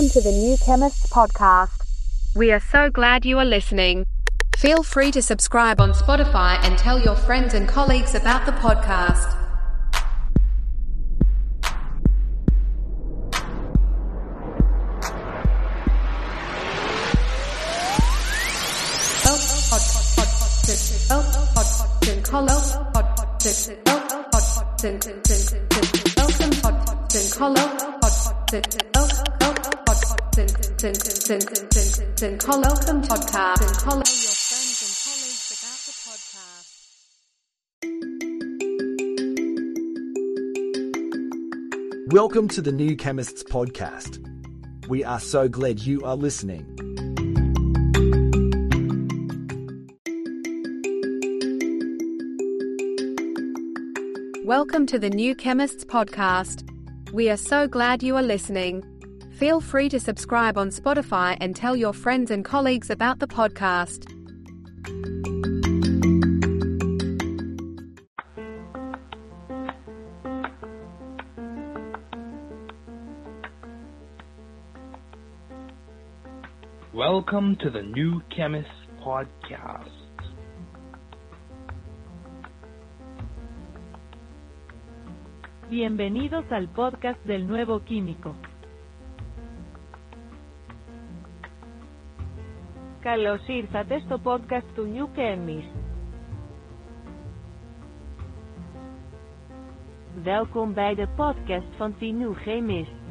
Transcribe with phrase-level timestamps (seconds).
[0.00, 1.84] Welcome to the New Chemists podcast.
[2.34, 4.06] We are so glad you are listening.
[4.56, 9.36] Feel free to subscribe on Spotify and tell your friends and colleagues about the podcast.
[29.40, 29.79] Welcome
[33.02, 33.84] podcast.
[33.84, 36.68] Tell your friends and colleagues about the podcast.
[42.14, 44.26] Welcome to the New Chemists podcast.
[44.88, 46.64] We are so glad you are listening.
[54.46, 56.66] Welcome to the New Chemists podcast.
[57.12, 58.99] We are so glad you are listening.
[59.40, 64.04] Feel free to subscribe on Spotify and tell your friends and colleagues about the podcast.
[76.92, 78.68] Welcome to the New Chemist
[79.02, 79.88] Podcast.
[85.70, 88.34] Bienvenidos al podcast del nuevo químico.
[92.99, 95.75] Καλώς ήρθατε στο podcast του New Chemist.
[100.23, 103.03] Welkom bij de podcast van The New Chemist.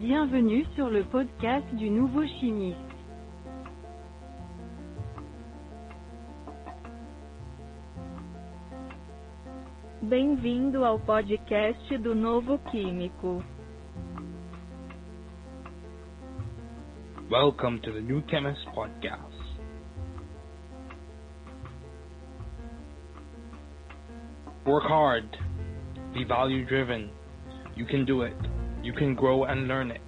[0.00, 2.89] Bienvenue sur le podcast du nouveau chimiste.
[10.03, 13.43] Bem-vindo ao podcast do novo químico.
[17.29, 19.37] Welcome to the New Chemist Podcast.
[24.65, 25.37] Work hard.
[26.15, 27.11] Be value driven.
[27.75, 28.33] You can do it.
[28.81, 30.01] You can grow and learn it.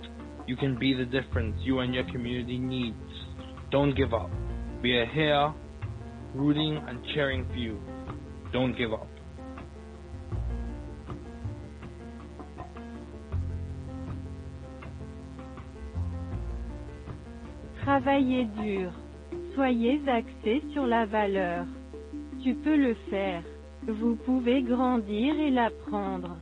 [0.47, 2.97] You can be the difference you and your community needs.
[3.69, 4.31] Don't give up.
[4.81, 5.53] We are here
[6.33, 7.79] rooting and cheering for you.
[8.51, 9.12] Don't give up.
[17.83, 18.91] Travaillez dur.
[19.55, 21.65] Soyez axé sur la valeur.
[22.41, 23.43] Tu peux le faire.
[23.85, 26.37] Vous pouvez grandir et l'apprendre.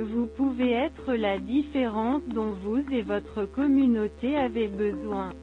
[0.00, 5.34] Vous pouvez être la différence dont vous et votre communauté avez besoin.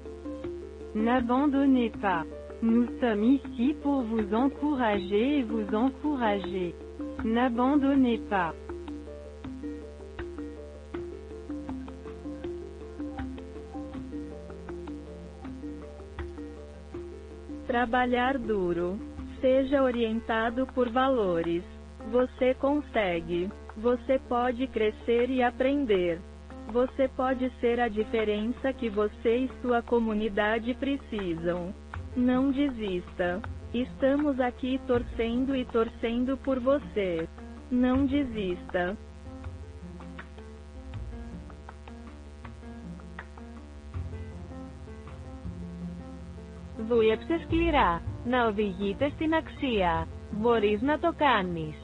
[0.95, 2.23] N'abandonnez pas.
[2.63, 6.73] Nous sommes ici pour vous encourager et vous encourager.
[7.23, 8.56] N'abandonnez pas.
[17.68, 19.00] Trabalhar duro.
[19.42, 21.64] Seja orientado por valores.
[22.12, 23.50] Você consegue.
[23.78, 26.20] Você pode crescer e aprender.
[26.72, 31.74] Você pode ser a diferença que você e sua comunidade precisam.
[32.16, 33.42] Não desista.
[33.74, 37.28] Estamos aqui torcendo e torcendo por você.
[37.70, 38.96] Não desista.
[46.78, 48.02] Δούλεψε σκληρά.
[48.25, 50.08] Να οδηγείτε στην αξία.
[50.31, 51.75] Μπορείς να το κάνεις.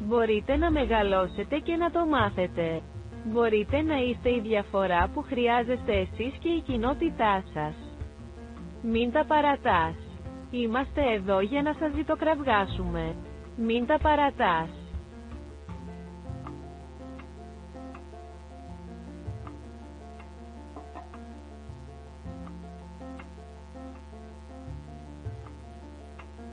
[0.00, 2.80] Μπορείτε να μεγαλώσετε και να το μάθετε.
[3.24, 7.74] Μπορείτε να είστε η διαφορά που χρειάζεστε εσείς και η κοινότητά σας.
[8.82, 9.94] Μην τα παρατάς.
[10.50, 13.14] Είμαστε εδώ για να σας ζητοκραυγάσουμε.
[13.56, 14.79] Μην τα παρατάς.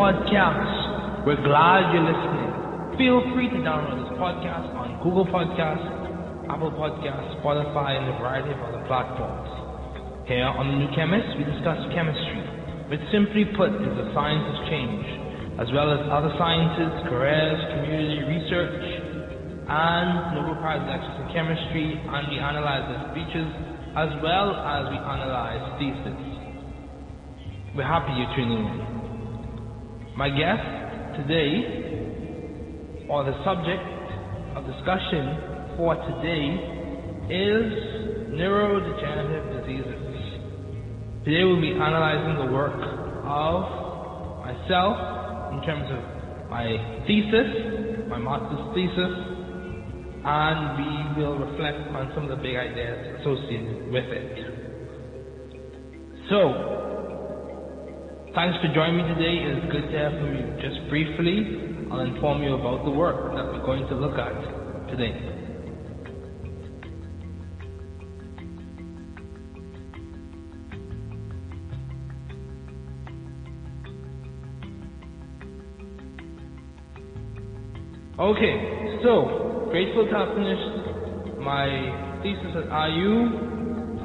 [0.00, 1.28] Podcast.
[1.28, 2.96] We're glad you're listening.
[2.96, 5.84] Feel free to download this podcast on Google Podcasts,
[6.48, 10.24] Apple Podcasts, Spotify, and a variety of other platforms.
[10.24, 12.40] Here on the New Chemist, we discuss chemistry,
[12.88, 15.04] which simply put is the science of change,
[15.60, 18.80] as well as other sciences, careers, community research,
[19.68, 23.48] and Nobel Prize lectures in chemistry, and we analyze their speeches,
[24.00, 26.24] as well as we analyze theses.
[27.76, 29.09] We're happy you're tuning in.
[30.16, 33.82] My guest today, or the subject
[34.56, 36.80] of discussion for today,
[37.30, 37.70] is
[38.34, 40.10] neurodegenerative diseases.
[41.24, 42.74] Today we'll be analyzing the work
[43.24, 43.62] of
[44.44, 44.96] myself
[45.54, 46.66] in terms of my
[47.06, 49.14] thesis, my master's thesis,
[50.26, 54.50] and we will reflect on some of the big ideas associated with it.
[56.28, 56.89] So,
[58.34, 59.38] Thanks for joining me today.
[59.44, 60.54] It is good to have you.
[60.62, 61.48] Just briefly,
[61.90, 65.16] I'll inform you about the work that we're going to look at today.
[78.18, 78.68] Okay,
[79.02, 80.62] so grateful to have finished
[81.38, 83.32] my thesis at IU.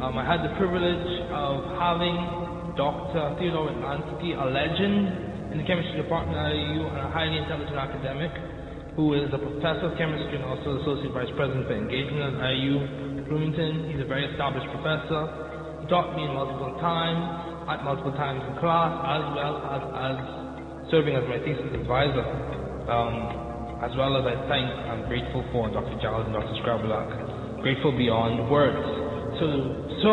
[0.02, 2.45] Um, I had the privilege of having
[2.76, 3.40] Dr.
[3.40, 8.32] Theodore Lansky, a legend in the chemistry department at IU and a highly intelligent academic
[9.00, 12.76] who is a professor of chemistry and also associate vice president for engagement at IU
[13.28, 13.92] Bloomington.
[13.92, 15.84] He's a very established professor.
[15.84, 20.16] He taught me multiple times, at multiple times in class, as well as, as
[20.92, 22.24] serving as my thesis advisor.
[22.88, 23.46] Um,
[23.84, 26.00] as well as I thank and grateful for Dr.
[26.00, 26.56] Giles and Dr.
[26.64, 27.60] Scrabulak.
[27.62, 28.80] Grateful beyond words.
[29.40, 29.46] So,
[30.00, 30.12] so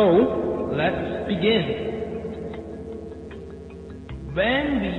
[0.75, 1.92] let's begin.
[4.33, 4.93] When we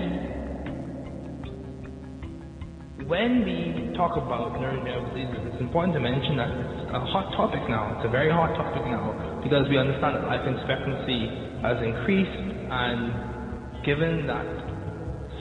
[3.11, 7.67] when we talk about neurodegenerative diseases, it's important to mention that it's a hot topic
[7.67, 7.99] now.
[7.99, 9.11] It's a very hot topic now
[9.43, 11.27] because we understand that life expectancy
[11.67, 12.31] has increased,
[12.71, 14.47] and given that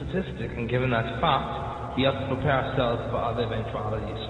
[0.01, 4.21] statistic and given that fact, we have to prepare ourselves for other eventualities.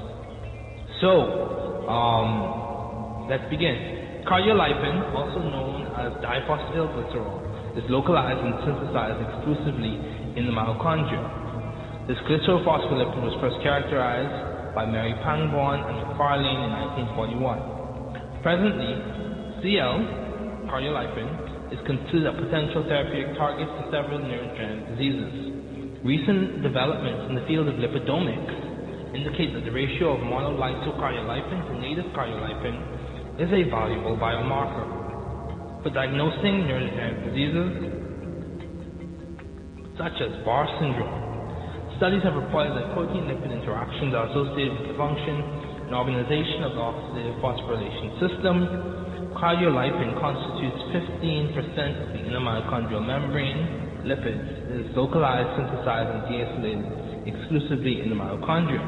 [1.00, 4.27] So, um, let's begin.
[4.27, 9.98] Cardiolipin, also known as diphosphatidylglycerol, is localized and synthesized exclusively
[10.38, 12.06] in the mitochondria.
[12.06, 16.72] This glycerophospholipid was first characterized by Mary Pangborn and McFarlane in
[17.18, 18.44] 1941.
[18.46, 18.94] Presently,
[19.62, 25.34] CL, cardiolipin, is considered a potential therapeutic target for several neurodegenerative diseases.
[26.06, 32.06] Recent developments in the field of lipidomics indicate that the ratio of monolysocardiolipin to native
[32.13, 35.02] cardiolipin is a valuable biomarker
[35.84, 37.70] for diagnosing neurodegenerative diseases
[40.00, 41.12] such as Barr syndrome.
[42.00, 45.36] Studies have reported that protein-lipid interactions are associated with the function
[45.86, 48.56] and organization of the oxidative phosphorylation system.
[49.36, 51.52] Cardiolipin constitutes 15%
[52.00, 58.82] of the inner mitochondrial membrane lipids is localized, synthesized, and deacylated exclusively in the mitochondria.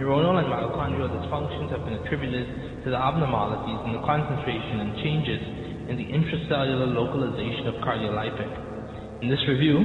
[0.00, 2.48] Neuronal and mitochondrial dysfunctions have been attributed
[2.84, 9.22] to the abnormalities in the concentration and changes in the intracellular localization of cardiolipin.
[9.22, 9.78] In this review,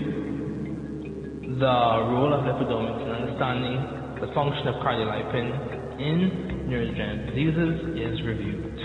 [1.59, 1.77] the
[2.09, 3.77] role of lipidomics in understanding
[4.21, 8.77] the function of cardiolipin in neurodegenerative diseases is reviewed.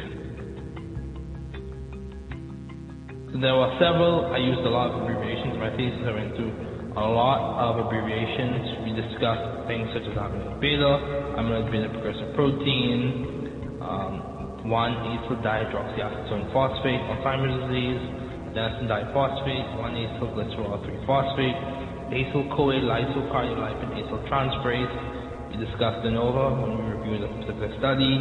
[3.32, 6.37] So there were several, I used a lot of abbreviations in my thesis, I went
[6.37, 6.52] through
[6.96, 8.88] a lot of abbreviations.
[8.88, 14.25] We discussed things such as amyloid beta, amyloid beta precursor protein, um,
[14.66, 18.02] 1-acyl dihydroxyacetone phosphate, Alzheimer's disease,
[18.52, 21.58] adenosine diphosphate, 1-acyl glycerol 3-phosphate,
[22.11, 24.96] acyl CoA lysocardiolipin acyl transferase.
[25.50, 28.18] We discussed de novo when we reviewed a specific study.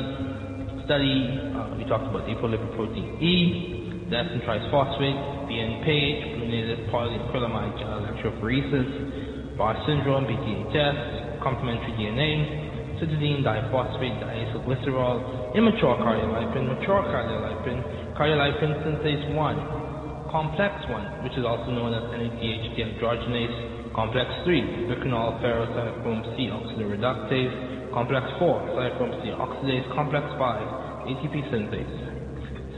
[0.86, 1.16] Study,
[1.58, 11.42] uh, we talked about apolipoprotein E, adenosine triphosphate, BN-PAGE, fluorinated polyacrylamide electrophoresis, Barr syndrome, BTHS,
[11.42, 12.65] complementary DNA,
[13.00, 17.80] cytidine diphosphate, diacylglycerol, immature cardiolipin, mature cardiolipin,
[18.16, 25.40] cardiolipin synthase 1, complex 1, which is also known as NADH dehydrogenase, complex 3, bicanol
[25.40, 31.96] ferrocytochrome C oxidoreductase, complex 4, cytochrome C oxidase, complex 5, ATP synthase.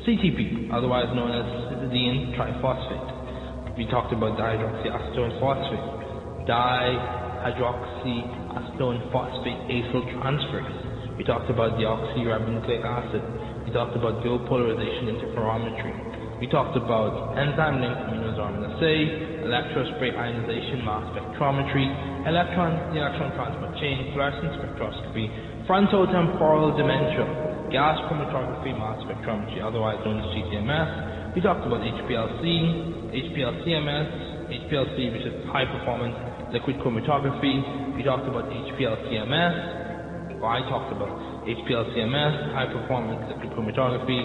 [0.06, 3.78] CTP, otherwise known as cytidine triphosphate.
[3.78, 5.98] We talked about dihydroxyacetone phosphate,
[8.48, 11.18] dihydroxyacetone phosphate acyl transferase.
[11.18, 13.22] We talked about deoxyribonucleic acid.
[13.66, 16.40] We talked about dual polarization interferometry.
[16.40, 21.90] We talked about enzyme linked immunosorbent assay, electrospray ionization mass spectrometry,
[22.30, 25.26] electron electron transport chain, fluorescence spectroscopy,
[25.66, 27.26] frontotemporal dementia,
[27.74, 31.36] gas chromatography mass spectrometry, otherwise known as GCMS.
[31.36, 34.10] We talked about HPLC, HPLCMS,
[34.48, 37.96] HPLC, which is high performance liquid chromatography.
[37.96, 44.22] We talked about HPLCMS, or I talked about HPLCMS, high performance liquid chromatography.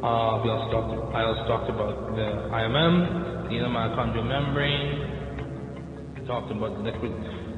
[0.00, 6.20] Uh, we also talked, I also talked about the IMM, the inner mitochondrial membrane.
[6.20, 7.12] We talked about the liquid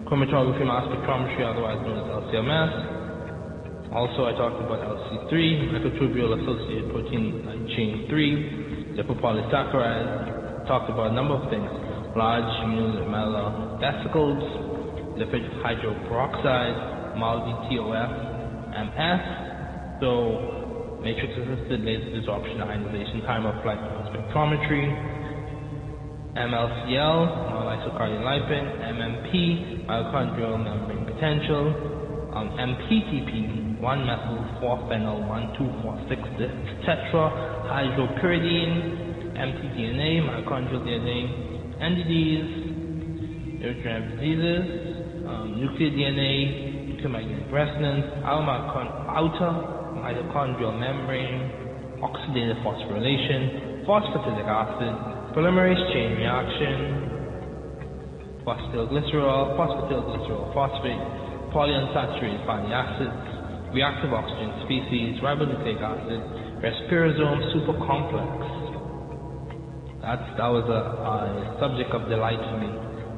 [0.06, 2.96] chromatography mass spectrometry, otherwise known as LCMS.
[3.92, 5.30] Also, I talked about LC3,
[5.72, 7.42] microtubule associated protein
[7.76, 10.66] chain 3, lipopolysaccharide.
[10.66, 11.85] Talked about a number of things
[12.16, 14.40] large millimeter vesicles,
[15.20, 18.10] lipid hydroperoxide, MALDI TOF,
[18.72, 19.22] MS.
[20.00, 24.88] So, matrix assisted laser desorption ionization time of flight spectrometry,
[26.36, 27.18] MLCL,
[27.52, 28.64] monolysocardiolipin,
[28.96, 31.72] MMP, mitochondrial membrane potential,
[32.32, 35.20] um, MPTP, 1-methyl 4-phenyl
[35.56, 37.28] 1,2,4,6 tetra
[37.68, 41.45] hydropyridine, mtDNA, mitochondrial DNA,
[41.76, 44.64] NDDs, neurodegenerative diseases,
[45.28, 49.52] um, nuclear DNA, nuclear magnetic resonance, outer
[50.00, 54.94] mitochondrial membrane, oxidative phosphorylation, phosphatidic acid,
[55.36, 57.06] polymerase chain reaction,
[58.46, 61.04] phosphatidylglycerol, phosphatidylglycerol phosphate,
[61.52, 63.20] polyunsaturated fatty acids,
[63.74, 66.20] reactive oxygen species, ribonucleic acid,
[66.64, 68.65] respirosome supercomplex.
[70.06, 72.70] That's, that was a, a subject of delight for me.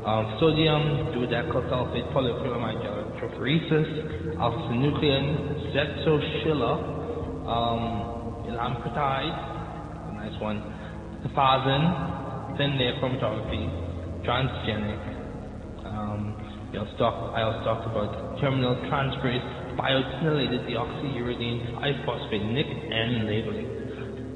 [0.08, 6.72] Um, sodium, dodecyl sulfate, polyacrylamide electrophoresis, alpha-synuclein, zetoschilla,
[7.44, 7.84] um,
[8.48, 9.36] elampretide,
[10.16, 10.64] nice one,
[11.28, 13.68] Tafazin, thin layer chromatography,
[14.24, 15.84] transgenic.
[15.84, 16.40] Um,
[16.72, 23.68] also talked, I also talked about terminal transferase biotinylated deoxyuridine phosphate NIC and labeling.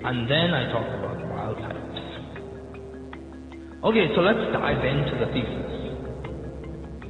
[0.04, 1.81] And then I talked about wild types.
[3.82, 5.66] Okay, so let's dive into the thesis.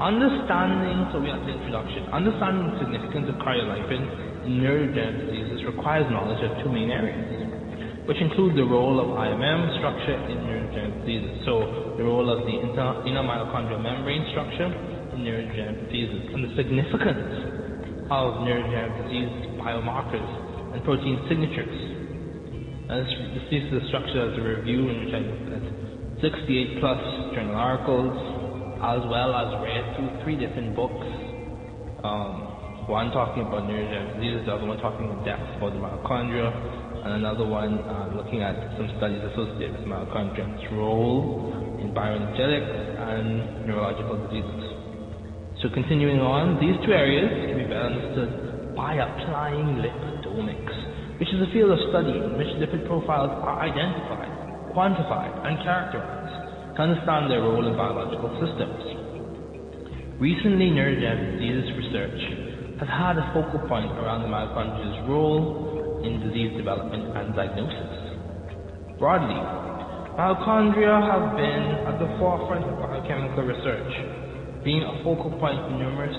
[0.00, 2.09] Understanding, so we have the introduction.
[2.09, 8.17] Understanding the significance of cardiolipin in neurodegenerative diseases requires knowledge of two main areas, which
[8.25, 11.45] include the role of IMM structure in neurodegenerative diseases.
[11.45, 14.73] So the role of the inner, mitochondrial membrane structure
[15.12, 20.29] in neurodegenerative diseases and the significance of neurodegenerative disease biomarkers
[20.73, 21.76] and protein signatures.
[22.88, 25.91] And this, this is the structure of the review in which I looked at
[26.23, 27.02] 68 plus
[27.35, 28.14] journal articles,
[28.79, 31.02] as well as read through three different books.
[32.07, 36.47] Um, one talking about neurodegenerative diseases, the other one talking in depth about the mitochondria,
[37.02, 41.50] and another one uh, looking at some studies associated with mitochondria's role
[41.83, 44.62] in bioenergetics and neurological diseases.
[45.62, 51.38] So continuing on, these two areas can be better understood by applying lipidomics, which is
[51.43, 54.31] a field of study in which lipid profiles are identified,
[54.75, 60.19] quantified, and characterized to understand their role in biological systems.
[60.21, 62.21] Recently, neurodegenerative disease research
[62.81, 68.99] has had a focal point around the mitochondria's role in disease development and diagnosis.
[68.99, 69.38] Broadly,
[70.12, 73.93] Mitochondria have been at the forefront of biochemical research,
[74.62, 76.12] being a focal point for numerous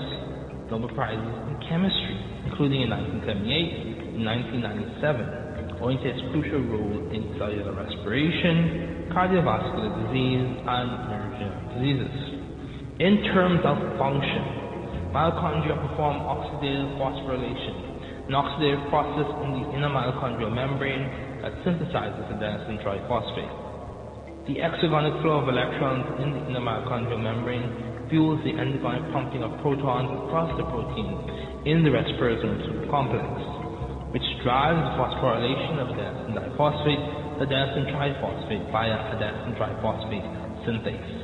[0.66, 2.18] Nobel Prizes in chemistry,
[2.50, 5.43] including in 1978 and 1997,
[5.84, 12.16] owing its crucial role in cellular respiration, cardiovascular disease, and neurodegenerative diseases.
[13.04, 17.76] In terms of function, mitochondria perform oxidative phosphorylation,
[18.24, 21.04] an oxidative process in the inner mitochondrial membrane
[21.44, 23.52] that synthesizes adenosine triphosphate.
[24.48, 29.52] The exergonic flow of electrons in the inner mitochondrial membrane fuels the endergonic pumping of
[29.60, 31.12] protons across the protein
[31.68, 33.63] in the respirosome supercomplex,
[34.14, 37.02] which drives the phosphorylation of adenosine diphosphate
[37.42, 40.28] adenosine triphosphate via adenosine triphosphate
[40.62, 41.14] synthase.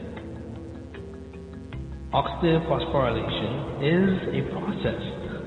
[2.10, 5.02] Oxidative phosphorylation is a process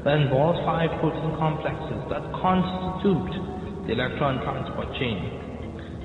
[0.07, 3.35] that involves five protein complexes that constitute
[3.87, 5.19] the electron transport chain.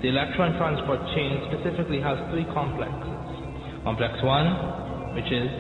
[0.03, 3.15] The electron transport chain specifically has three complexes.
[3.87, 5.51] Complex 1, which is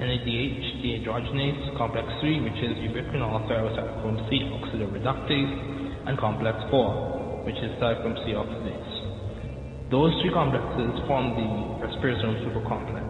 [0.00, 7.70] NADH dehydrogenase, complex 3, which is ubiquinol ferrocytochrome C oxidoreductase, and complex 4, which is
[7.82, 9.90] cytochrome C oxidase.
[9.90, 11.48] Those three complexes form the
[11.86, 13.08] respirosome supercomplex.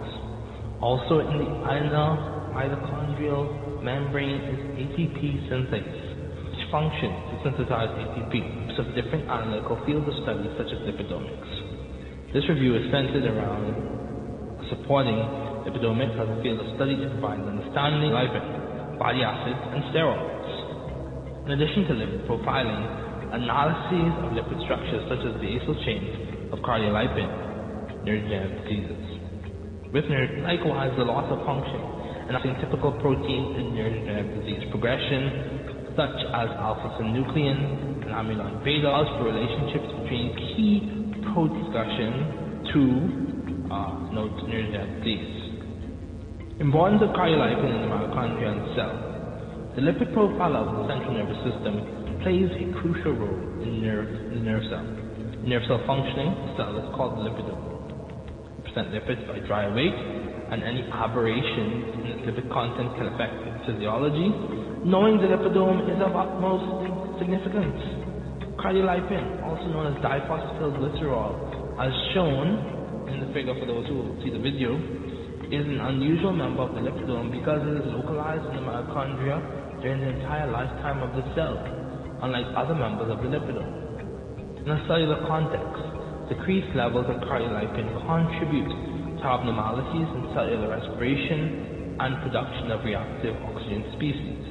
[0.81, 2.11] Also in the inner
[2.55, 5.99] mitochondrial membrane is ATP synthase,
[6.51, 11.51] which functions to synthesize ATP of different analytical fields of study such as lipidomics.
[12.33, 13.75] This review is centered around
[14.71, 15.19] supporting
[15.69, 20.49] lipidomics as a field of study provide an understanding lipid, body acids, and steroids.
[21.45, 22.81] In addition to lipid profiling,
[23.37, 27.29] analyses of lipid structures such as the acyl chain of cardiolipin,
[28.09, 29.05] neurodegenerative diseases.
[29.93, 31.81] With neuro- likewise, the loss of function
[32.29, 39.89] and typical proteins in neurodegenerative disease progression, such as alpha-synuclein, and amyloid beta for relationships
[40.01, 40.73] between key
[41.33, 42.13] protein discussion
[42.73, 42.83] to
[43.73, 45.38] uh, neurodegenerative disease.
[46.59, 48.91] Importance of cardiolipin in the mitochondria and cell.
[49.79, 54.43] The lipid profile of the central nervous system plays a crucial role in nerve, the
[54.43, 54.83] nerve cell.
[55.47, 57.63] nerve cell functioning, the cell is called the lipidome.
[58.67, 59.95] Percent lipids by dry weight,
[60.51, 64.27] and any aberrations in its lipid content can affect its physiology.
[64.83, 67.79] Knowing the lipidome is of utmost significance.
[68.59, 71.39] Cardiolipin, also known as diphosphotylglycerol,
[71.79, 74.75] as shown in the figure for those who see the video,
[75.49, 79.41] is an unusual member of the lipidome because it is localized in the mitochondria
[79.81, 81.57] during the entire lifetime of the cell,
[82.21, 84.61] unlike other members of the lipidome.
[84.61, 85.81] In a cellular context,
[86.29, 93.89] decreased levels of cardiolipin contribute to abnormalities in cellular respiration and production of reactive oxygen
[93.97, 94.45] species.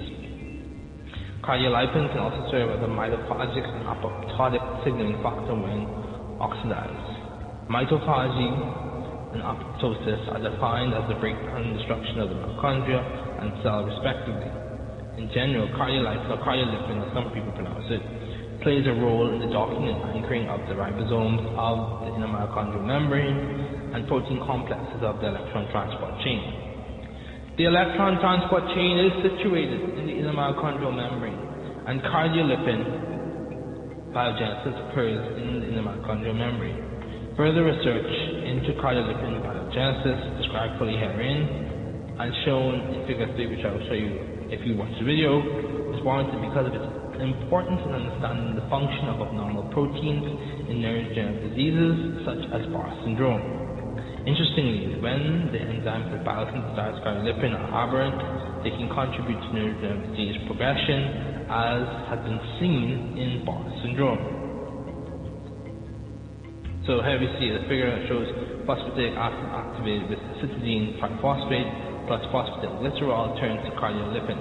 [1.45, 5.85] Cardiolipin can also serve as a mitophagic and apoptotic signaling factor when
[6.41, 7.05] oxidized.
[7.69, 8.86] Mitophagy
[9.37, 13.05] and apoptosis are defined as the breakdown and destruction of the mitochondria
[13.45, 14.49] and cell respectively.
[15.21, 18.01] In general, cardiolipin or cardiolipin, as some people pronounce it,
[18.65, 22.81] plays a role in the docking and anchoring of the ribosomes of the inner mitochondrial
[22.81, 26.41] membrane and protein complexes of the electron transport chain.
[27.61, 31.37] The electron transport chain is situated in the inner mitochondrial membrane,
[31.85, 32.81] and cardiolipin
[34.17, 36.86] biogenesis occurs in the inner mitochondrial membrane.
[37.37, 38.09] Further research
[38.49, 41.45] into cardiolipin biogenesis, described fully herein,
[42.17, 45.37] and shown in Figure 3, which I will show you if you watch the video,
[45.93, 46.89] is warranted because of its
[47.21, 50.25] importance in understanding the function of abnormal proteins
[50.65, 53.45] in neurodegenerative diseases such as Barr syndrome.
[54.25, 58.17] Interestingly, when the enzymes that biosynthesize cardiolipin are aberrant,
[58.65, 64.46] they can contribute to neurodegenerative disease progression, as has been seen in Barr syndrome.
[66.87, 68.31] So here we see a figure that shows
[68.63, 71.67] phosphatidic acid activated with cytidine triphosphate
[72.07, 74.39] plus phosphatidylglycerol turns to cardiolipin.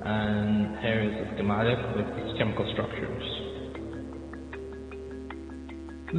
[0.00, 3.26] And here is a schematic with its chemical structures.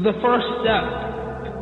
[0.06, 0.86] The first step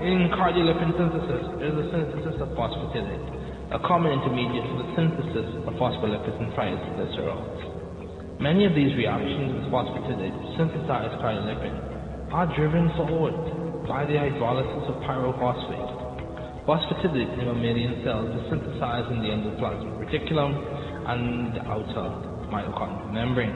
[0.03, 5.79] in cardiolipin synthesis is the synthesis of phosphatidate, a common intermediate for the synthesis of
[5.79, 8.35] phospholipids and triacylglycerols.
[8.43, 11.91] Many of these reactions with phosphatidate to synthesize cardiolipin
[12.35, 16.65] are driven forward by the hydrolysis of pyrophosphate.
[16.69, 20.53] Phosphatidate in mammalian cells is synthesized in the endoplasmic reticulum
[21.09, 22.07] and the outer
[22.53, 23.53] mitochondrial membrane.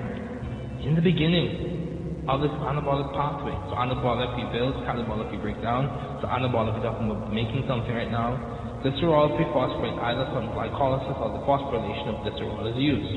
[0.81, 5.85] In the beginning of this anabolic pathway, so anabolic we build, catabolic we break down,
[6.21, 8.33] so anabolic talking about making something right now,
[8.81, 13.13] glycerol 3-phosphate either from glycolysis or the phosphorylation of glycerol is used.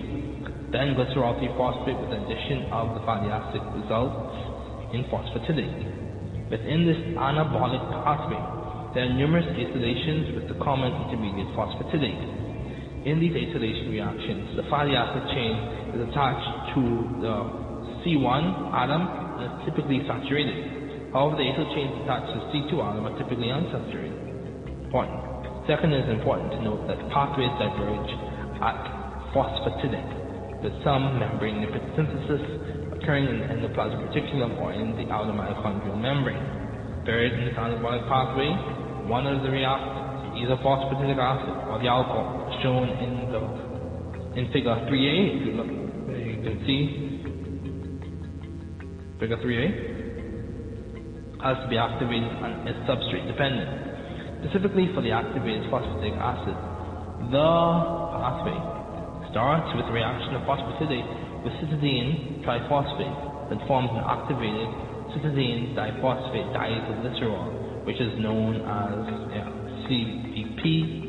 [0.69, 5.98] Then glycerol 3-phosphate with the addition of the fatty acid results in phosphatidate.
[6.49, 8.41] Within this anabolic pathway,
[8.97, 13.05] there are numerous acylations with the common intermediate phosphatidate.
[13.05, 15.53] In these acylation reactions, the fatty acid chain
[15.93, 16.83] is attached to
[17.21, 17.35] the
[18.01, 21.13] C1 atom and is typically saturated.
[21.13, 24.89] However, the acyl chains attached to C2 atom are typically unsaturated.
[24.89, 25.21] Important.
[25.69, 28.09] Second, it is important to note that pathways diverge
[28.65, 28.81] at
[29.37, 32.41] phosphatidate, with some membrane lipid synthesis
[33.01, 36.43] occurring in the endoplasmic reticulum or in the outer mitochondrial membrane.
[37.07, 38.51] Third, in this anabolic pathway,
[39.09, 43.41] one of the reactants, either phosphatidic acid or the alcohol, shown in the
[44.39, 45.17] in figure 3a.
[45.35, 46.81] If you look, you can see
[49.19, 49.89] figure 3a
[51.43, 53.71] has to be activated and is substrate dependent.
[54.43, 56.55] Specifically for the activated phosphatidic acid,
[57.31, 57.51] the
[58.15, 58.59] pathway
[59.31, 64.69] starts with the reaction of phosphatidate with cytidine triphosphate that forms an activated
[65.17, 69.49] cytidine diphosphate diacylglycerol, which is known as yeah,
[69.89, 71.09] CDP-PAG.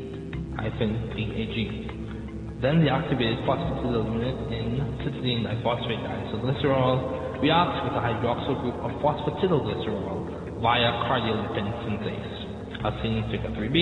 [2.60, 8.90] Then the activated phosphatidyl unit in cytidine diphosphate diacylglycerol reacts with the hydroxyl group of
[9.04, 12.40] phosphatidylglycerol via cardiolipin synthase,
[12.86, 13.76] as seen in figure 3b.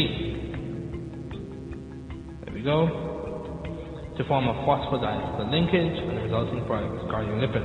[2.44, 3.17] There we go.
[4.18, 7.62] To form a phosphodiester linkage, and the resulting product is cardiolipin.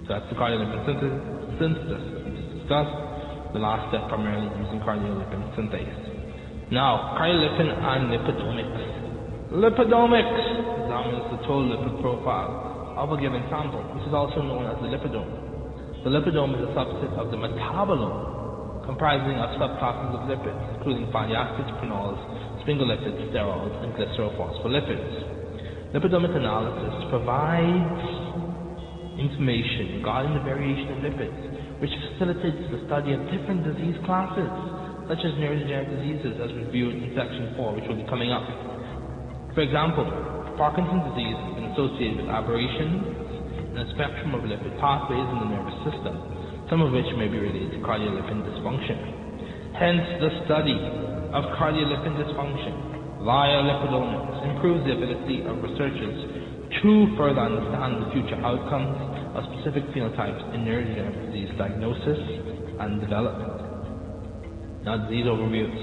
[0.00, 1.20] So that's the cardiolipin synthesis,
[1.60, 2.02] synthesis
[2.56, 2.96] discussed.
[3.52, 6.72] The last step primarily using cardiolipin synthase.
[6.72, 9.52] Now, cardiolipin and lipidomics.
[9.52, 10.40] Lipidomics
[10.80, 14.88] examines the total lipid profile of a given sample, which is also known as the
[14.88, 15.28] lipidome.
[16.00, 21.36] The lipidome is a subset of the metabolome, comprising of subclasses of lipids, including fatty
[21.36, 22.16] acids, phenols,
[22.64, 25.92] sphingolipids, sterols, and glycerophospholipids.
[25.92, 28.02] Lipidomic analysis provides
[29.20, 31.36] information regarding the variation of lipids,
[31.78, 34.48] which facilitates the study of different disease classes,
[35.06, 38.48] such as neurodegenerative diseases, as reviewed in section 4, which will be coming up.
[39.54, 40.08] For example,
[40.56, 43.04] Parkinson's disease has been associated with aberrations
[43.70, 46.16] in a spectrum of lipid pathways in the nervous system,
[46.70, 48.98] some of which may be related to cardiolipin dysfunction.
[49.78, 50.78] Hence, the study
[51.34, 56.14] of cardiolipin dysfunction via lipidomics improves the ability of researchers
[56.78, 58.94] to further understand the future outcomes
[59.34, 62.20] of specific phenotypes in neurodegenerative disease diagnosis
[62.78, 63.50] and development.
[64.86, 65.74] Now, disease overviews.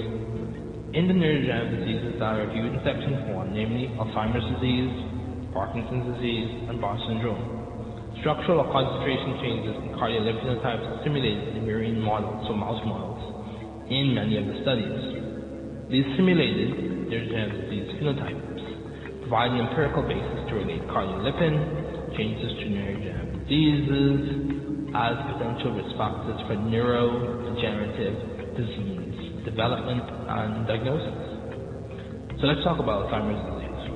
[0.95, 4.91] In the neurodegenerative diseases that are reviewed in section 4, namely Alzheimer's disease,
[5.51, 7.43] Parkinson's disease, and Bar syndrome,
[8.23, 13.19] structural or concentration changes in cardiolipin phenotypes are simulated in murine models, so mouse models,
[13.91, 15.10] in many of the studies.
[15.91, 16.71] These simulated
[17.11, 18.63] neurodegenerative uh, disease phenotypes
[19.27, 26.39] provide an empirical basis to relate cardiolipin changes to neurodegenerative diseases as potential risk factors
[26.47, 31.11] for neurodegenerative disease development and diagnosis.
[32.39, 33.91] So let's talk about Alzheimer's disease.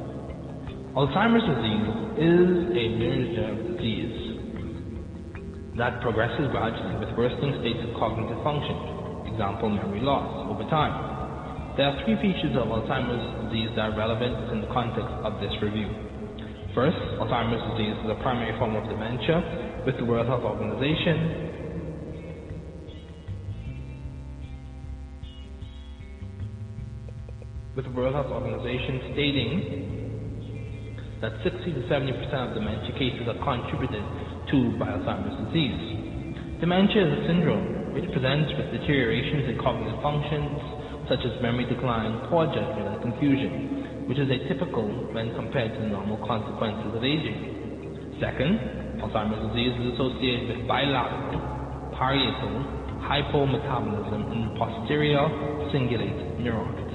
[0.99, 9.31] Alzheimer's disease is a neurodegenerative disease that progresses gradually with worsening states of cognitive function,
[9.31, 11.14] example memory loss, over time.
[11.75, 15.51] There are three features of Alzheimer's disease that are relevant in the context of this
[15.59, 15.91] review.
[16.71, 21.51] First, Alzheimer's disease is a primary form of dementia with the World Health Organization
[27.75, 29.59] with the World Health Organization stating
[31.19, 33.99] that 60 to 70 percent of dementia cases are contributed
[34.47, 36.63] to by Alzheimer's disease.
[36.63, 40.74] Dementia is a syndrome which presents with deteriorations in cognitive functions
[41.09, 45.89] such as memory decline, poor judgment, and confusion, which is atypical when compared to the
[45.89, 48.17] normal consequences of aging.
[48.21, 48.57] Second,
[49.01, 51.41] Alzheimer's disease is associated with bilateral,
[51.97, 55.21] parietal hypometabolism in the posterior
[55.69, 56.85] cingulate neurons.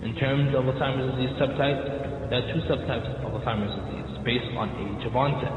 [0.00, 4.72] In terms of Alzheimer's disease subtypes, there are two subtypes of Alzheimer's disease based on
[4.80, 5.52] age of onset.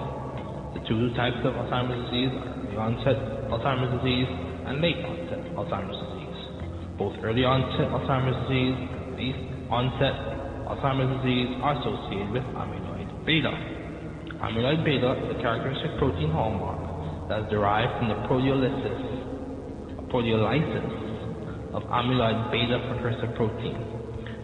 [0.75, 4.27] The two types of Alzheimer's disease are early onset Alzheimer's disease
[4.67, 6.12] and late onset Alzheimer's disease.
[6.97, 9.41] Both early onset Alzheimer's disease and late
[9.73, 10.13] onset
[10.69, 13.49] Alzheimer's disease are associated with amyloid beta.
[14.45, 19.01] Amyloid beta is a characteristic protein hallmark that is derived from the proteolysis,
[20.13, 23.73] proteolysis of amyloid beta precursor protein,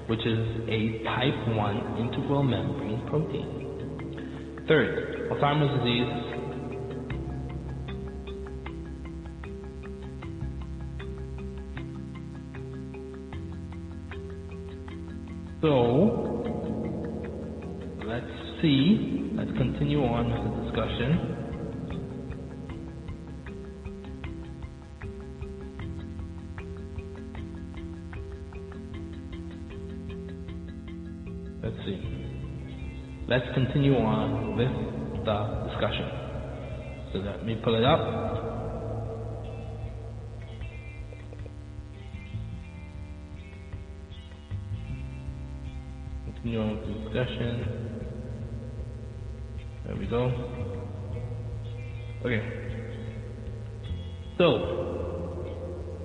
[0.10, 4.66] which is a type 1 integral membrane protein.
[4.68, 6.39] Third, Alzheimer's disease
[15.62, 16.42] So,
[18.08, 18.26] let's
[18.62, 19.32] see.
[19.34, 21.36] Let's continue on with the discussion.
[31.62, 32.00] Let's see.
[33.28, 36.10] Let's continue on with the discussion.
[37.12, 38.59] So let me pull it up.
[46.40, 47.52] Continue on with the discussion.
[49.86, 50.32] There we go.
[52.24, 52.40] Okay.
[54.40, 54.48] So,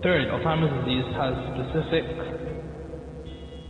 [0.03, 2.03] third, Alzheimer's disease has specific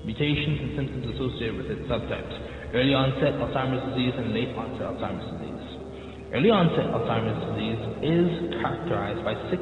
[0.08, 2.32] mutations and symptoms associated with its subtypes.
[2.72, 5.68] Early onset Alzheimer's disease and late onset Alzheimer's disease.
[6.32, 8.28] Early onset Alzheimer's disease is
[8.64, 9.60] characterized by six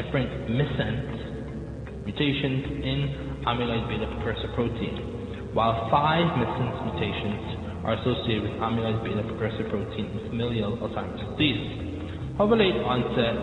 [0.00, 5.07] different missense mutations in amyloid beta precursor protein,
[5.56, 12.36] while five missense mutations are associated with amyloid beta precursor protein in familial Alzheimer's disease.
[12.36, 13.36] However, late onset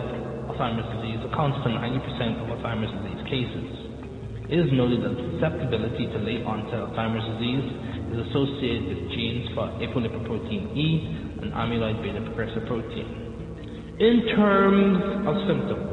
[0.46, 3.66] Alzheimer's disease accounts for 90% of Alzheimer's disease cases.
[4.46, 7.66] It is noted that susceptibility to late onset Alzheimer's disease
[8.14, 10.88] is associated with genes for apolipoprotein E
[11.42, 13.26] and amyloid beta precursor protein.
[13.98, 15.90] In terms of symptoms,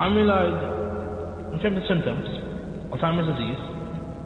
[0.00, 2.24] amyloid, in terms of symptoms,
[2.96, 3.60] Alzheimer's disease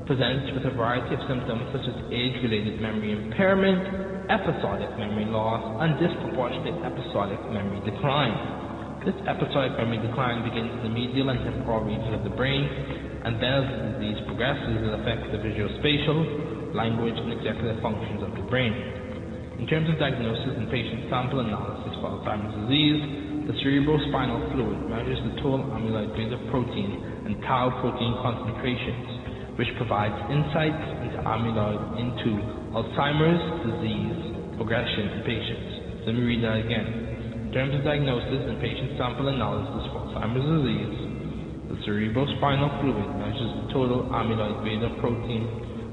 [0.07, 5.97] presents with a variety of symptoms such as age-related memory impairment, episodic memory loss, and
[5.97, 8.37] disproportionate episodic memory decline.
[9.09, 12.69] This episodic memory decline begins in the medial and temporal regions of the brain,
[13.25, 18.37] and then as the disease progresses, it affects the visuospatial, language, and executive functions of
[18.37, 18.77] the brain.
[19.57, 25.21] In terms of diagnosis and patient sample analysis for Alzheimer's disease, the cerebrospinal fluid measures
[25.25, 29.14] the total amyloid beta protein and tau protein concentrations
[29.57, 32.31] which provides insights into amyloid into
[32.75, 34.19] Alzheimer's disease
[34.59, 35.71] progression in patients.
[36.07, 36.87] Let me read that again.
[37.47, 40.97] In terms of diagnosis and patient sample analysis for Alzheimer's disease,
[41.71, 45.47] the cerebrospinal fluid measures the total amyloid beta protein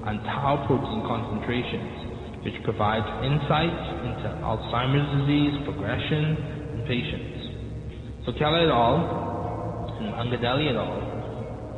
[0.10, 6.24] and tau protein concentrations, which provides insights into Alzheimer's disease progression
[6.74, 8.26] in patients.
[8.26, 10.02] So Keller et al.
[10.02, 11.11] and Angadelli et al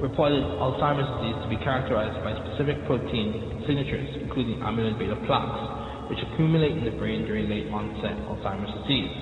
[0.04, 6.20] reported Alzheimer's disease to be characterized by specific protein signatures, including amyloid beta plaques, which
[6.28, 9.16] accumulate in the brain during late onset Alzheimer's disease.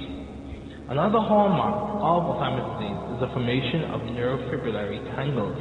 [0.90, 5.54] Another hallmark of Alzheimer's disease is the formation of neurofibrillary tangles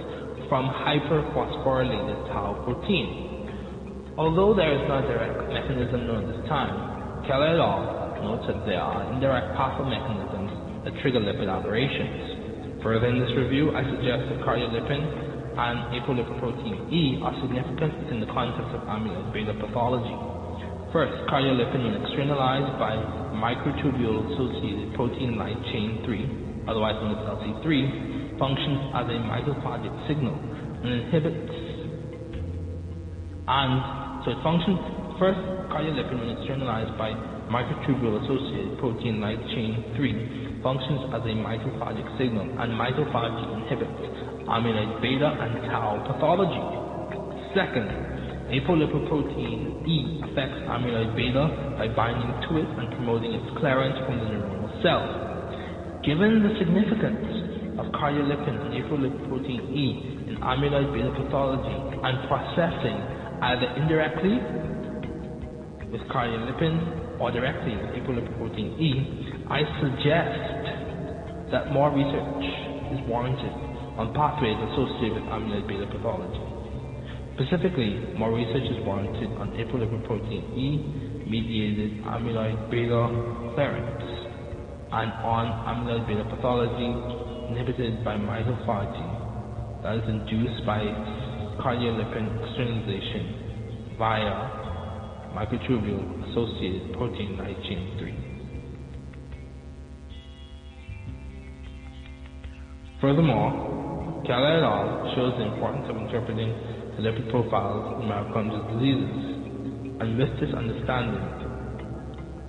[0.48, 4.16] from hyperphosphorylated tau protein.
[4.16, 8.24] Although there is no direct mechanism known at this time, Keller et al.
[8.24, 12.29] notes that there are indirect pathway mechanisms that trigger lipid aberrations.
[12.82, 18.30] Further in this review, I suggest that cardiolipin and apolipoprotein E are significant in the
[18.32, 20.16] context of amyloid beta pathology.
[20.92, 22.96] First, cardiolipin, when externalized by
[23.36, 30.34] microtubule-associated protein light chain 3, otherwise known as LC3, functions as a mitophagic signal
[30.80, 31.60] and inhibits
[33.50, 34.78] and so it functions
[35.18, 35.42] first
[35.74, 37.10] cardiolipin when externalized by
[37.50, 44.00] microtubule-associated protein light chain 3 functions as a mitophagic signal, and mitophagy inhibits
[44.46, 46.62] amyloid beta and tau pathology.
[47.54, 47.90] Second,
[48.54, 54.26] apolipoprotein E affects amyloid beta by binding to it and promoting its clearance from the
[54.30, 55.02] neuronal cell.
[56.06, 57.26] Given the significance
[57.82, 59.86] of cardiolipin and apolipoprotein E
[60.30, 62.98] in amyloid beta pathology and processing
[63.42, 64.38] either indirectly
[65.90, 68.90] with cardiolipin or directly with apolipoprotein E,
[69.52, 72.44] I suggest that more research
[72.96, 73.52] is warranted
[74.00, 76.40] on pathways associated with amyloid beta pathology.
[77.36, 80.66] Specifically, more research is warranted on apolipoprotein E
[81.28, 83.04] mediated amyloid beta
[83.54, 84.02] clearance
[84.92, 86.90] and on amyloid beta pathology
[87.52, 89.06] inhibited by mitophagy
[89.82, 90.80] that is induced by
[91.60, 94.59] cardiolipin externalization via
[95.34, 98.14] microtubule associated protein light chain 3.
[103.00, 105.12] Furthermore, Keller et al.
[105.16, 106.52] shows the importance of interpreting
[106.96, 111.24] the lipid profiles in mitochondrial diseases, and with this understanding,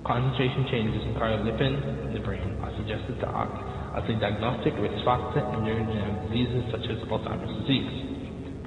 [0.04, 3.56] concentration changes in cardiolipin in the brain are suggested to act
[3.96, 7.92] as a diagnostic risk factor in neurodegenerative diseases such as Alzheimer's disease.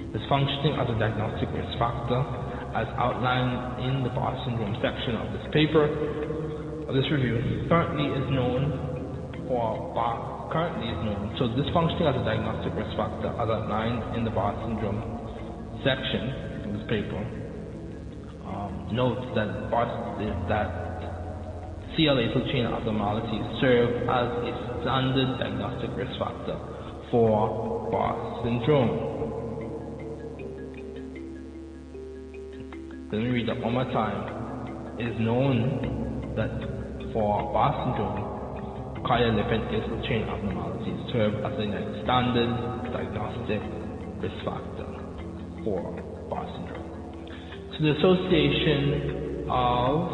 [0.10, 2.23] This functioning as a diagnostic risk factor,
[2.75, 5.88] as outlined in the Barr syndrome section of this paper,
[6.85, 7.39] of this review,
[7.71, 9.95] currently is known for
[10.51, 11.31] currently is known.
[11.39, 14.99] So this functioning as a diagnostic risk factor, as outlined in the Barr syndrome
[15.88, 17.21] section of this paper,
[18.43, 19.88] um, notes that Barr
[20.51, 20.85] that
[21.95, 24.51] CLA chain abnormalities serve as a
[24.83, 26.59] standard diagnostic risk factor
[27.09, 29.14] for Barr syndrome.
[33.15, 34.99] Let me read that one more time.
[34.99, 36.51] It is known that
[37.13, 38.19] for Bar syndrome,
[39.08, 42.51] cardiolipin acyl chain abnormalities serve as a standard
[42.91, 43.63] diagnostic
[44.19, 44.91] risk factor
[45.63, 45.95] for
[46.30, 46.91] Bar syndrome.
[47.71, 50.12] So the association of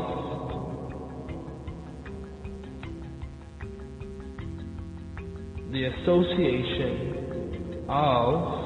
[5.74, 6.94] the association
[7.90, 8.62] of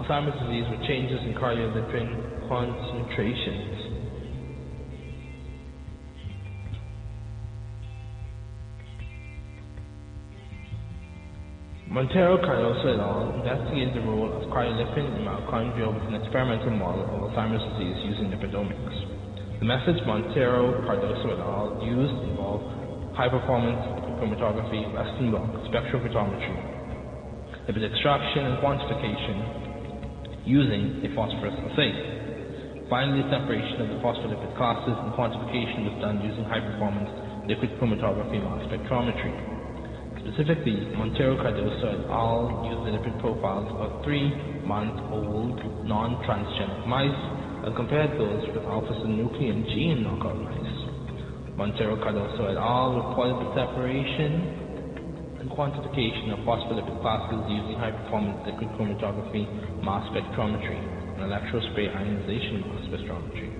[0.00, 3.78] Alzheimer's disease with changes in cardiolipin concentrations.
[11.86, 13.38] Montero Cardoso et al.
[13.38, 18.34] investigated the role of cardiolipin in mitochondria with an experimental model of Alzheimer's disease using
[18.34, 18.98] lipidomics.
[19.62, 21.78] The methods Montero Cardoso et al.
[21.86, 22.66] used involve
[23.14, 23.78] high performance
[24.18, 26.58] chromatography, Western blot, spectrophotometry,
[27.70, 32.19] lipid extraction and quantification using a phosphorus assay.
[32.90, 37.06] Finally, separation of the phospholipid classes and quantification was done using high performance
[37.46, 39.30] liquid chromatography mass spectrometry.
[40.26, 42.66] Specifically, Montero Cardoso et al.
[42.66, 44.34] used the lipid profiles of three
[44.66, 47.22] month old non transgenic mice
[47.62, 50.74] and compared those with alpha synuclein gene knockout mice.
[51.54, 53.06] Montero Cardoso et al.
[53.06, 59.46] reported the separation and quantification of phospholipid classes using high performance liquid chromatography
[59.78, 63.50] mass spectrometry electrospray ionization mass spectrometry.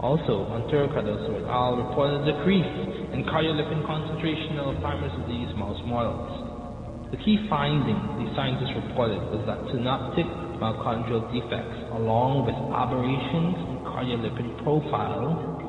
[0.00, 1.76] Also, Montero Cardoso et al.
[1.76, 2.72] reported a decrease
[3.12, 7.12] in cardiolipin concentration in Alzheimer's disease mouse models.
[7.12, 10.24] The key finding these scientists reported was that synaptic
[10.56, 15.60] mitochondrial defects, along with aberrations in cardiolipin profile,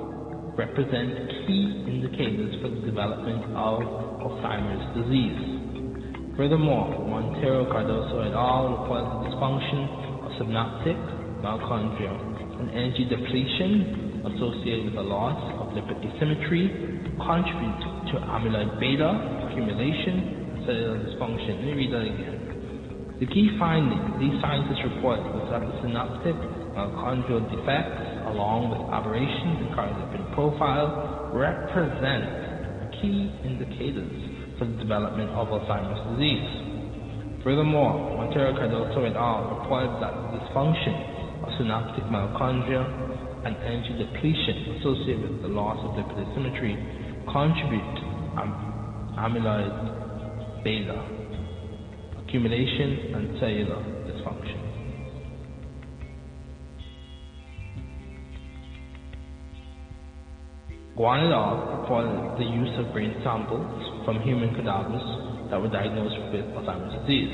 [0.55, 1.11] represent
[1.43, 3.83] key indicators for the development of
[4.23, 5.61] Alzheimer's disease.
[6.39, 8.79] Furthermore, Montero Cardoso et al.
[8.79, 10.10] reported the dysfunction
[10.41, 10.97] synaptic
[11.45, 12.09] mitochondria
[12.57, 16.65] and energy depletion associated with the loss of lipid asymmetry
[17.21, 19.09] contribute to amyloid beta
[19.45, 21.61] accumulation and cellular dysfunction.
[21.61, 22.37] Let me read that again.
[23.21, 26.33] The key finding these scientists report was that the synaptic
[26.73, 28.01] mitochondrial defects,
[28.33, 34.09] along with aberrations in cardiolipin profile, represent key indicators
[34.57, 36.70] for the development of Alzheimer's disease.
[37.43, 39.57] Furthermore, Montero Cardoso et al.
[39.57, 40.93] reported that dysfunction
[41.41, 42.85] of synaptic mitochondria
[43.45, 46.77] and energy depletion associated with the loss of lipid asymmetry
[47.33, 48.05] contribute to
[48.37, 48.53] am-
[49.17, 49.73] amyloid
[50.63, 51.01] beta
[52.21, 54.61] accumulation and cellular dysfunction.
[60.95, 61.81] Guan et al.
[61.81, 67.27] reported the use of brain samples from human cadavers that were diagnosed with Alzheimer's disease.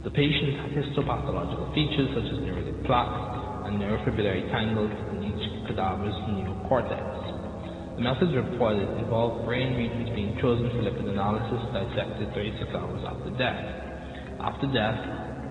[0.00, 6.16] The patient had histopathological features such as neuritic plaques and neurofibrillary tangles in each cadaver's
[6.32, 8.00] neocortex.
[8.00, 13.28] The methods reported involved brain regions being chosen for lipid analysis dissected 36 hours after
[13.36, 13.60] death.
[14.40, 14.96] After death,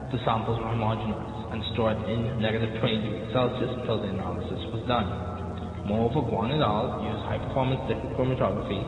[0.10, 4.82] the samples were homogenized and stored in negative 20 degrees Celsius until the analysis was
[4.90, 5.06] done.
[5.86, 7.06] Moreover, Guan et al.
[7.06, 8.82] used high-performance liquid chromatography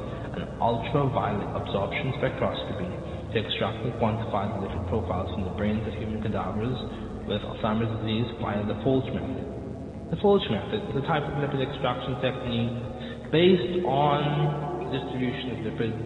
[0.62, 2.88] ultraviolet absorption spectroscopy
[3.32, 6.78] to extract and quantify the lipid profiles from the brains of human cadavers
[7.28, 9.46] with Alzheimer's disease via the Folch method.
[10.12, 12.76] The Folch method is a type of lipid extraction technique
[13.32, 16.02] based on the distribution of lipids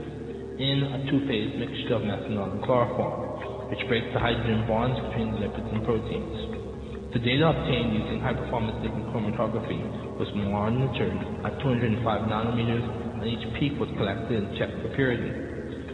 [0.60, 5.40] in a two-phase mixture of methanol and chloroform, which breaks the hydrogen bonds between the
[5.42, 6.38] lipids and proteins.
[7.16, 9.82] The data obtained using high-performance liquid chromatography
[10.18, 15.30] was monitored at 205 nanometers, and each peak was collected and checked for purity.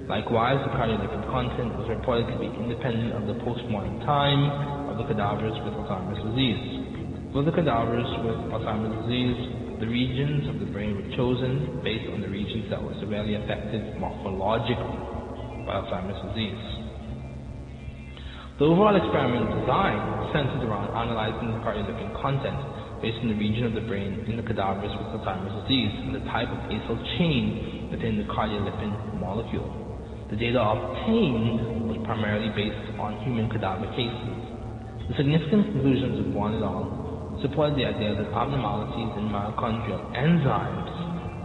[0.10, 5.06] Likewise, the cardiolipid content was reported to be independent of the post-mortem time of the
[5.06, 7.30] cadavers with Alzheimer's disease.
[7.30, 9.38] For the cadavers with Alzheimer's disease,
[9.78, 13.80] the regions of the brain were chosen based on the regions that were severely affected
[14.02, 16.80] morphologically by Alzheimer's disease.
[18.58, 20.04] The overall experiment design
[20.36, 22.60] centered around analyzing the cardiolipin content
[23.02, 26.24] based on the region of the brain in the cadavers with Alzheimer's disease and the
[26.28, 29.68] type of acyl chain within the cardiolipin molecule.
[30.30, 34.38] The data obtained was primarily based on human cadaver cases.
[35.10, 37.40] The significant conclusions of Guan et al.
[37.42, 40.92] supported the idea that abnormalities in mitochondrial enzymes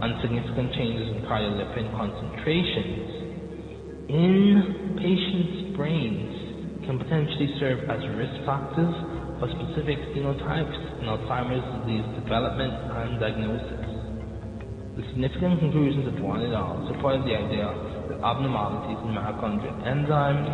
[0.03, 3.09] and significant changes in cardiolipin concentrations
[4.11, 8.93] in patients' brains can potentially serve as risk factors
[9.39, 13.83] for specific phenotypes in Alzheimer's disease development and diagnosis.
[14.95, 16.79] The significant conclusions of Guan et al.
[16.87, 17.67] supported the idea
[18.07, 20.47] that abnormalities in mitochondrial enzymes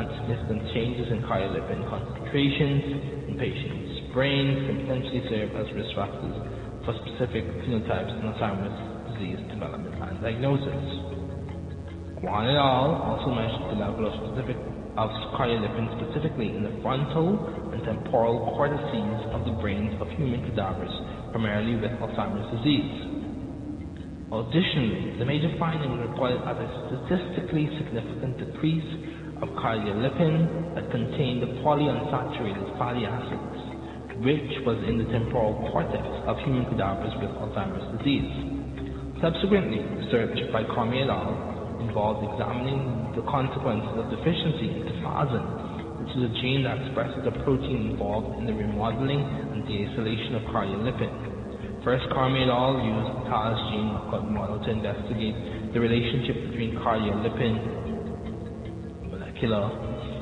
[0.00, 6.36] and significant changes in chylipin concentrations in patients' brains can potentially serve as risk factors
[6.88, 8.76] for specific phenotypes in Alzheimer's
[9.12, 11.12] disease development and diagnosis.
[12.24, 12.96] Kwan et al.
[12.96, 14.56] also measured the level of specific
[14.96, 20.92] of chylipin specifically in the frontal and temporal cortices of the brains of human cadavers,
[21.32, 23.22] primarily with Alzheimer's disease.
[24.32, 28.90] Additionally, the major finding reported as a statistically significant decrease
[29.44, 33.58] of cardiolipin that contained the polyunsaturated fatty acids,
[34.24, 38.52] which was in the temporal cortex of human cadavers with Alzheimer's disease.
[39.20, 41.78] Subsequently, research by Cormier et al.
[41.80, 45.71] involved examining the consequences of deficiency in tafazin,
[46.02, 50.42] which is a gene that expresses a protein involved in the remodeling and deacylation of
[50.50, 51.86] cardiolipin.
[51.86, 52.10] First,
[52.50, 52.74] al.
[52.82, 55.38] used the gene knockout model to investigate
[55.70, 57.54] the relationship between cardiolipin
[59.14, 59.70] molecular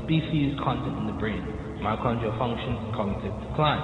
[0.04, 1.40] species content in the brain,
[1.80, 3.80] mitochondrial function, and cognitive decline.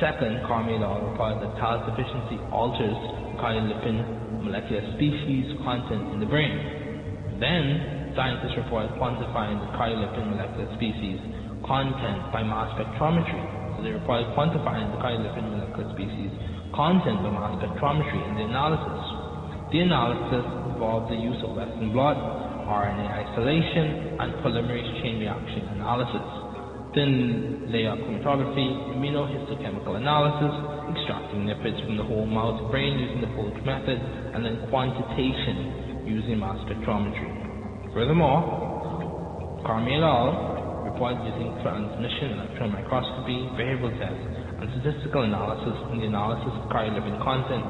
[0.00, 2.96] Second, et reported that TAS deficiency alters
[3.36, 4.00] cardiolipin
[4.40, 6.56] molecular species content in the brain.
[7.36, 11.18] Then, scientists reported quantifying the cardiolipin molecular species
[11.66, 13.42] content by mass spectrometry.
[13.76, 16.30] So they reported quantifying the cardiolipin molecular species
[16.74, 19.02] content by mass spectrometry in the analysis.
[19.70, 20.44] The analysis
[20.74, 22.18] involved the use of Western blot,
[22.66, 26.26] RNA isolation, and polymerase chain reaction analysis,
[26.94, 30.54] thin layer chromatography, immunohistochemical analysis,
[30.90, 33.98] extracting lipids from the whole mouse brain using the Folch method,
[34.34, 37.39] and then quantitation using mass spectrometry.
[37.90, 44.30] Furthermore, Cormier et reported using transmission electron microscopy, behavioral tests,
[44.62, 47.66] and statistical analysis in the analysis of cardiolipin content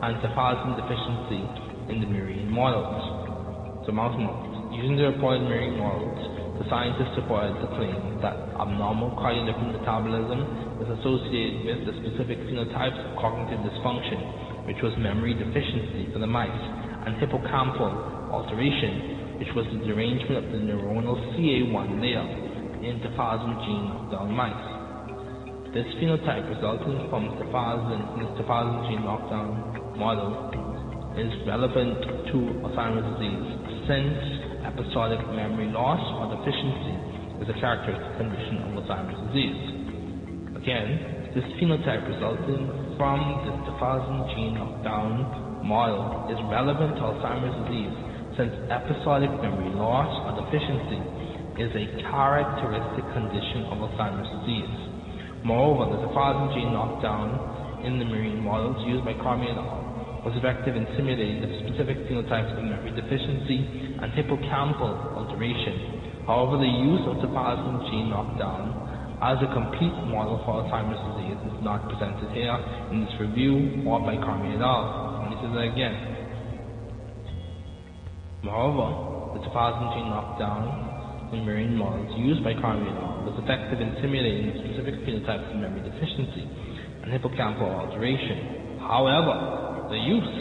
[0.00, 1.44] and tafazin deficiency
[1.92, 3.84] in the murine models.
[3.84, 4.72] So mouse models.
[4.72, 6.16] Using the reported murine models,
[6.56, 12.96] the scientists supported the claim that abnormal cardiolipin metabolism is associated with the specific phenotypes
[13.04, 16.64] of cognitive dysfunction, which was memory deficiency for the mice,
[17.04, 22.26] and hippocampal alteration, which was the derangement of the neuronal CA1 layer
[22.82, 24.66] in the tafazin gene of knockdown mice.
[25.70, 30.50] This phenotype resulting from the tafazin gene knockdown model
[31.14, 32.02] is relevant
[32.34, 33.46] to Alzheimer's disease
[33.86, 34.18] since
[34.66, 36.94] episodic memory loss or deficiency
[37.38, 39.62] is a characteristic condition of Alzheimer's disease.
[40.58, 42.66] Again, this phenotype resulting
[42.98, 48.07] from the tafazin gene knockdown model is relevant to Alzheimer's disease
[48.38, 51.02] since episodic memory loss or deficiency
[51.58, 54.70] is a characteristic condition of Alzheimer's disease.
[55.42, 60.22] Moreover, the tafazin gene knockdown in the murine models used by Cormier et al.
[60.22, 66.22] was effective in simulating the specific phenotypes of memory deficiency and hippocampal alteration.
[66.22, 71.58] However, the use of tafazin gene knockdown as a complete model for Alzheimer's disease is
[71.66, 72.54] not presented here
[72.94, 75.26] in this review or by Cormier et al.
[75.26, 76.17] Let me say that again.
[78.46, 83.98] Moreover, the tafazin gene knockdown in marine models used by Cormier et was effective in
[83.98, 86.46] simulating specific phenotypes of memory deficiency
[87.02, 88.78] and hippocampal alteration.
[88.78, 90.34] However, the use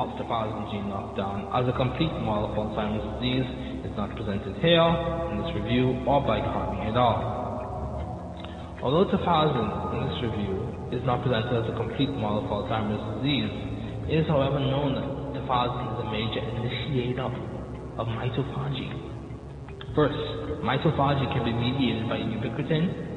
[0.00, 3.44] of tafazin gene knockdown as a complete model for Alzheimer's disease
[3.84, 4.88] is not presented here
[5.28, 8.80] in this review or by Cormier et al.
[8.80, 10.56] Although tafazin in this review
[10.96, 13.52] is not presented as a complete model for Alzheimer's disease,
[14.08, 17.28] it is however known that tafazin is a major initiator
[17.98, 18.88] of mitophagy
[19.94, 20.14] First,
[20.62, 23.08] mitophagy can be mediated by ubiquitin,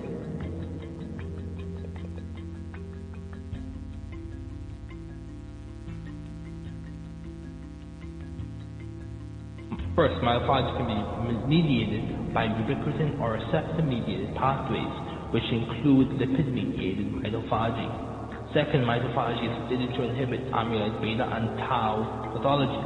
[9.95, 18.10] First, mitophagy can be mediated by ubiquitin or receptor-mediated pathways, which include lipid-mediated mitophagy.
[18.51, 22.03] Second, mitophagy is studied to inhibit amyloid beta and tau
[22.35, 22.83] pathology.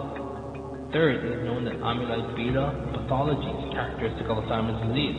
[0.93, 5.17] Third, it is known that amyloid beta pathology is characteristic of Alzheimer's disease.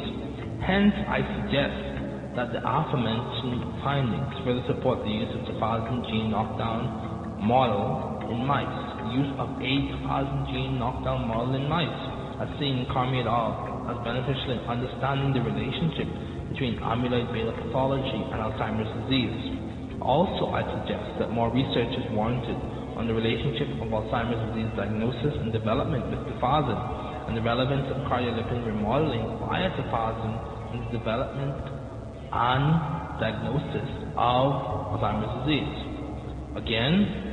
[0.63, 7.43] Hence, I suggest that the aforementioned findings further support the use of tafazin gene knockdown
[7.43, 8.71] model in mice.
[9.03, 12.01] The use of a tafazin gene knockdown model in mice,
[12.39, 16.07] as seen in Cormier et al., as beneficial in understanding the relationship
[16.55, 19.66] between amyloid beta pathology and Alzheimer's disease.
[20.07, 22.55] Also, I suggest that more research is warranted
[22.95, 26.79] on the relationship of Alzheimer's disease diagnosis and development with tafazin
[27.27, 30.33] and the relevance of cardiolipin remodeling via tafazin
[30.73, 31.59] in the development
[32.31, 32.65] and
[33.19, 35.75] diagnosis of Alzheimer's disease.
[36.55, 37.27] Again,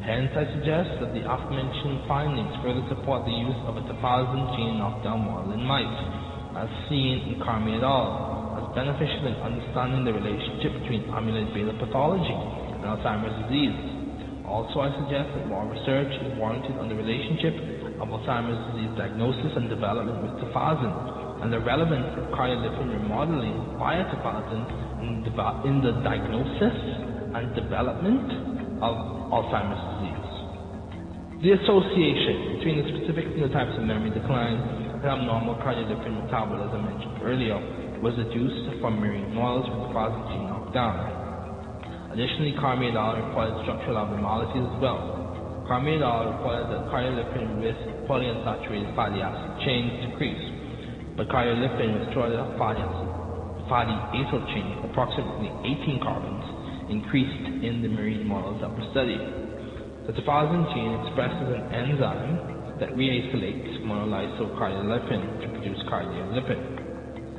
[0.00, 4.80] Hence, I suggest that the aforementioned findings further support the use of a tafazin gene
[4.80, 6.00] knockdown model in mice,
[6.56, 8.39] as seen in Carmi et al.,
[8.74, 12.34] beneficial in understanding the relationship between amyloid beta pathology
[12.74, 13.74] and Alzheimer's disease.
[14.46, 17.54] Also, I suggest that more research is warranted on the relationship
[18.02, 20.90] of Alzheimer's disease diagnosis and development with tafazin,
[21.42, 24.62] and the relevance of cardiolipin remodeling via tafazin
[25.02, 25.22] in,
[25.66, 26.76] in the diagnosis
[27.34, 28.26] and development
[28.82, 28.94] of
[29.34, 30.30] Alzheimer's disease.
[31.42, 34.60] The association between the specific phenotypes of memory decline
[34.94, 37.56] and abnormal cardiolipin metabolism mentioned earlier
[38.00, 41.20] was deduced from marine models with the tafazin gene knockdown.
[42.16, 43.20] Additionally, Carmi et al.
[43.20, 45.64] reported structural abnormalities as well.
[45.68, 46.32] Carmi et al.
[46.32, 47.76] reported that cardiolipin with
[48.08, 50.48] polyunsaturated fatty acid chains decreased,
[51.14, 52.82] but cardiolipin with shorter fatty
[53.68, 56.42] fatty acyl chain, approximately 18 carbons,
[56.88, 59.22] increased in the marine models that were studied.
[60.08, 66.79] The tafazin gene expresses an enzyme that reacylates monolysocardiolipin to produce cardiolipin.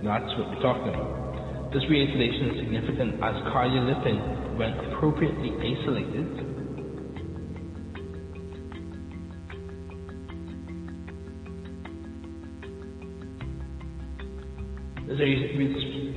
[0.03, 1.71] That's what we're talking about.
[1.73, 6.27] This reacylation is significant as cardiolipin when appropriately isolated,
[15.05, 15.21] this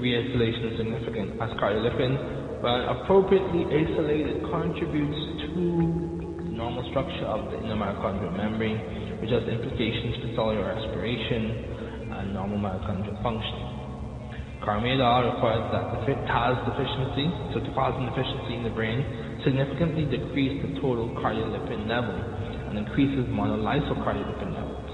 [0.01, 7.59] re-isolation is significant as cardiolipin, when appropriately isolated, contributes to the normal structure of the
[7.59, 13.74] inner myocardial membrane, which has implications for cellular respiration and normal mitochondrial function.
[14.65, 15.29] Carmi et al.
[15.29, 15.93] reported that
[16.25, 19.05] TAS deficiency, so tafazin deficiency in the brain,
[19.45, 22.17] significantly decreased the total cardiolipin level
[22.73, 24.89] and increases monolysocardiolipin levels.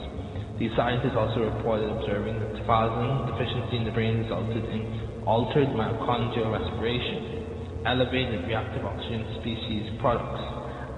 [0.59, 6.51] These scientists also reported observing that tafazin deficiency in the brain resulted in altered mitochondrial
[6.51, 10.43] respiration, elevated reactive oxygen species products,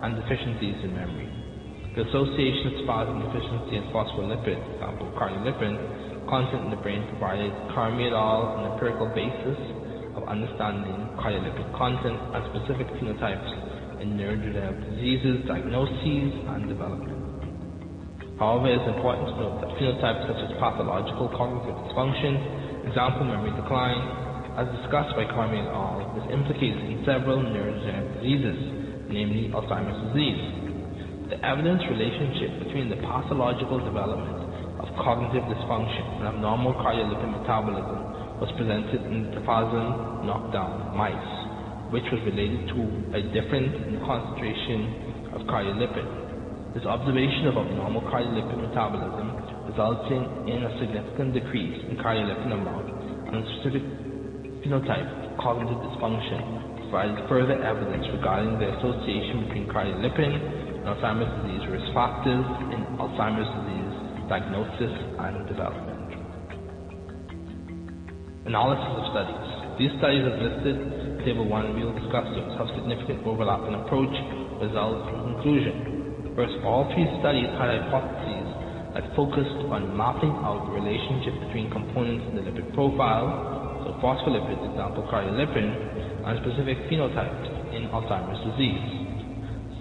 [0.01, 1.29] and deficiencies in memory.
[1.93, 8.09] The association of tafazin deficiency and phospholipid, example cardiolipin, content in the brain provided Carmi
[8.09, 8.57] et al.
[8.57, 9.61] an empirical basis
[10.17, 17.21] of understanding cardiolipid content and specific phenotypes in neurodegenerative diseases, diagnoses, and development.
[18.41, 23.53] However, it is important to note that phenotypes such as pathological cognitive dysfunction, example memory
[23.53, 24.01] decline,
[24.57, 28.57] as discussed by Carmi et al., is implicated in several neurodegenerative diseases,
[29.13, 30.41] namely Alzheimer's disease.
[31.29, 34.42] The evidence relationship between the pathological development
[35.03, 41.31] cognitive dysfunction and abnormal cardiolipin metabolism was presented in the tafazin knockdown mice,
[41.91, 42.81] which was related to
[43.19, 46.07] a difference in concentration of cardiolipin.
[46.75, 49.35] This observation of abnormal cardiolipin metabolism
[49.67, 52.87] resulting in a significant decrease in cardiolipin amount
[53.27, 53.83] and a specific
[54.63, 60.33] phenotype of cognitive dysfunction provided further evidence regarding the association between cardiolipin
[60.79, 63.82] and Alzheimer's disease risk factors in Alzheimer's disease
[64.33, 66.09] diagnosis, and development.
[68.49, 69.49] Analysis of studies.
[69.77, 73.77] These studies as listed in Table 1 we will discuss those have significant overlap in
[73.77, 74.09] approach,
[74.57, 76.33] results, and conclusion.
[76.33, 78.49] First, all three studies had hypotheses
[78.97, 84.65] that focused on mapping out the relationship between components in the lipid profile, so phospholipids,
[84.65, 85.69] example cardiolipin,
[86.25, 89.02] and specific phenotypes in Alzheimer's disease.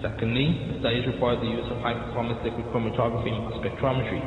[0.02, 0.50] Secondly,
[0.82, 4.18] studies report the use of high-performance liquid chromatography and spectrometry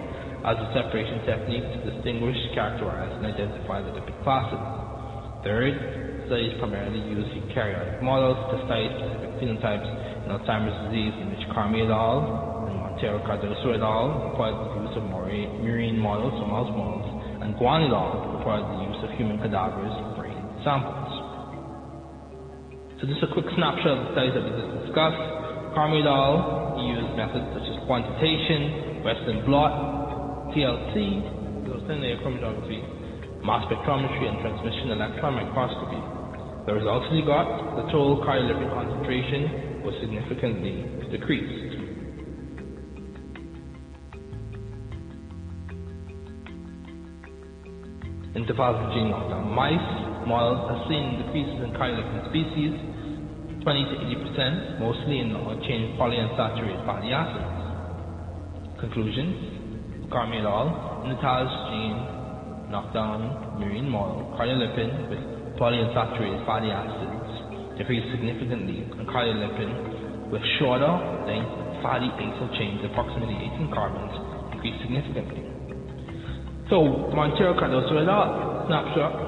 [0.47, 4.61] as a separation technique to distinguish, characterize, and identify the lipid classes.
[5.43, 5.75] Third,
[6.31, 9.89] studies primarily use eukaryotic models to study specific phenotypes
[10.23, 12.71] in Alzheimer's disease in which Carmi et al.
[12.71, 14.31] and Montero Cardoso et al.
[14.31, 17.03] reported the use of murine models or mouse models,
[17.43, 18.39] and Guan et al.
[18.39, 21.11] reported the use of human cadavers brain samples.
[23.01, 25.44] So just a quick snapshot of the studies that we just discussed.
[25.75, 26.79] Carmi et al.
[26.79, 31.19] used methods such as quantitation, Western blot, TLC,
[31.87, 32.79] linear chromatography,
[33.43, 35.99] mass spectrometry, and transmission electron microscopy.
[36.65, 41.75] The results he got, the total cardiolipin concentration was significantly decreased.
[48.33, 49.91] In tafazin gene knockdown mice,
[50.25, 52.94] models have seen decreases in cardiolipin species
[53.65, 53.97] 20 to
[54.37, 57.49] 80%, mostly in uh, long-chain polyunsaturated fatty acids.
[58.77, 61.01] Conclusion, Carmi et al.
[61.01, 65.17] in the TAS gene knockdown murine model, cardiolipin with
[65.57, 67.25] polyunsaturated fatty acids
[67.73, 70.93] decreased significantly and cardiolipin with shorter
[71.25, 74.13] length fatty acyl chains, approximately 18 carbons,
[74.53, 75.41] decreased significantly.
[76.69, 78.69] So, Montero Cardoso et al.
[78.69, 79.25] snapshot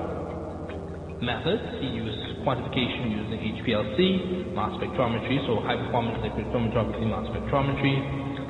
[1.26, 7.96] Methods, he used quantification using HPLC, mass spectrometry, so high performance liquid chromatography mass spectrometry.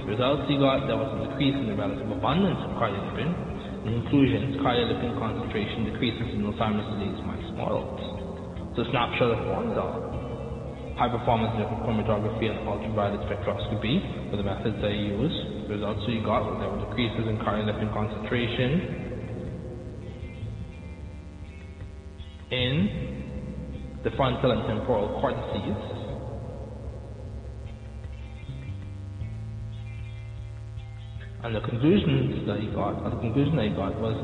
[0.03, 3.87] The results he got, there was a decrease in the relative abundance of cardiolipin.
[3.87, 7.99] In conclusions, cardiolipin concentration decreases in Alzheimer's disease mice models.
[8.75, 10.17] So snapshot of one all
[10.97, 15.69] high performance liquid chromatography and ultraviolet spectroscopy were the methods I used.
[15.69, 19.07] The results we got were there were decreases in cardiolipin concentration
[22.49, 23.16] in
[24.07, 25.75] the frontal and temporal cortices.
[31.43, 34.15] And the conclusions that he got, or the conclusion that he got was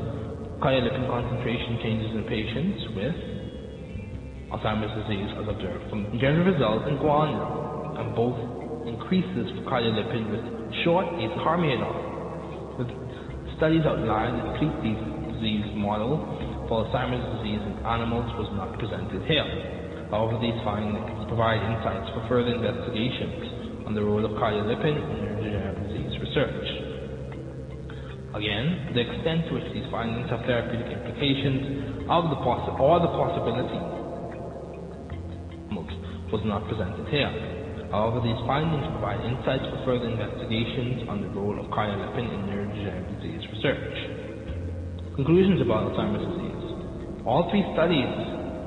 [0.64, 3.16] cardiolipin concentration changes in patients with
[4.56, 8.40] Alzheimer's disease as observed from general results in guanidine and both
[8.88, 10.44] increases for cardiolipin with
[10.84, 11.04] short
[11.44, 12.80] carmidinol.
[12.80, 12.88] With
[13.60, 16.24] studies outlined treat these disease model
[16.68, 19.46] for Alzheimer's disease in animals was not presented here.
[20.10, 25.84] However, these findings provide insights for further investigations on the role of cardiolipin in neurodegenerative
[25.88, 26.66] disease research.
[28.34, 33.12] Again, the extent to which these findings have therapeutic implications of the possi- or the
[33.14, 33.94] possibility
[36.34, 37.30] was not presented here.
[37.94, 43.22] However, these findings provide insights for further investigations on the role of cardiolipin in neurodegenerative
[43.22, 43.94] disease research.
[45.14, 46.53] Conclusions about Alzheimer's disease.
[47.24, 48.04] All three studies,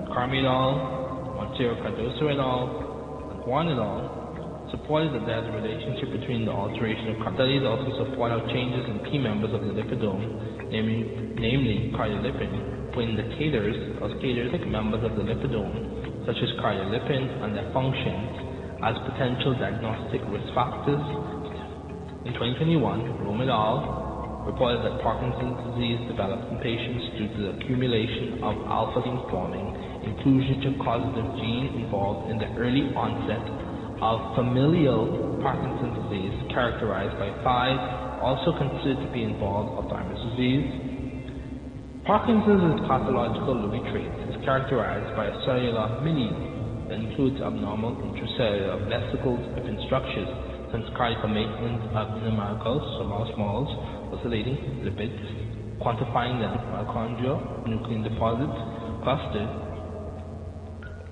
[0.09, 6.09] Carmidol, Montero Cardoso et al., and Juan et al., supported that there is a relationship
[6.09, 10.73] between the alteration of studies also support how changes in key members of the lipidome,
[10.73, 11.05] namely,
[11.37, 17.69] namely cardiolipin, were indicators of caters members of the lipidome, such as cardiolipin and their
[17.69, 21.05] functions, as potential diagnostic risk factors.
[22.25, 24.06] In 2021, Rome et al.
[24.47, 29.67] Reported that Parkinson's disease develops in patients due to the accumulation of alpha-gene forming
[30.07, 33.43] inclusion to causative gene involved in the early onset
[33.99, 37.75] of familial Parkinson's disease characterized by five
[38.23, 40.65] also considered to be involved Alzheimer's disease.
[42.07, 46.31] Parkinson's pathological Lewy traits is characterized by a cellular milieu
[46.87, 50.31] that includes abnormal intracellular vesicles within structures
[50.97, 53.71] cardiac maintenance of so mouse models,
[54.13, 55.19] oscillating lipids,
[55.81, 58.57] quantifying them, mitochondrial nuclein deposits,
[59.03, 59.49] clustered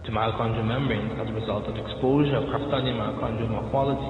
[0.05, 4.09] to mitochondrial membranes as a result of exposure of custodian mitochondrial morphology.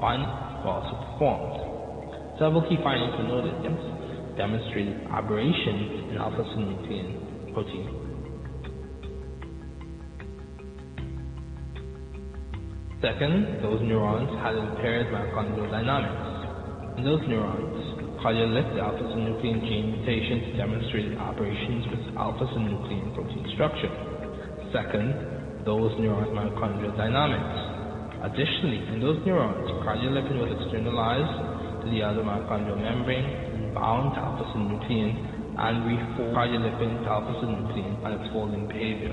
[0.00, 0.22] One
[0.64, 2.38] were also performed.
[2.38, 3.54] Several key findings were noted.
[4.36, 7.84] Demonstrated aberrations in alpha-synuclein protein.
[13.02, 16.96] Second, those neurons had impaired mitochondrial dynamics.
[16.96, 17.91] In those neurons,
[18.22, 23.90] cardiolipin alpha-synuclein gene mutations demonstrated aberrations with alpha-synuclein protein structure.
[24.70, 25.10] Second,
[25.66, 27.58] those neurons mitochondrial dynamics.
[28.22, 31.34] Additionally, in those neurons, cardiolipin was externalized
[31.82, 38.22] to the other mitochondrial membrane and bound to alpha-synuclein and reformed cardiolipin to alpha-synuclein and
[38.22, 39.10] its folding behavior.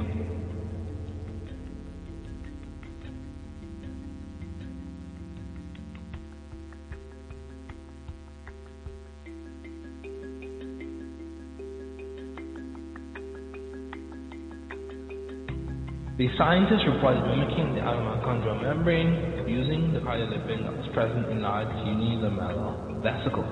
[16.19, 21.71] The scientists reported mimicking the mitochondrial membrane using the cardiolipin that was present in large
[21.87, 23.47] unilamellar vesicles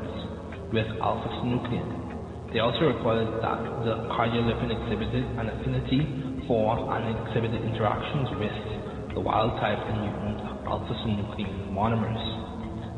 [0.76, 2.52] with alpha-synuclein.
[2.52, 6.04] They also reported that the cardiolipin exhibited an affinity
[6.44, 12.20] for and exhibited interactions with the wild-type and mutant alpha-synuclein monomers.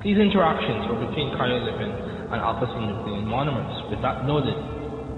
[0.02, 3.86] These interactions were between cardiolipin and alpha-synuclein monomers.
[3.94, 4.58] With that noted,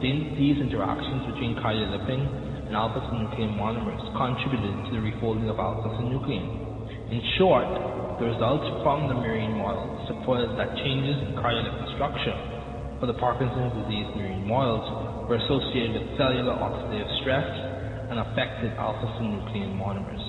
[0.03, 7.11] these interactions between cardiolipin and alpha-synuclein monomers contributed to the refolding of alpha-synuclein.
[7.11, 7.67] In short,
[8.15, 12.31] the results from the murine model supported that changes in cardiolipin structure
[13.03, 14.87] for the Parkinson's disease murine models
[15.27, 17.43] were associated with cellular oxidative stress
[18.07, 20.23] and affected alpha-synuclein monomers.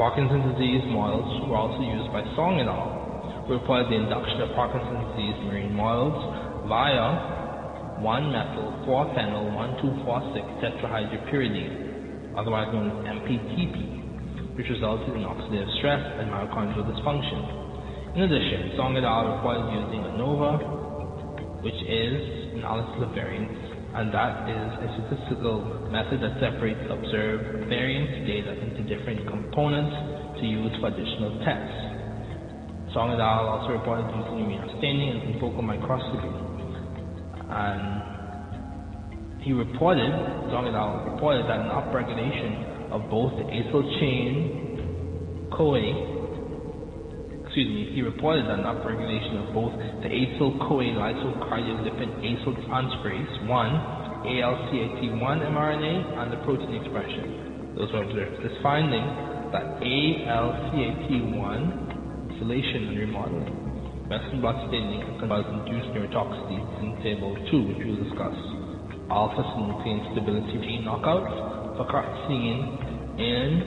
[0.00, 4.56] Parkinson's disease models were also used by Song et al., who reported the induction of
[4.56, 6.16] Parkinson's disease murine models
[6.72, 7.45] via
[8.04, 16.84] 1-methyl 4-phenyl 1246 tetrahydropyridine, otherwise known as MPTP, which resulted in oxidative stress and mitochondrial
[16.84, 17.40] dysfunction.
[18.16, 19.40] In addition, Song et al.
[19.40, 22.20] reported using ANOVA, which is
[22.60, 23.52] analysis of variance,
[23.96, 30.44] and that is a statistical method that separates observed variance data into different components to
[30.44, 32.92] use for additional tests.
[32.92, 33.56] Song et al.
[33.56, 36.45] also reported using immunostaining and confocal microscopy
[37.50, 40.10] and he reported,
[40.50, 46.16] Zongedal reported that an upregulation of both the acyl chain CoA
[47.56, 49.72] excuse me, he reported that an upregulation of both
[50.04, 57.72] the acyl-CoA lysocardiolipin acyl transferase 1, ALCAT1 mRNA, and the protein expression.
[57.74, 58.44] Those were observed.
[58.44, 59.06] This finding
[59.52, 63.65] that ALCAT1 isolation and remodeling
[64.06, 68.38] Western blot staining can cause induced neurotoxicity in table 2, which we'll discuss.
[69.10, 71.26] Alpha-synuclein stability gene knockouts
[72.30, 72.56] in
[73.18, 73.66] and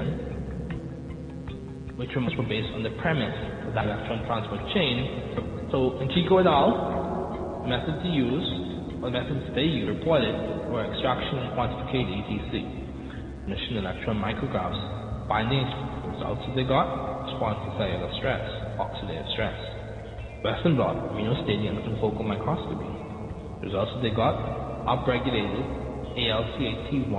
[1.99, 3.35] which were based on the premise
[3.67, 5.67] of that electron transport chain.
[5.75, 8.47] So in Chico et al., methods to use,
[9.03, 10.31] or methods they reported
[10.71, 12.63] were extraction and quantification ETC,
[13.43, 14.79] emission electron micrographs,
[15.27, 15.67] binding
[16.15, 18.47] results that they got, response to cellular stress,
[18.79, 19.78] oxidative stress.
[20.43, 22.87] Western blot, immunostaining and focal microscopy.
[23.59, 24.39] Results they got,
[24.87, 25.67] upregulated
[26.15, 27.11] ALCAT1,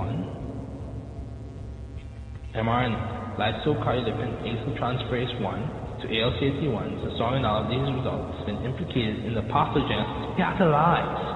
[2.57, 9.21] mRNA, lysocardiolipin acyltransferase 1 to ALCAT1, the strong analysis of these results has been implicated
[9.23, 11.31] in the pathogenesis catalyzed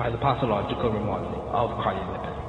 [0.00, 2.40] by the pathological remodeling of cardiolipin.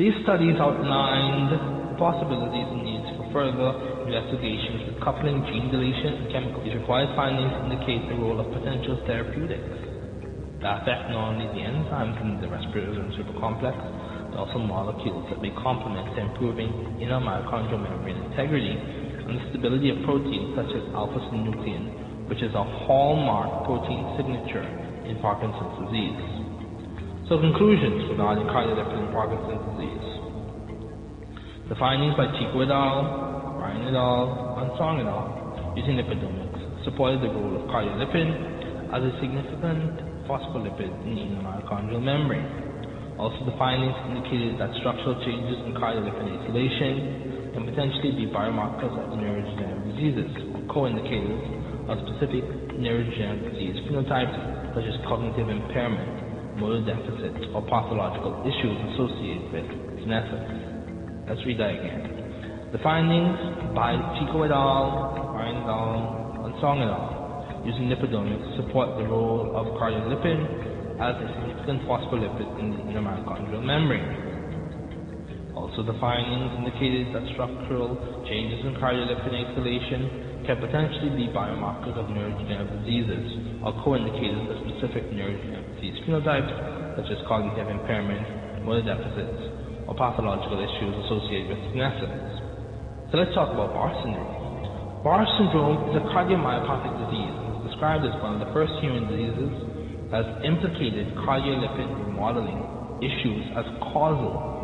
[0.00, 1.52] These studies outlined
[2.00, 3.70] possibilities and needs for further
[4.04, 6.62] investigations with coupling gene deletion and chemical.
[6.62, 9.86] These required findings indicate the role of potential therapeutics
[10.62, 13.76] that affect not only the enzymes in the respiratory supercomplex,
[14.32, 19.98] but also molecules that may complement improving inner mitochondrial membrane integrity and the stability of
[20.04, 24.66] proteins such as alpha-synuclein, which is a hallmark protein signature
[25.06, 26.20] in Parkinson's disease.
[27.28, 30.25] So conclusions regarding cardiolipin in Parkinson's disease.
[31.66, 35.74] The findings by Chico et al., Ryan et al., and Song et al.
[35.74, 39.98] using lipidomics supported the role of cardiolipin as a significant
[40.30, 42.46] phospholipid in the mitochondrial membrane.
[43.18, 49.18] Also, the findings indicated that structural changes in cardiolipin acylation can potentially be biomarkers of
[49.18, 51.42] neurodegenerative diseases or co-indicators
[51.90, 52.46] of specific
[52.78, 54.38] neurodegenerative disease phenotypes
[54.70, 59.66] such as cognitive impairment, motor deficits, or pathological issues associated with
[60.06, 60.65] senescence.
[61.26, 62.70] Let's read that again.
[62.70, 63.34] The findings
[63.74, 67.66] by Chico et al., Ryan et al., and Song et al.
[67.66, 70.38] using lipidomics support the role of cardiolipin
[71.02, 74.06] as a significant phospholipid in the inner mitochondrial membrane.
[75.58, 77.98] Also, the findings indicated that structural
[78.30, 83.26] changes in cardiolipin acylation can potentially be biomarkers of neurodegenerative diseases
[83.66, 86.54] or co-indicators of specific neurodegenerative disease phenotypes
[86.94, 89.55] such as cognitive impairment, motor deficits,
[89.86, 92.42] or pathological issues associated with senescence.
[93.10, 95.02] So let's talk about Barr syndrome.
[95.06, 97.36] Barr syndrome is a cardiomyopathic disease
[97.70, 99.50] described as one of the first human diseases
[100.10, 102.62] that has implicated cardiolipin remodeling
[103.02, 104.56] issues as causal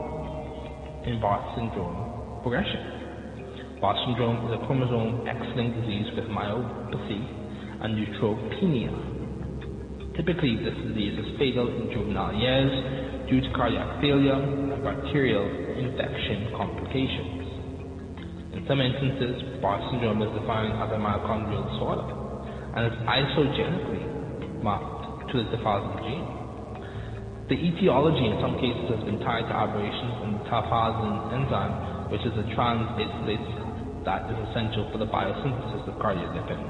[1.06, 3.78] in Barth syndrome progression.
[3.78, 7.22] Barth syndrome is a chromosome X-linked disease with myopathy
[7.82, 8.94] and neutropenia.
[10.14, 12.70] Typically, this disease is fatal in juvenile years
[13.28, 15.46] due to cardiac failure and bacterial
[15.78, 17.42] infection complications.
[18.52, 22.06] In some instances, Barth syndrome is defined as a mitochondrial disorder
[22.76, 24.04] and is isogenically
[24.62, 26.26] marked to the deposit gene.
[27.48, 32.22] The etiology in some cases has been tied to aberrations in the tafazin enzyme, which
[32.22, 36.60] is a transacelase that is essential for the biosynthesis of cardiolipin.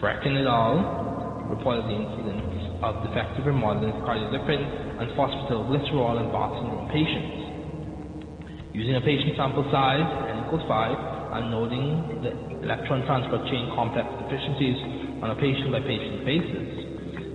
[0.00, 1.50] Brecken et al.
[1.50, 8.74] reported the incidence of defective remodeling of cardiolipin and phosphatidylglycerol in Barth syndrome patients.
[8.74, 11.86] Using a patient sample size n equals 5 and noting
[12.22, 12.30] the
[12.62, 14.78] electron transport chain complex deficiencies
[15.22, 16.66] on a patient by patient basis,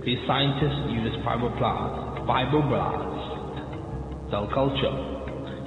[0.04, 4.92] these scientists use fibroblast, fibroblast cell culture,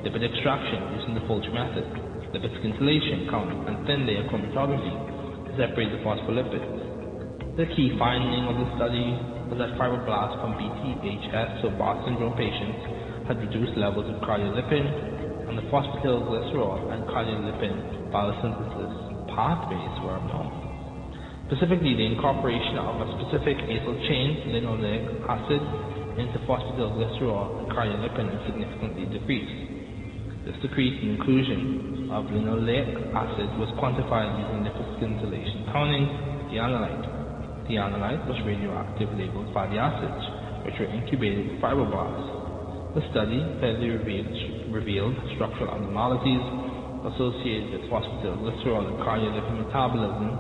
[0.06, 1.86] lipid extraction using the Folger method,
[2.34, 4.94] lipid scintillation count, and thin layer chromatography
[5.46, 6.70] to separate the phospholipids.
[7.58, 9.18] The key finding of the study
[9.56, 14.84] that fibroblasts from BTHS, so Barth syndrome patients, had reduced levels of cardiolipin,
[15.48, 20.52] and the phosphatidylglycerol and cardiolipin biosynthesis pathways were known.
[21.48, 25.64] Specifically, the incorporation of a specific acyl chain, linoleic acid,
[26.20, 29.68] into phosphatidylglycerol and cardiolipin is significantly decreased.
[30.44, 36.08] This decrease in inclusion of linoleic acid was quantified using lipid scintillation counting
[36.52, 37.17] theanalite.
[37.68, 40.24] Theanalite was radioactive labeled fatty acids,
[40.64, 42.96] which were incubated with fibroblasts.
[42.96, 44.32] The study clearly revealed,
[44.72, 46.40] revealed structural abnormalities
[47.12, 50.32] associated with phosphatidylglycerol and cardiolipin metabolism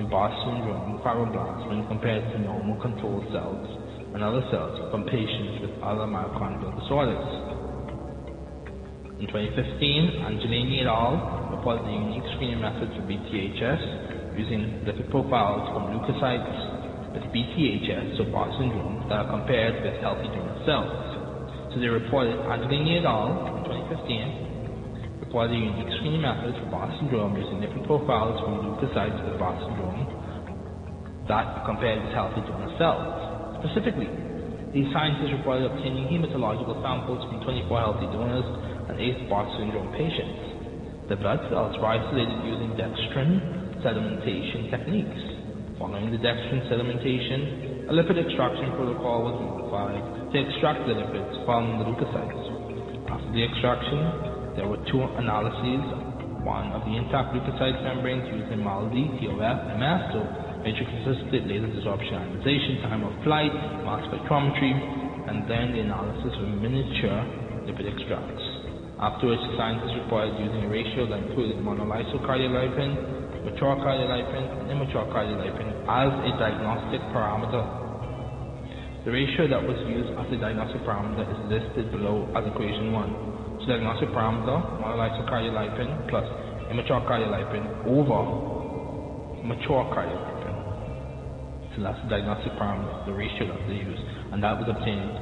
[0.00, 3.68] in Barr syndrome fibroblasts when compared to normal control cells
[4.16, 7.52] and other cells from patients with other mitochondrial disorders.
[9.20, 11.52] In 2015, Angelini et al.
[11.52, 18.24] reported a unique screening method for BTHS using lipid profiles from leukocytes with BTHS, so
[18.32, 21.72] Barr syndrome, that are compared with healthy donor cells.
[21.72, 23.48] So they reported Angelini et al.
[23.56, 29.16] in 2015 reported a unique screening method for Barr syndrome using lipid profiles from leukocytes
[29.24, 30.04] with Barr syndrome
[31.28, 33.60] that are compared with healthy donor cells.
[33.64, 34.08] Specifically,
[34.72, 38.48] these scientists reported obtaining hematological samples from 24 healthy donors
[38.88, 41.08] and 8 Barr syndrome patients.
[41.08, 45.22] The blood cells were isolated using dextrin sedimentation techniques.
[45.78, 51.82] Following the dextrin sedimentation, a lipid extraction protocol was modified to extract the lipids from
[51.82, 53.10] the leukocytes.
[53.10, 55.82] After the extraction, there were two analyses,
[56.46, 62.86] one of the intact leukocyte membranes using MALDI, TOF, and MASTO, matrix-assisted laser desorption ionization,
[62.86, 63.52] time of flight,
[63.82, 64.70] mass spectrometry,
[65.26, 67.22] and then the analysis of miniature
[67.66, 68.46] lipid extracts.
[69.02, 75.06] Afterwards, the scientists reported using a ratio that included monolysyl cardiolipin, mature cardiolipin, and immature
[75.10, 77.62] cardiolipin as a diagnostic parameter.
[79.04, 83.62] The ratio that was used as a diagnostic parameter is listed below as equation 1.
[83.62, 86.26] So diagnostic parameter, monolysyl cardiolipin plus
[86.70, 88.20] immature cardiolipin over
[89.42, 90.56] mature cardiolipin.
[91.74, 94.02] So that's the diagnostic parameter, the ratio that they used.
[94.32, 95.12] and that was obtained.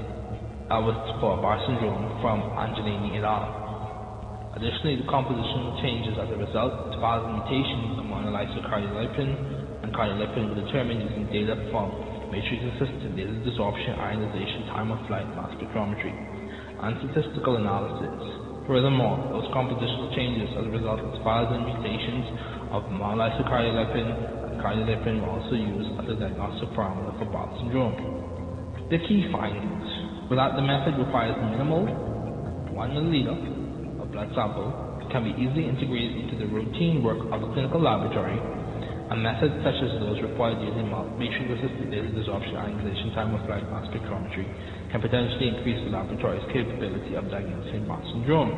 [0.70, 3.59] That was for Barr syndrome from Angelini et al.
[4.50, 9.30] Additionally, the compositional changes as a result of thousand mutations of monolysyl cardiolipin
[9.86, 11.94] and cardiolipin were determined using data from
[12.34, 16.10] matrix-assisted laser desorption ionization time of flight mass spectrometry
[16.82, 18.10] and statistical analysis.
[18.66, 22.26] Furthermore, those compositional changes as a result of thousand mutations
[22.74, 27.94] of monolysyl cardiolipin and cardiolipin were also used as a diagnostic parameter for Barr syndrome.
[28.90, 29.86] The key findings
[30.26, 33.59] were that the method requires minimal 1 milliliter
[34.20, 38.38] of blood sample, can be easily integrated into the routine work of a clinical laboratory,
[39.10, 40.86] and methods such as those required using
[41.18, 44.46] matrix-assisted laser desorption ionization time of flight mass spectrometry
[44.94, 48.54] can potentially increase the laboratory's capability of diagnosing Barr syndrome.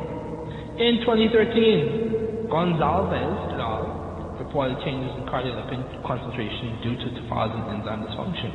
[0.77, 8.53] In 2013, Gonzalez et al reported changes in cardiolipin concentration due to tafazin enzyme dysfunction.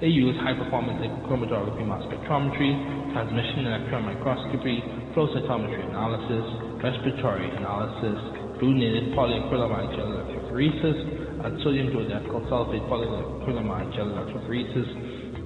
[0.00, 2.72] They used high-performance chromatography mass spectrometry,
[3.12, 4.80] transmission electron microscopy,
[5.18, 6.46] flow cytometry analysis,
[6.78, 8.14] respiratory analysis,
[8.62, 10.94] blue-knitted polyacrylamide gel electrophoresis,
[11.42, 14.86] and sodium duodeckel sulfate polyacrylamide gel electrophoresis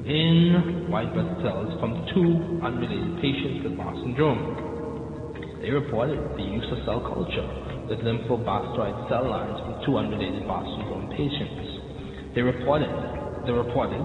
[0.05, 5.41] in white blood cells from two unrelated patients with Barr syndrome.
[5.65, 7.49] They reported the use of cell culture
[7.89, 12.37] with lymphoblastoid cell lines from two unrelated Barr syndrome patients.
[12.37, 12.93] They reported
[13.49, 14.05] the reported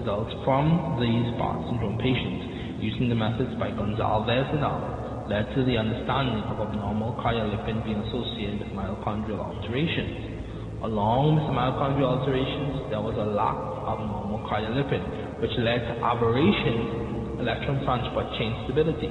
[0.00, 2.47] results from these Barr syndrome patients
[2.78, 5.26] using the methods by Gonzalez et al.
[5.26, 10.82] led to the understanding of abnormal cardiolipin being associated with mitochondrial alterations.
[10.86, 17.42] Along with mitochondrial alterations, there was a lack of normal cardiolipin, which led to aberration
[17.42, 19.10] electron transport chain stability.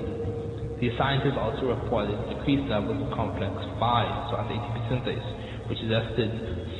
[0.79, 5.29] The scientists also reported decreased levels of complex 5, so as ATP synthase,
[5.67, 6.31] which suggested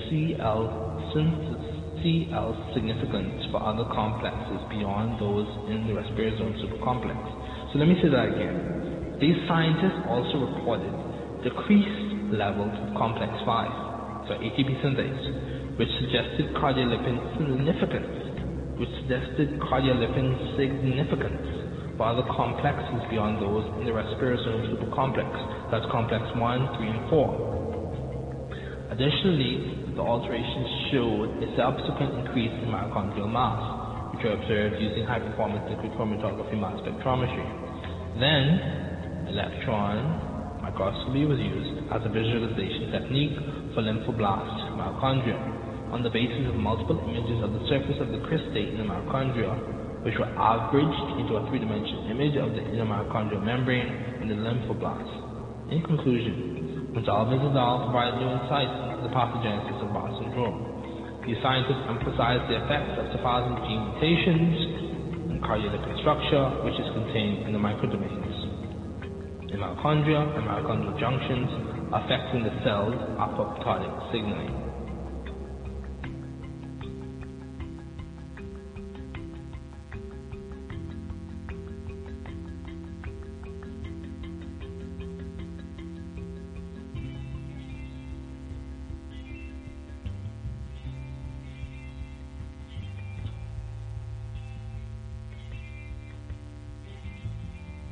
[0.08, 7.20] CL synthesis CL significance for other complexes beyond those in the respirosome supercomplex.
[7.74, 9.18] So let me say that again.
[9.20, 10.94] These scientists also reported
[11.42, 18.14] decreased levels of complex 5, so ATP synthase, which suggested cardiolipin significance,
[18.78, 21.58] which suggested cardiolipin significance
[21.98, 25.34] for other complexes beyond those in the respirosome supercomplex,
[25.72, 28.94] that's complex 1, 3, and 4.
[28.94, 35.66] Additionally, the alterations showed a subsequent increase in mitochondrial mass, which were observed using high-performance
[35.74, 37.42] liquid chromatography mass spectrometry.
[38.22, 43.36] Then, electron microscopy was used as a visualization technique
[43.74, 45.38] for lymphoblast mitochondria
[45.90, 49.50] on the basis of multiple images of the surface of the cristae in the mitochondria
[50.06, 53.90] which were averaged into a three-dimensional image of the inner mitochondrial membrane
[54.22, 55.74] and the lymphoblast.
[55.74, 56.57] In conclusion,
[56.98, 57.86] Gonzalez et al.
[57.86, 60.66] provided new insights into the pathogenesis of Barr syndrome.
[61.30, 67.46] These scientists emphasize the effects of tafazin gene mutations in cardiolipin structure, which is contained
[67.46, 68.34] in the microdomains,
[69.54, 71.46] in mitochondria and mitochondrial junctions,
[71.94, 74.67] affecting the cell's apoptotic signaling.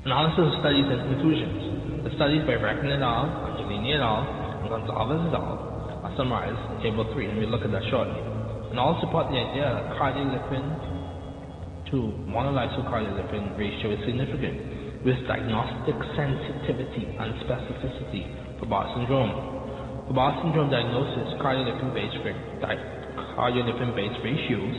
[0.05, 2.05] Analysis of studies and conclusions.
[2.05, 4.21] The studies by Brecken et al., Angelini et al.,
[4.61, 6.05] and Gonzalez et al.
[6.05, 8.21] are summarized in Table 3, and we'll look at that shortly.
[8.69, 11.97] And all support the idea that cardiolipin to
[12.29, 18.29] monolysocardiolipin ratio is significant with diagnostic sensitivity and specificity
[18.61, 19.33] for Barr syndrome.
[20.05, 22.21] For Barr syndrome diagnosis, cardiolipin-based
[22.61, 24.77] cardiolipin-based ratios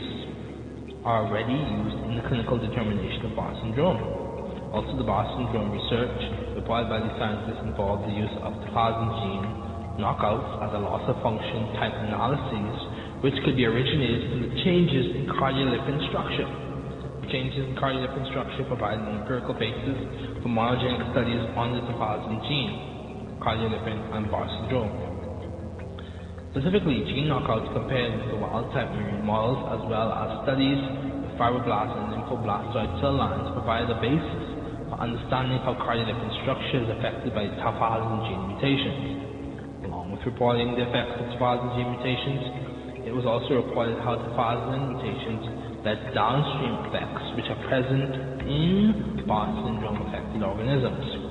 [1.03, 4.26] are already used in the clinical determination of Barr syndrome.
[4.75, 6.19] Also, the Boston syndrome research
[6.59, 9.47] reported by the scientists involved the use of tafazin gene
[9.95, 12.75] knockouts as a loss of function type analyses,
[13.23, 16.45] which could be originated from the changes in cardiolipin structure.
[17.31, 19.97] Changes in cardiolipin structure provide an empirical basis
[20.43, 24.91] for monogenic studies on the tafazin gene, cardiolipin, and Barr syndrome.
[26.51, 30.79] Specifically, gene knockouts compared with the wild-type murine models as well as studies
[31.23, 34.46] with fibroblast and lymphoblastoid cell lines provide a basis
[34.97, 39.85] understanding how cardiolipin structure is affected by tafazin gene mutations.
[39.85, 42.43] Along with reporting the effects of tafazin gene mutations,
[43.05, 48.09] it was also reported how tafazin mutations led downstream effects which are present
[48.49, 51.27] in Barr syndrome affected organisms.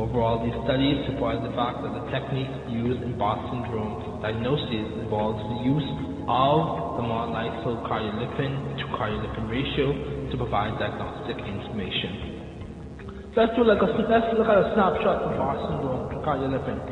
[0.00, 5.44] Overall, these studies support the fact that the technique used in Barr syndrome diagnosis involves
[5.44, 5.88] the use
[6.24, 9.92] of the monolysocardiolipin to cardiolipin ratio
[10.32, 12.29] to provide diagnostic information.
[13.36, 16.82] Let's do like a let's look at a snapshot of Barr syndrome cardiolipin.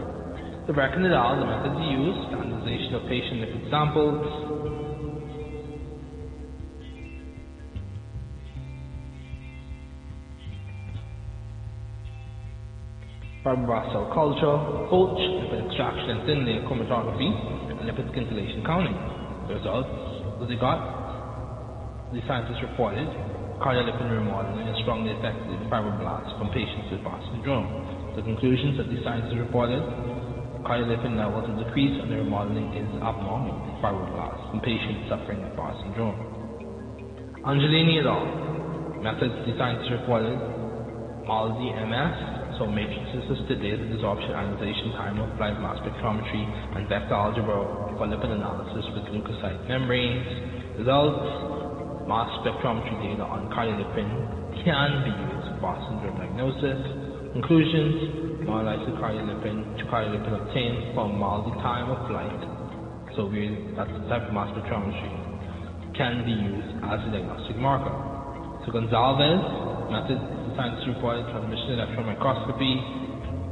[0.69, 1.35] The Brecken et al.
[1.35, 4.23] the methods used, standardization of patient lipid samples,
[13.43, 14.59] fibroblast cell culture,
[14.95, 17.35] Holch, lipid extraction and thin layer chromatography,
[17.67, 18.95] and lipid scintillation counting.
[19.51, 19.91] The results
[20.39, 23.11] that they got, the scientists reported
[23.59, 27.67] cardiolipin remodeling is strongly affected fibroblasts from patients with Barr syndrome.
[28.15, 29.83] The conclusions that the scientists reported
[30.63, 35.75] cardiolipin levels are decreased and remodeling is abnormal in fibroblasts in patients suffering with Barr
[35.83, 36.19] syndrome.
[37.43, 38.27] Angelini et al.
[39.03, 40.39] Methods the scientists reported
[41.27, 46.43] MALDI MS so matrices assisted data desorption ionization time of flight mass spectrometry
[46.75, 50.27] and vector algebra for lipid analysis with leukocyte membranes.
[50.79, 51.58] Results
[52.09, 54.09] mass spectrometry data on cardiolipin
[54.65, 56.81] can be used for syndrome diagnosis.
[57.37, 62.41] Conclusions monolysocardiolipin to cardiolipin obtained from multi time of flight.
[63.13, 65.29] So we, that's the type of mass spectrometry
[66.01, 67.93] can be used as a diagnostic marker.
[68.65, 69.45] So Gonzalez
[69.93, 70.17] method
[70.57, 72.73] science reported transmission electron microscopy,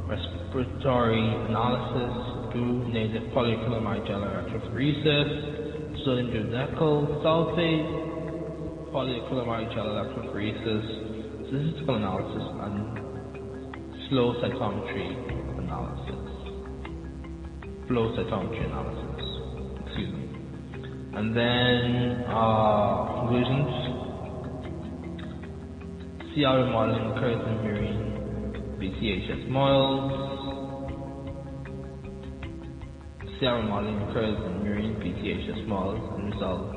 [0.09, 8.06] respiratory analysis through native polyacrylamide gel electrophoresis, sodium dodecyl sulfate,
[8.97, 10.85] polyacrylamide gel electrophoresis,
[11.47, 12.75] statistical analysis, and
[14.09, 15.07] flow cytometry
[15.61, 16.25] analysis.
[17.87, 19.21] Flow cytometry analysis.
[19.85, 20.23] Excuse me.
[21.13, 23.69] And then uh, conclusions.
[26.33, 28.01] CR modeling occurs in marine
[28.81, 30.11] BCHS models.
[33.37, 36.76] CR modeling occurs in marine BCHS models and result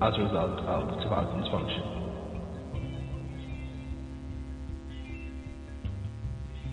[0.00, 1.82] as a result of tafazin dysfunction.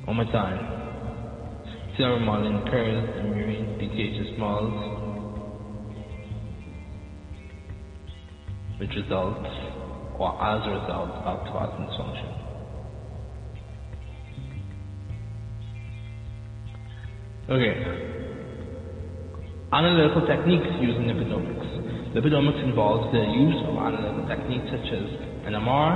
[0.06, 0.60] One more time.
[1.98, 4.76] CR modeling occurs in marine BCHS models
[8.80, 9.50] which results
[10.20, 12.32] or as a result of tafazin dysfunction.
[17.50, 17.76] Okay.
[19.74, 21.95] Analytical techniques used in.
[22.16, 25.04] Lipidomics involves the use of analytical techniques such as
[25.52, 25.92] NMR,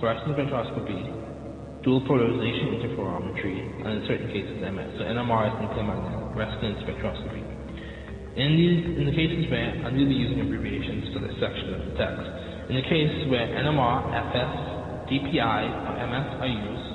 [0.00, 4.88] fluorescence spectroscopy, dual polarization interferometry, and in certain cases MS.
[4.96, 7.44] So NMR is nuclear magnetic resonance spectroscopy.
[8.40, 11.84] In these, in the cases where, and we'll be using abbreviations for this section of
[11.84, 12.24] the text,
[12.72, 16.88] in the case where NMR, FS, DPI, or MS are used,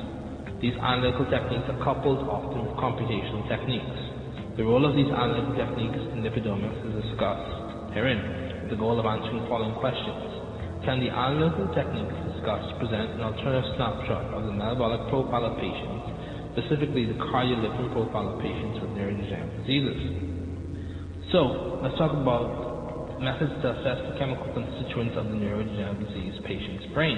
[0.57, 4.02] these analytical techniques are coupled often with computational techniques.
[4.53, 8.21] The role of these analytical techniques in lipidomics is discussed herein,
[8.61, 10.85] with the goal of answering the following questions.
[10.85, 16.05] Can the analytical techniques discussed present an alternative snapshot of the metabolic profile of patients,
[16.53, 19.99] specifically the cardiolipin profile of patients with neurodegenerative diseases?
[21.33, 26.93] So, let's talk about methods to assess the chemical constituents of the neurodegenerative disease patient's
[26.93, 27.17] brain.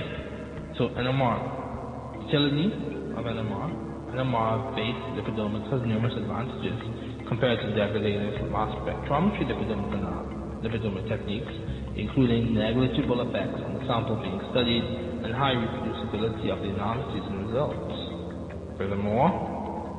[0.79, 2.31] So, NMR.
[2.31, 2.71] Utility
[3.19, 3.67] of NMR.
[4.15, 11.53] NMR-based lipidomics has numerous advantages compared to degradative mass spectrometry uh, lipidomic, lipidomic techniques.
[11.95, 14.83] including negligible effects on the sample being studied
[15.23, 17.95] and high reproducibility of the analyses and results.
[18.75, 19.31] Furthermore,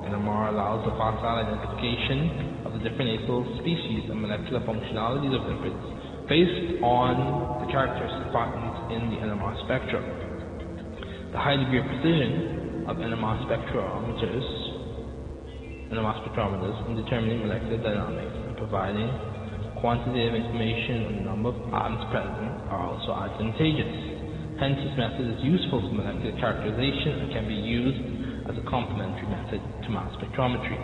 [0.04, 5.84] NMR allows the facile identification of the different acyl species and molecular functionalities of lipids
[6.28, 10.04] based on the characteristic patterns in the NMR spectrum.
[11.32, 14.65] The high degree of precision of NMR spectrometers,
[15.86, 19.06] NMR spectrometers in determining molecular dynamics and providing
[19.78, 23.94] quantitative information on the number of atoms present are also advantageous.
[24.58, 28.02] Hence, this method is useful for molecular characterization and can be used
[28.50, 30.74] as a complementary method to mass spectrometry.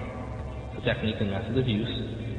[0.79, 1.97] The technique and method of use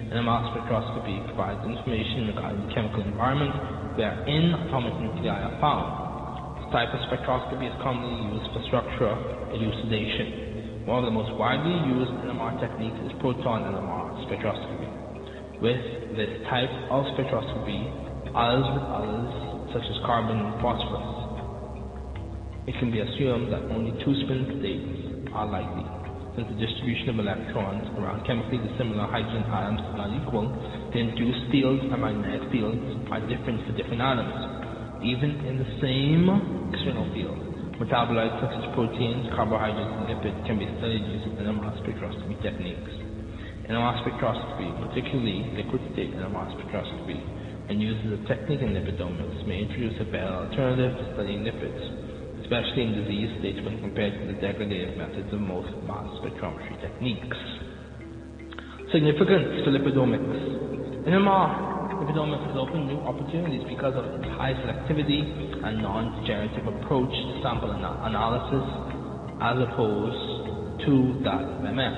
[0.07, 6.63] in a mass spectroscopy provides information regarding the chemical environment wherein atomic nuclei are found.
[6.63, 9.19] This type of spectroscopy is commonly used for structural
[9.51, 10.52] elucidation.
[10.83, 14.91] One of the most widely used NMR techniques is proton NMR spectroscopy.
[15.63, 15.79] With
[16.19, 17.87] this type of spectroscopy,
[18.35, 19.31] others with others,
[19.71, 25.47] such as carbon and phosphorus, it can be assumed that only two spin states are
[25.47, 25.87] likely.
[26.35, 30.51] Since the distribution of electrons around chemically dissimilar hydrogen atoms is not equal,
[30.91, 34.35] the induced fields and magnetic fields are different for different atoms.
[34.99, 36.27] Even in the same
[36.75, 37.42] external field,
[37.81, 42.93] metabolites such as proteins, carbohydrates, and lipids can be studied using NMR spectroscopy techniques.
[43.69, 47.17] NMR spectroscopy, particularly liquid state NMR spectroscopy,
[47.69, 51.81] and uses a technique in lipidomics, may introduce a better alternative to studying lipids,
[52.43, 57.37] especially in disease states when compared to the degradative methods of most mass spectrometry techniques.
[58.91, 61.07] Significance for lipidomics.
[61.07, 65.23] NMR lipidomics has opened new opportunities because of its high selectivity
[65.63, 68.67] and non-degenerative approach to sample ana- analysis
[69.39, 71.95] as opposed to that of MS.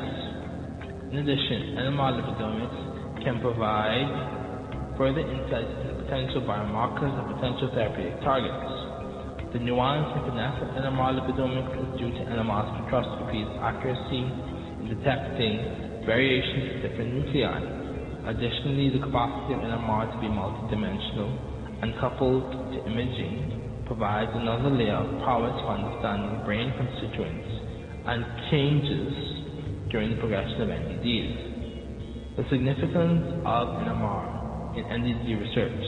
[1.10, 8.62] In addition, NMR lipidomics can provide further insights into potential biomarkers and potential therapeutic targets.
[9.54, 16.06] The nuance and finesse of NMR lipidomics is due to NMR spectroscopy's accuracy in detecting
[16.06, 17.75] variations in different nuclei.
[18.26, 21.30] Additionally, the capacity of NMR to be multidimensional
[21.86, 22.42] and coupled
[22.74, 27.46] to imaging provides another layer of power to understanding brain constituents
[28.10, 29.14] and changes
[29.94, 32.38] during the progression of NDDs.
[32.42, 35.86] The significance of NMR in NDD research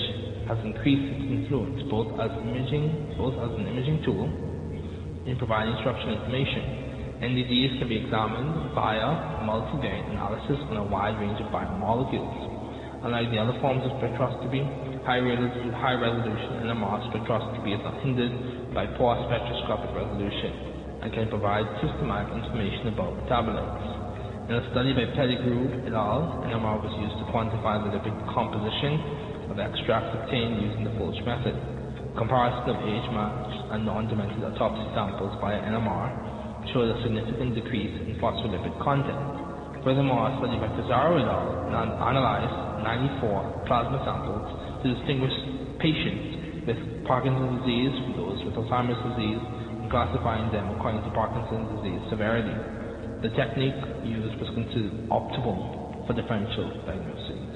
[0.48, 4.30] has increased its influence both as imaging, both as an imaging tool
[5.26, 6.87] in providing structural information.
[7.18, 12.30] NDDs can be examined via multivariate analysis on a wide range of biomolecules.
[13.02, 14.62] Unlike the other forms of spectroscopy,
[15.02, 18.30] high, resolution, NMR spectroscopy is not hindered
[18.78, 24.54] by poor spectroscopic resolution and can provide systematic information about metabolites.
[24.54, 29.50] In a study by Pettigrew et al., NMR was used to quantify the lipid composition
[29.50, 31.58] of extracts obtained using the Folch method.
[32.14, 36.27] Comparison of age-matched and non-demented autopsy samples via NMR
[36.74, 39.84] showed a significant decrease in phospholipid content.
[39.84, 41.72] Furthermore, a study by Pizarro et al.
[42.04, 44.46] analyzed 94 plasma samples
[44.84, 45.34] to distinguish
[45.80, 49.40] patients with Parkinson's disease from those with Alzheimer's disease
[49.80, 52.52] and classifying them according to Parkinson's disease severity.
[53.24, 57.48] The technique used was considered optimal for differential diagnosis.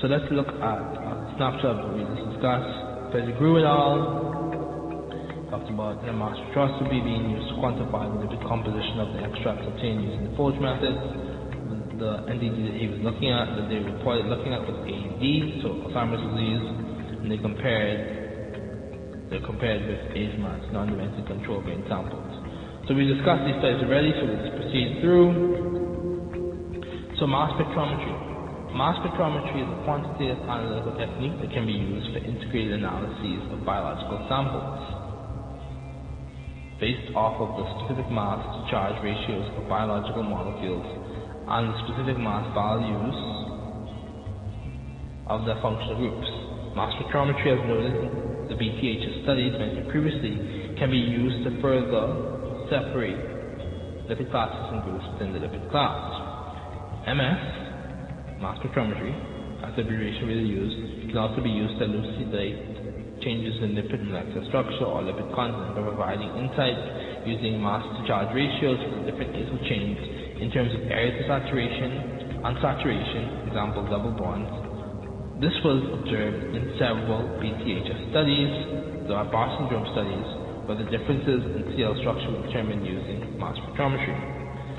[0.00, 3.12] So let's look at a snapshot of what we just discussed.
[3.12, 4.25] Pettigrew et al.
[5.50, 10.02] Talked about NMR spectroscopy being used to quantify the lipid composition of the extracts obtained
[10.02, 10.94] using the Folch method.
[11.96, 15.24] The NDD that he was looking at, that they reported looking at was AD,
[15.64, 16.60] so Alzheimer's disease,
[17.22, 18.26] and they compared
[19.30, 22.30] they compared with age-matched non-demented control brain samples.
[22.86, 25.34] So we discussed these studies already, so let's proceed through.
[27.18, 28.14] So mass spectrometry.
[28.70, 33.66] Mass spectrometry is a quantitative analytical technique that can be used for integrated analyses of
[33.66, 34.95] biological samples
[36.80, 40.84] based off of the specific mass to charge ratios of biological molecules
[41.48, 43.16] and the specific mass values
[45.26, 46.28] of their functional groups.
[46.76, 47.96] Mass spectrometry, as noted
[48.52, 50.36] the BTH studies mentioned previously,
[50.76, 52.04] can be used to further
[52.68, 53.16] separate
[54.12, 55.96] lipid classes and groups within the lipid class.
[57.08, 57.40] MS
[58.42, 59.16] mass spectrometry,
[59.64, 62.85] as the abbreviation really used, can also be used to elucidate
[63.26, 66.78] changes in lipid molecular structure or lipid content by providing insight
[67.26, 69.98] using mass to charge ratios for the different acyl chains
[70.38, 74.46] in terms of areas of saturation, unsaturation, example double bonds.
[75.42, 78.52] This was observed in several BTHS studies,
[79.10, 80.28] the Bar syndrome studies,
[80.70, 84.14] where the differences in CL structure were determined using mass spectrometry.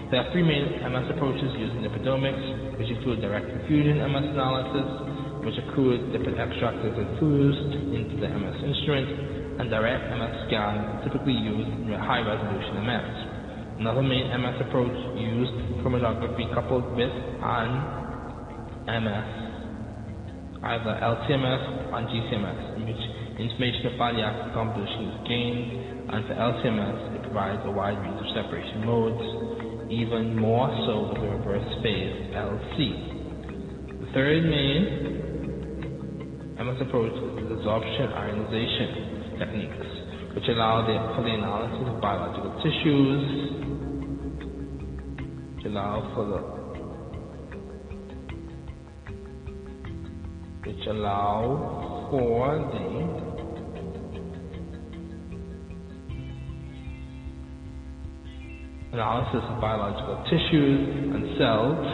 [0.08, 5.07] There are three main MS approaches used in lipidomics, which include direct infusion MS analysis,
[5.46, 11.02] which a crude lipid extract is infused into the MS instrument, and direct MS scan
[11.04, 13.38] typically used in high resolution MS.
[13.82, 17.70] Another main MS approach used chromatography coupled with an
[18.90, 19.30] MS,
[20.64, 23.04] either LCMS and GCMS, in which
[23.38, 25.70] information of fatty acid composition is gained,
[26.10, 29.22] and for LCMS it provides a wide range of separation modes,
[29.92, 34.02] even more so with the reverse phase LC.
[34.02, 35.27] The third main
[36.58, 39.86] MS approach is the desorption ionization techniques,
[40.34, 40.82] which allow
[41.16, 43.22] for the analysis of biological tissues,
[45.54, 46.58] which allow for the
[50.66, 53.38] which allow for the
[58.94, 61.86] analysis of biological tissues and cells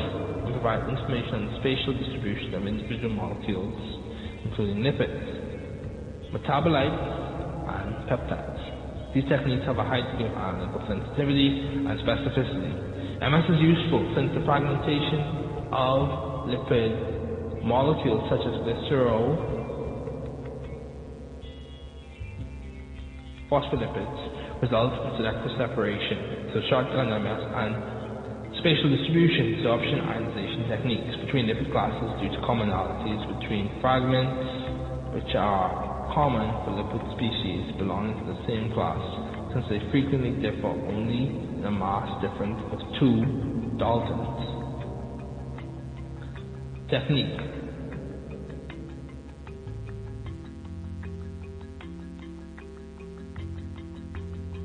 [0.45, 4.02] and provide information on the spatial distribution of individual molecules,
[4.53, 7.01] including lipids, metabolites,
[7.73, 9.13] and peptides.
[9.15, 12.73] These techniques have a high degree of analytical sensitivity and specificity.
[13.17, 19.41] MS is useful since the fragmentation of lipid molecules such as glycerol,
[23.49, 28.02] phospholipids, results in selective separation, so shotgun MS and
[28.63, 36.07] spatial distribution, desorption ionization techniques between lipid classes due to commonalities between fragments, which are
[36.15, 39.03] common for lipid species belonging to the same class,
[39.51, 41.27] since they frequently differ only
[41.59, 44.31] in a mass difference of two daltons.
[46.87, 47.35] Technique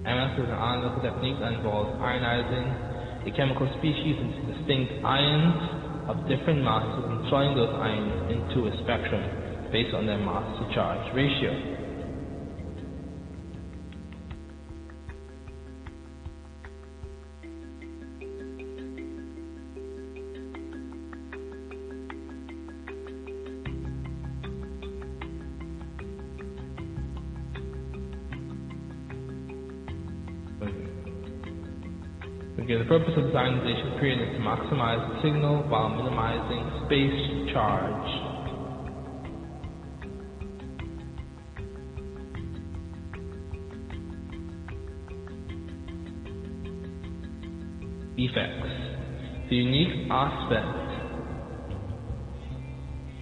[0.07, 2.89] MS is an analytical technique that involves ionizing
[3.29, 8.73] a chemical species into distinct ions of different masses and sorting those ions into a
[8.85, 9.21] spectrum
[9.71, 11.78] based on their mass to charge ratio.
[32.69, 38.13] The purpose of the ionization period is to maximize the signal while minimizing space charge.
[48.21, 49.49] Effects.
[49.49, 50.69] The unique aspect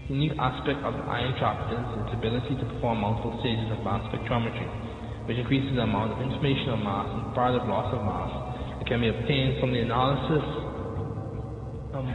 [0.08, 3.78] the unique aspect of the ion trap is its ability to perform multiple stages of
[3.86, 4.66] mass spectrometry,
[5.30, 8.45] which increases the amount of information of mass and comparative loss of mass
[8.86, 10.46] can be obtained from the analysis
[11.94, 12.08] um,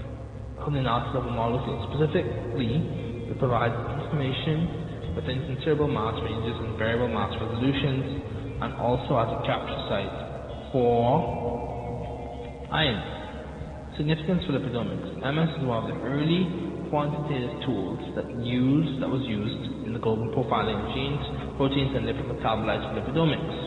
[0.63, 1.77] from the analysis of a molecule.
[1.91, 2.79] Specifically,
[3.27, 9.39] it provides information within considerable mass ranges and variable mass resolutions, and also as a
[9.43, 10.15] capture site
[10.71, 11.51] for
[12.71, 13.97] ions.
[13.97, 15.19] Significance for lipidomics.
[15.19, 16.47] MS is one of the early
[16.87, 21.23] quantitative tools that used that was used in the global profiling of genes,
[21.57, 23.60] proteins, and lipid metabolites for lipidomics.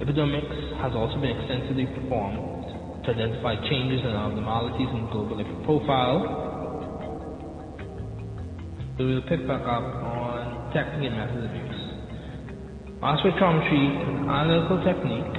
[0.00, 6.24] Lipidomics has also been extensively performed to identify changes and abnormalities in global lipid profile.
[8.98, 11.82] We will pick back up on technique and methods of use.
[13.04, 15.36] Mass spectrometry is an analytical technique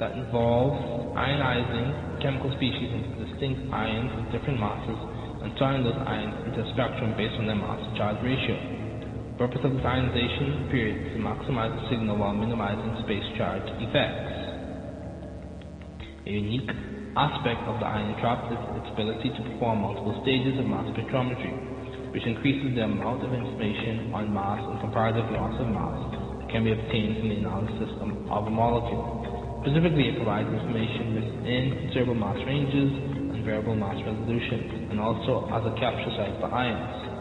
[0.00, 0.80] that involves
[1.20, 4.96] ionizing chemical species into distinct ions with different masses
[5.44, 8.77] and turning those ions into a spectrum based on their mass to charge ratio.
[9.38, 14.34] Purpose of this ionization period is to maximize the signal while minimizing space charge effects.
[16.26, 16.66] A unique
[17.14, 21.54] aspect of the ion trap is its ability to perform multiple stages of mass spectrometry,
[22.10, 26.02] which increases the amount of information on mass and comparative loss of mass
[26.42, 27.94] that can be obtained from the analysis
[28.34, 29.62] of a molecule.
[29.62, 32.90] Specifically, it provides information within considerable mass ranges
[33.38, 37.17] and variable mass resolution, and also as a capture site for ions.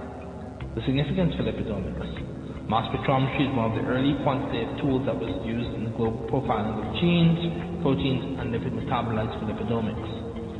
[0.77, 2.69] The significance for lipidomics.
[2.69, 6.21] Mass spectrometry is one of the early quantitative tools that was used in the global
[6.29, 10.05] profiling of genes, proteins, and lipid metabolites for lipidomics.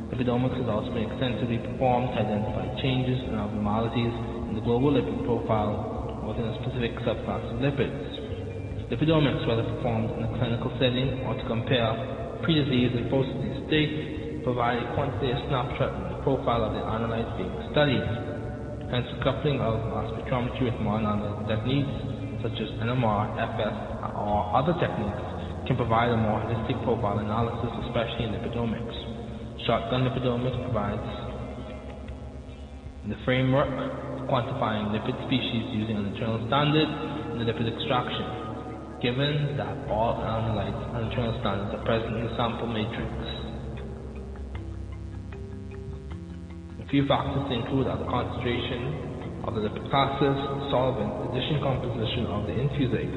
[0.10, 4.10] Lipidomics has also been extensively performed to identify changes and abnormalities
[4.50, 8.02] in the global lipid profile within a specific subclass of lipids.
[8.90, 11.94] Lipidomics, whether performed in a clinical setting or to compare
[12.42, 17.54] pre-disease and post-disease states, provide a quantitative snapshot of the profile of the analyte being
[17.70, 18.27] studied.
[18.88, 21.92] Hence, coupling of mass spectrometry with more analytical techniques
[22.40, 23.76] such as NMR, FS,
[24.16, 25.24] or other techniques
[25.68, 28.96] can provide a more holistic profile analysis, especially in lipidomics.
[29.68, 31.04] Shotgun lipidomics provides
[33.12, 36.88] the framework, for quantifying lipid species using an internal standard
[37.36, 42.34] in the lipid extraction, given that all analytes and internal standards are present in the
[42.40, 43.37] sample matrix.
[46.90, 50.36] Few factors to include are the concentration of the lipid classes,
[50.72, 53.12] solvent, addition composition of the infusate,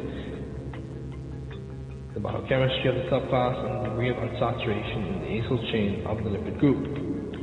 [2.14, 6.18] the biochemistry of the subclass, and the degree of unsaturation in the acyl chain of
[6.26, 6.82] the lipid group.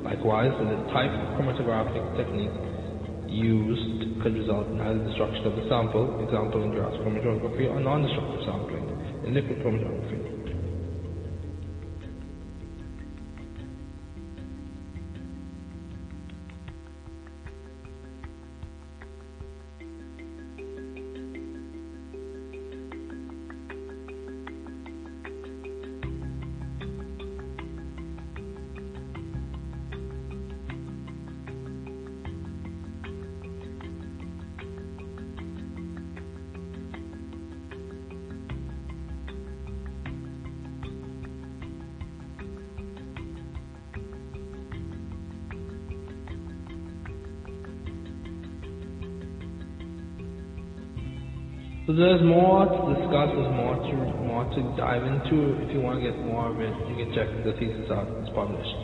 [0.03, 2.51] Likewise, the type of chromatographic technique
[3.31, 8.43] used could result in either destruction of the sample, example in gas chromatography, or non-destructive
[8.43, 8.83] sampling
[9.23, 10.16] in liquid chromatography.
[51.97, 55.57] There's more to discuss, there's more to more to dive into.
[55.65, 58.05] If you want to get more of it, you can check the thesis out.
[58.21, 58.81] It's published.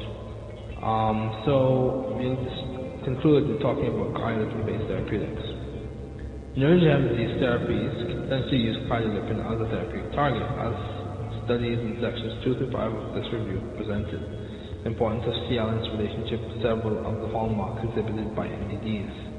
[0.82, 5.46] Um, so we'll just conclude with talking about cardiolipin-based therapeutics.
[6.58, 7.94] Neurodegenerative disease therapies
[8.30, 10.74] tend to use cardiolipin as a therapeutic target, as
[11.46, 14.22] studies in sections 2 through 5 of this review presented.
[14.84, 19.33] The importance of CL in its relationship to several of the hallmarks exhibited by NDDs.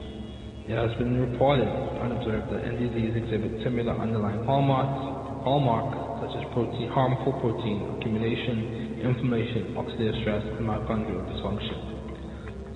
[0.64, 4.96] It has been reported and observed that NDDs exhibit similar underlying hallmarks,
[5.44, 11.76] hallmarks such as protein, harmful protein accumulation, inflammation, oxidative stress, and mitochondrial dysfunction.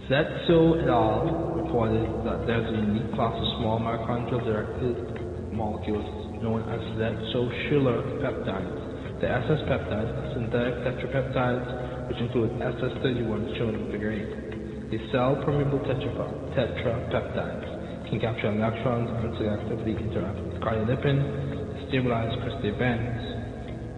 [0.05, 1.33] Zetso et al.
[1.65, 6.05] reported that there's a unique class of small mitochondrial directed molecules
[6.45, 9.25] known as Zetso-Schiller peptides.
[9.25, 14.93] The SS peptides are synthetic tetrapeptides which include SS31 shown in figure 8.
[14.93, 17.68] The cell permeable tetrapeptides
[18.09, 23.21] can capture electrons and selectively interact with cardiolipin to stabilize crystal bands.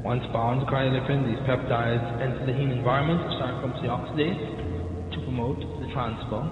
[0.03, 4.43] Once bound to cardiolipin, these peptides enter the heme environment of cytochrome C oxidase
[5.15, 6.43] to promote the transfer.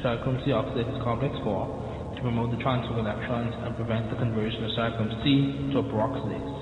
[0.00, 4.64] Cytochrome C oxidase complex 4 to promote the transfer of electrons and prevent the conversion
[4.64, 6.52] of cytochrome C to a peroxidase.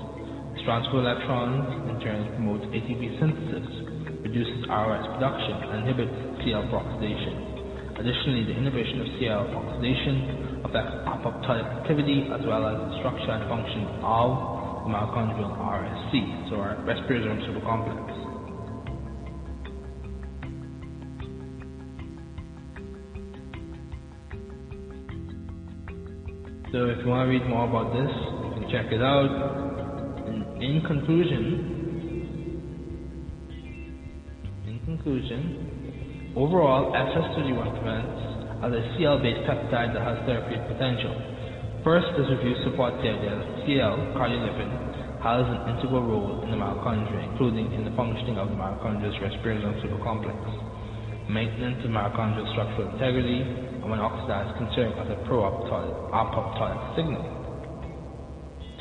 [0.51, 3.67] This transfer of electrons in turn promotes ATP synthesis,
[4.19, 7.54] reduces ROS production, and inhibits CL peroxidation.
[7.97, 13.47] Additionally, the inhibition of CL oxidation affects apoptotic activity as well as the structure and
[13.47, 18.25] function of the mitochondrial RSC, so our respiratory supercomplex.
[26.75, 29.31] So if you want to read more about this, you can check it out.
[30.27, 31.71] In, in conclusion,
[34.67, 35.64] in conclusion,
[36.35, 41.15] overall, SS31 prevents as a CL-based peptide that has therapeutic potential.
[41.83, 44.71] First, this review supports the idea that CL, cardiolipin,
[45.23, 49.73] has an integral role in the mitochondria, including in the functioning of the mitochondria's respiratory
[49.81, 50.37] supercomplex,
[51.31, 57.25] maintenance of mitochondrial structural integrity, and when oxidized can serve as a pro-apoptotic signal.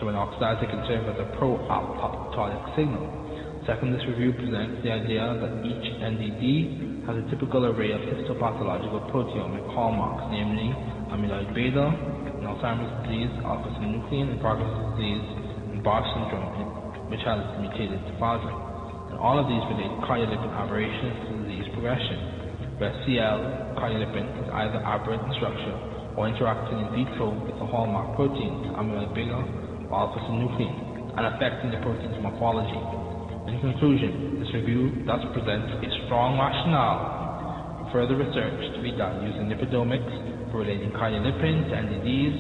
[0.00, 3.08] So when oxidized, it can serve as a pro-apoptotic signal.
[3.64, 9.04] Second, this review presents the idea that each NDD has a typical array of histopathological
[9.12, 10.72] proteomic hallmarks, namely
[11.12, 12.14] amyloid beta,
[12.44, 15.26] Alzheimer's disease, alpha-synuclein, in Parkinson's disease,
[15.74, 18.52] and Barr syndrome, which has mutated to plasma.
[19.10, 24.80] And all of these relate cardiolipin aberrations to disease progression, where CL, cardiolipin, is either
[24.86, 25.76] aberrant in structure
[26.14, 29.40] or interacting in vitro with the hallmark proteins, amyloid beta
[29.90, 33.03] or alpha-synuclein, and affecting the protein's morphology.
[33.44, 39.20] In conclusion, this review thus presents a strong rationale for further research to be done
[39.20, 40.08] using lipidomics
[40.50, 42.36] for relating cardiolipin to disease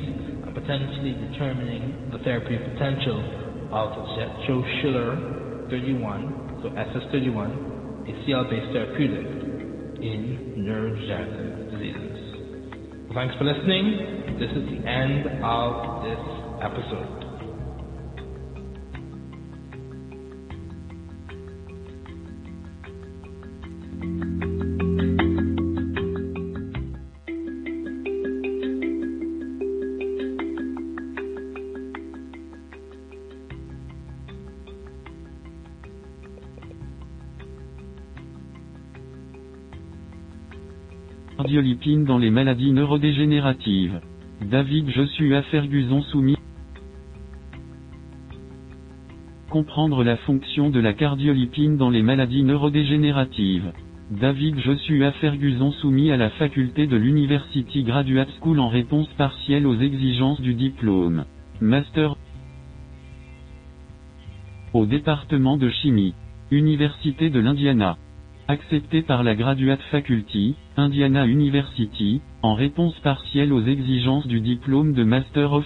[0.48, 3.20] and potentially determining the therapeutic potential
[3.68, 7.52] of Zetso-Schiller 31, so SS31,
[8.08, 9.28] a CL-based therapeutic
[10.00, 12.14] in neurodegenerative diseases.
[13.12, 14.40] Thanks for listening.
[14.40, 16.22] This is the end of this
[16.64, 17.23] episode.
[41.54, 44.00] Cardiolipine dans les maladies neurodégénératives.
[44.50, 46.34] David Joshua Ferguson soumis
[49.50, 53.72] Comprendre la fonction de la cardiolipine dans les maladies neurodégénératives.
[54.10, 59.78] David Joshua Ferguson soumis à la faculté de l'University Graduate School en réponse partielle aux
[59.78, 61.24] exigences du diplôme.
[61.60, 62.16] Master
[64.72, 66.14] au département de chimie.
[66.50, 67.96] Université de l'Indiana.
[68.46, 75.02] Accepté par la Graduate Faculty, Indiana University, en réponse partielle aux exigences du diplôme de
[75.02, 75.64] Master of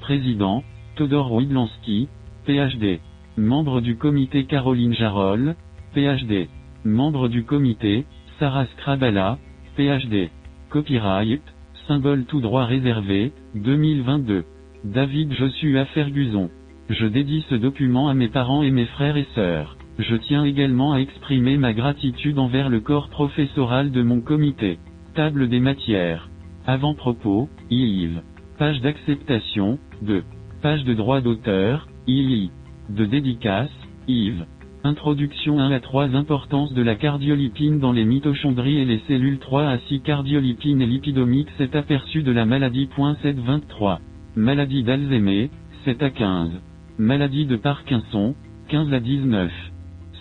[0.00, 0.62] Président,
[0.96, 2.08] Todor Widlansky,
[2.44, 3.00] PhD.
[3.38, 5.56] Membre du comité Caroline Jarol,
[5.94, 6.48] PhD.
[6.84, 8.04] Membre du comité,
[8.38, 9.38] Sarah Skrabala,
[9.76, 10.28] PhD.
[10.68, 11.42] Copyright,
[11.88, 14.44] symbole tout droit réservé, 2022.
[14.84, 16.50] David Joshua Ferguson.
[16.90, 19.78] Je dédie ce document à mes parents et mes frères et sœurs.
[19.98, 24.78] Je tiens également à exprimer ma gratitude envers le corps professoral de mon comité.
[25.14, 26.28] Table des matières.
[26.66, 28.22] Avant-propos, Yves.
[28.58, 30.24] Page d'acceptation, 2.
[30.62, 32.50] Page de droit d'auteur, II.
[32.90, 33.70] De dédicace,
[34.08, 34.46] Yves.
[34.82, 39.62] Introduction 1 à 3 Importance de la cardiolipine dans les mitochondries et les cellules 3
[39.62, 42.88] à 6 Cardiolipine et lipidomique C'est aperçu de la maladie.
[42.96, 44.00] 723.
[44.34, 45.50] Maladie d'Alzheimer,
[45.84, 46.50] 7 à 15.
[46.98, 48.34] Maladie de Parkinson,
[48.68, 49.52] 15 à 19.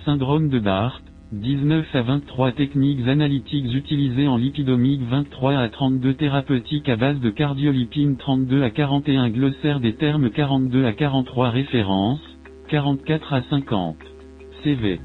[0.06, 6.90] Syndrome de Barth, 19 à 23 techniques analytiques utilisées en lipidomique 23 à 32 thérapeutiques
[6.90, 12.22] à base de cardiolipine 32 à 41 glossaire des termes 42 à 43 références,
[12.68, 13.96] 44 à 50.
[14.64, 15.00] CV.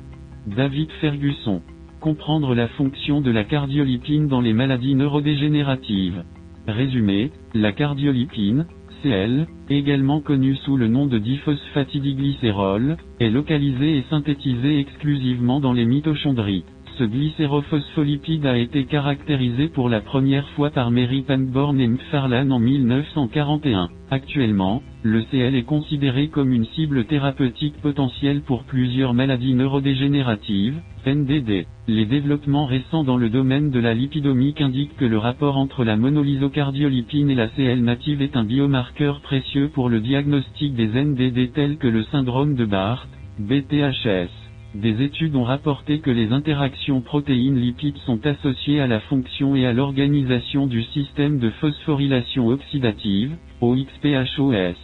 [0.49, 1.63] David Ferguson.
[2.01, 6.25] Comprendre la fonction de la cardiolipine dans les maladies neurodégénératives.
[6.67, 8.67] Résumé, la cardiolipine,
[9.03, 15.85] CL, également connu sous le nom de diphosphatidyglycérol, est localisé et synthétisé exclusivement dans les
[15.85, 16.65] mitochondries.
[16.99, 22.59] Ce glycérophospholipide a été caractérisé pour la première fois par Mary Pangborn et McFarlane en
[22.59, 23.89] 1941.
[24.11, 31.67] Actuellement, le CL est considéré comme une cible thérapeutique potentielle pour plusieurs maladies neurodégénératives, NDD.
[31.87, 35.97] Les développements récents dans le domaine de la lipidomique indiquent que le rapport entre la
[35.97, 41.79] monolysocardiolipine et la CL native est un biomarqueur précieux pour le diagnostic des NDD tels
[41.79, 43.09] que le syndrome de Barth,
[43.39, 44.48] BTHS.
[44.75, 49.73] Des études ont rapporté que les interactions protéines-lipides sont associées à la fonction et à
[49.73, 54.77] l'organisation du système de phosphorylation oxydative, OXPHOS.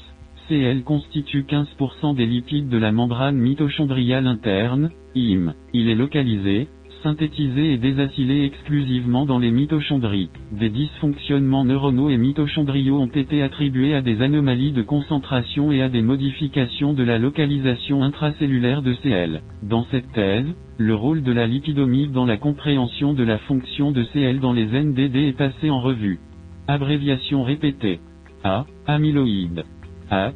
[0.48, 5.52] CL constitue 15% des lipides de la membrane mitochondriale interne, IM.
[5.74, 6.68] Il est localisé,
[7.04, 10.30] synthétisé et désacylé exclusivement dans les mitochondries.
[10.50, 15.90] Des dysfonctionnements neuronaux et mitochondriaux ont été attribués à des anomalies de concentration et à
[15.90, 19.42] des modifications de la localisation intracellulaire de CL.
[19.62, 20.46] Dans cette thèse,
[20.78, 24.64] le rôle de la lipidomique dans la compréhension de la fonction de CL dans les
[24.66, 26.20] NDD est passé en revue.
[26.66, 28.00] Abréviation répétée.
[28.44, 28.64] A.
[28.86, 29.64] Amyloïde.
[30.10, 30.34] AP.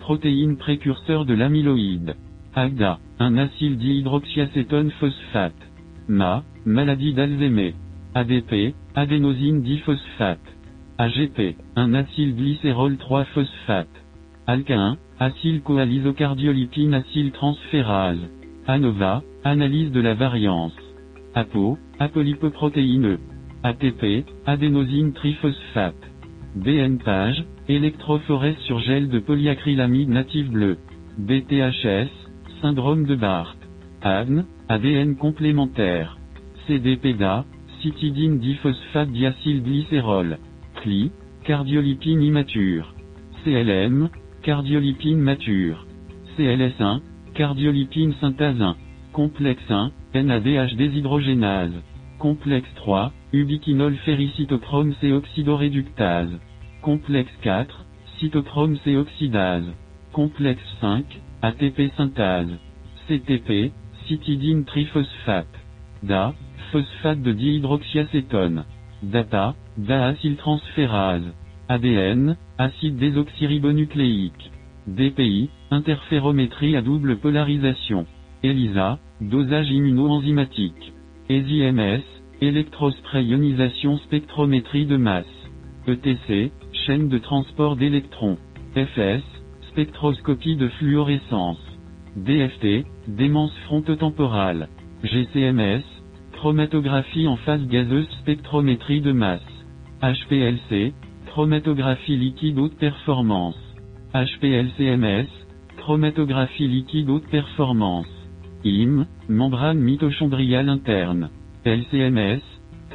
[0.00, 2.14] Protéine précurseur de l'amyloïde.
[2.54, 3.00] AGDA.
[3.18, 5.65] Un acyle dihydroxyacétone phosphate.
[6.08, 7.74] MA, maladie d'Alzheimer.
[8.14, 10.38] ADP, adénosine diphosphate.
[10.98, 13.88] AGP, un acylglycérol 3-phosphate.
[14.46, 18.30] ALK1, acylcoalisocardiolipine acyltransférase.
[18.68, 20.76] ANOVA, analyse de la variance.
[21.34, 23.18] APO, apolipoprotéine.
[23.64, 25.94] ATP, adénosine triphosphate.
[26.54, 30.78] BN-page, électrophorèse sur gel de polyacrylamide native bleu.
[31.18, 32.08] BTHS,
[32.62, 33.58] syndrome de Barth.
[34.02, 36.18] ADN, ADN complémentaire.
[36.66, 37.44] CDPDA,
[37.80, 40.38] cytidine diphosphate diacylglycérol.
[40.82, 41.12] CLI,
[41.44, 42.92] cardiolipine immature.
[43.44, 44.08] CLM,
[44.42, 45.86] cardiolipine mature.
[46.36, 47.00] CLS1,
[47.34, 48.76] cardiolipine synthase 1.
[49.12, 51.82] Complexe 1, NADH déshydrogénase.
[52.18, 56.40] Complexe 3, ubiquinol ferricitochrome C oxydoréductase.
[56.82, 57.84] Complexe 4,
[58.18, 59.70] cytochrome C oxydase.
[60.12, 61.04] Complexe 5,
[61.42, 62.58] ATP synthase.
[63.06, 63.70] CTP,
[64.06, 65.46] cytidine triphosphate.
[66.02, 66.34] DA,
[66.72, 68.64] phosphate de dihydroxyacétone.
[69.02, 71.32] DATA, DAacyltransférase.
[71.68, 74.50] ADN, acide désoxyribonucléique.
[74.86, 78.06] DPI, interférométrie à double polarisation.
[78.42, 80.92] ELISA, dosage immunoenzymatique.
[81.28, 82.02] ESIMS,
[82.40, 85.26] électrospray ionisation spectrométrie de masse.
[85.88, 88.38] ETC, chaîne de transport d'électrons.
[88.74, 89.22] FS,
[89.70, 91.65] spectroscopie de fluorescence.
[92.16, 94.68] DFT, démence frontotemporale.
[95.04, 95.82] GCMS,
[96.32, 99.42] chromatographie en phase gazeuse spectrométrie de masse.
[100.02, 100.94] HPLC,
[101.26, 103.56] chromatographie liquide haute performance.
[104.14, 105.28] HPLCMS,
[105.76, 108.08] chromatographie liquide haute performance.
[108.64, 111.30] IM, membrane mitochondriale interne.
[111.64, 112.40] LCMS,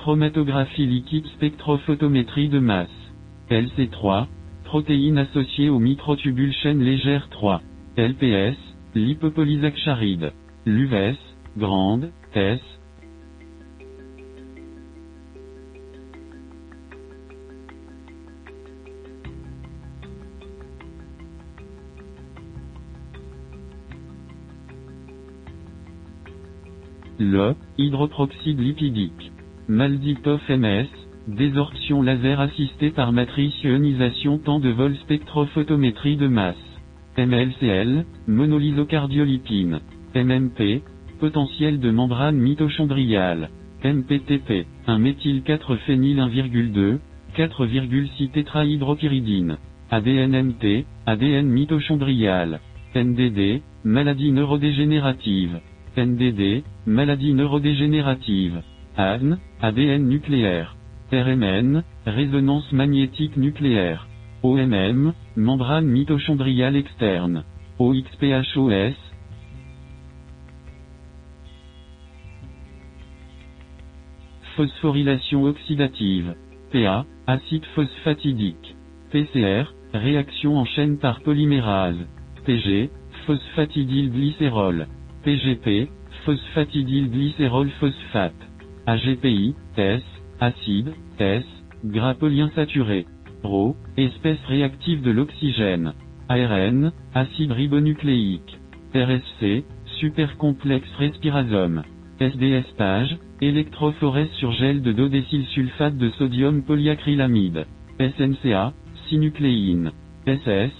[0.01, 2.89] Chromatographie liquide spectrophotométrie de masse.
[3.51, 4.25] LC3,
[4.63, 7.61] protéines associées aux microtubules chaîne légère 3.
[7.97, 8.57] LPS,
[8.95, 10.33] lipopolysaccharides.
[10.65, 11.17] LUVES,
[11.57, 12.59] grande, S,
[27.23, 29.31] Le, hydroproxyde lipidique.
[29.67, 30.87] Maldiptof MS,
[31.27, 36.70] désorption laser assistée par matrice ionisation temps de vol spectrophotométrie de masse.
[37.17, 39.79] MLCL, monolysocardiolipine.
[40.15, 40.81] MMP,
[41.19, 43.49] potentiel de membrane mitochondriale.
[43.83, 46.99] MPTP, 1 méthyl 4 phényl 1,2,
[47.35, 49.57] 4,6 tétrahydropyridine.
[49.89, 52.59] ADNMT, ADN mitochondrial.
[52.95, 55.61] NDD, maladie neurodégénérative.
[55.97, 58.61] NDD, maladie neurodégénérative.
[58.95, 60.75] ADN, ADN nucléaire.
[61.11, 64.07] RMN, résonance magnétique nucléaire.
[64.43, 67.43] OMM, membrane mitochondriale externe.
[67.79, 68.95] OXPHOS,
[74.55, 76.35] phosphorylation oxydative.
[76.71, 78.75] PA, acide phosphatidique.
[79.11, 82.07] PCR, réaction en chaîne par polymérase.
[82.45, 82.89] PG,
[83.27, 84.87] phosphatidylglycérol.
[85.23, 85.89] PGP,
[86.25, 88.33] phosphatidylglycérol phosphate.
[88.87, 90.01] AGPI, S,
[90.39, 91.45] acide, S,
[91.85, 93.05] gras polyinsaturé.
[93.43, 95.93] RO, espèce réactive de l'oxygène.
[96.29, 98.59] ARN, acide ribonucléique.
[98.93, 99.63] RSC,
[99.99, 101.83] supercomplexe respirazome.
[102.19, 107.65] SDStage, électrophorèse sur gel de dodécylsulfate de sodium polyacrylamide.
[107.99, 108.73] SNCA,
[109.09, 109.91] synucléine.
[110.27, 110.71] SS,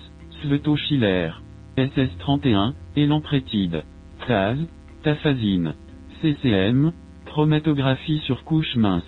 [0.42, 1.42] svetochilère.
[1.78, 3.84] SS31, élamprétide.
[4.28, 4.58] TAS,
[5.04, 5.74] tafazine.
[6.22, 6.92] CCM,
[7.26, 9.04] chromatographie sur couche mince.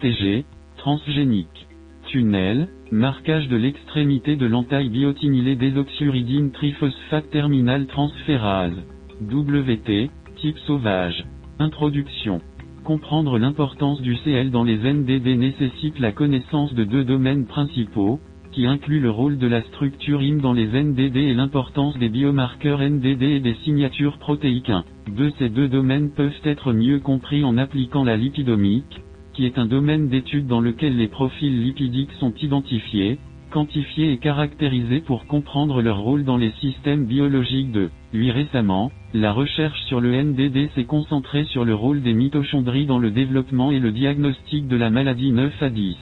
[0.00, 0.44] TG,
[0.76, 1.66] transgénique.
[2.10, 8.82] Tunnel, marquage de l'extrémité de l'entaille biotinylée désoxyuridine triphosphate terminal transférase.
[9.20, 11.24] WT, type sauvage.
[11.60, 12.40] Introduction.
[12.82, 18.18] Comprendre l'importance du CL dans les NDD nécessite la connaissance de deux domaines principaux,
[18.50, 22.80] qui incluent le rôle de la structure IM dans les NDD et l'importance des biomarqueurs
[22.80, 24.84] NDD et des signatures protéiques 1.
[25.16, 29.00] De ces deux domaines peuvent être mieux compris en appliquant la lipidomique,
[29.32, 33.18] qui est un domaine d'étude dans lequel les profils lipidiques sont identifiés,
[33.50, 37.90] quantifiés et caractérisés pour comprendre leur rôle dans les systèmes biologiques de.
[38.12, 42.98] Lui récemment, la recherche sur le NDD s'est concentrée sur le rôle des mitochondries dans
[42.98, 45.96] le développement et le diagnostic de la maladie 9 à 10.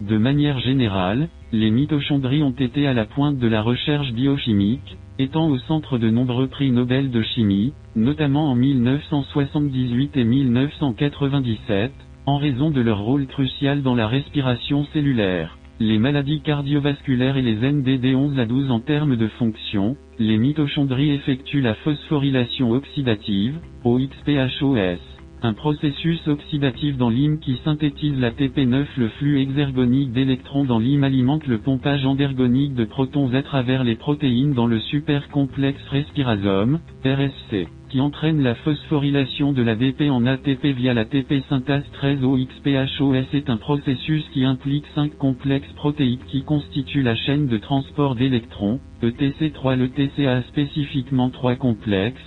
[0.00, 5.48] De manière générale, les mitochondries ont été à la pointe de la recherche biochimique, étant
[5.48, 11.92] au centre de nombreux prix Nobel de chimie, notamment en 1978 et 1997,
[12.26, 15.58] en raison de leur rôle crucial dans la respiration cellulaire.
[15.78, 21.12] Les maladies cardiovasculaires et les NDD 11 à 12 en termes de fonction, les mitochondries
[21.12, 24.98] effectuent la phosphorylation oxydative, OXPHOS,
[25.42, 28.86] un processus oxydatif dans l'hym qui synthétise la TP9.
[28.96, 33.96] Le flux exergonique d'électrons dans l'hym alimente le pompage endergonique de protons à travers les
[33.96, 40.94] protéines dans le supercomplexe respirazome, RSC qui entraîne la phosphorylation de l'ADP en ATP via
[40.94, 47.02] la TP synthase 13 OXPHOS est un processus qui implique 5 complexes protéiques qui constituent
[47.02, 52.20] la chaîne de transport d'électrons, ETC3 le TCA spécifiquement 3 complexes,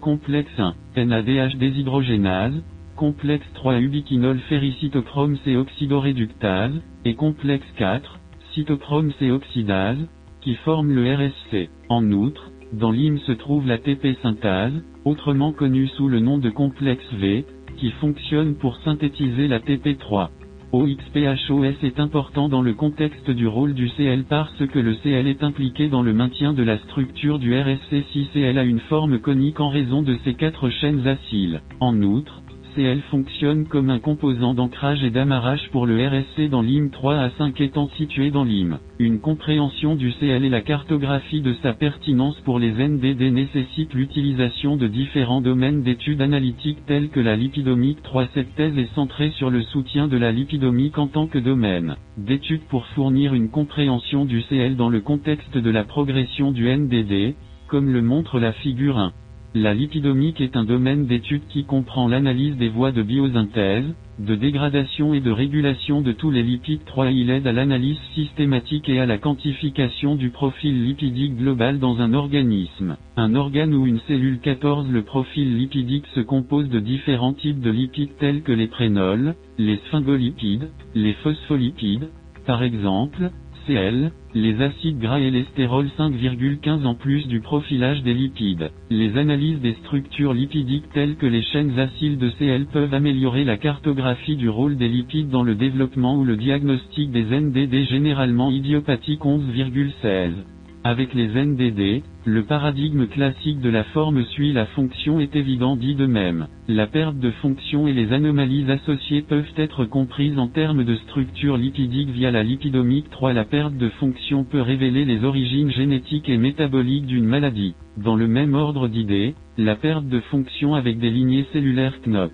[0.00, 0.74] complexe 1,
[1.04, 2.62] NADH déshydrogénase,
[2.96, 8.18] complexe 3 ubiquinol ferricytochrome C oxydoréductase, et complexe 4,
[8.52, 9.98] cytochrome C oxydase,
[10.40, 11.70] qui forment le RSC.
[11.88, 16.50] En outre, dans l'hym se trouve la TP synthase, autrement connue sous le nom de
[16.50, 17.44] complexe V,
[17.76, 20.28] qui fonctionne pour synthétiser la TP3.
[20.72, 25.44] OXPHOS est important dans le contexte du rôle du CL parce que le CL est
[25.44, 29.60] impliqué dans le maintien de la structure du RSC si CL a une forme conique
[29.60, 31.62] en raison de ses quatre chaînes acyles.
[31.80, 32.42] En outre,
[32.76, 37.30] CL fonctionne comme un composant d'ancrage et d'amarrage pour le RSC dans l'IM 3 à
[37.30, 38.78] 5 étant situé dans l'IM.
[38.98, 44.76] Une compréhension du CL et la cartographie de sa pertinence pour les NDD nécessite l'utilisation
[44.76, 48.26] de différents domaines d'études analytiques tels que la lipidomique 3.
[48.34, 52.66] Cette thèse est centrée sur le soutien de la lipidomique en tant que domaine d'études
[52.68, 57.34] pour fournir une compréhension du CL dans le contexte de la progression du NDD,
[57.68, 59.12] comme le montre la figure 1.
[59.54, 63.84] La lipidomique est un domaine d'étude qui comprend l'analyse des voies de biosynthèse,
[64.18, 67.10] de dégradation et de régulation de tous les lipides 3.
[67.10, 72.12] Il aide à l'analyse systématique et à la quantification du profil lipidique global dans un
[72.12, 72.96] organisme.
[73.16, 77.70] Un organe ou une cellule 14 Le profil lipidique se compose de différents types de
[77.70, 82.08] lipides tels que les prénols, les sphingolipides, les phospholipides,
[82.46, 83.30] par exemple,
[83.68, 88.70] Les acides gras et l'estérol 5,15 en plus du profilage des lipides.
[88.90, 93.56] Les analyses des structures lipidiques telles que les chaînes acides de CL peuvent améliorer la
[93.56, 99.24] cartographie du rôle des lipides dans le développement ou le diagnostic des NDD généralement idiopathiques
[99.24, 100.55] 11,16.
[100.88, 105.96] Avec les NDD, le paradigme classique de la forme suit la fonction est évident dit
[105.96, 106.46] de même.
[106.68, 111.56] La perte de fonction et les anomalies associées peuvent être comprises en termes de structure
[111.56, 113.32] lipidique via la lipidomique 3.
[113.32, 117.74] La perte de fonction peut révéler les origines génétiques et métaboliques d'une maladie.
[117.96, 122.30] Dans le même ordre d'idées, la perte de fonction avec des lignées cellulaires KNOC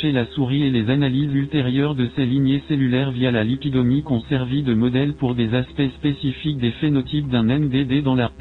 [0.00, 4.20] Chez la souris et les analyses ultérieures de ces lignées cellulaires via la lipidomique ont
[4.22, 8.32] servi de modèle pour des aspects spécifiques des phénotypes d'un NDD dans la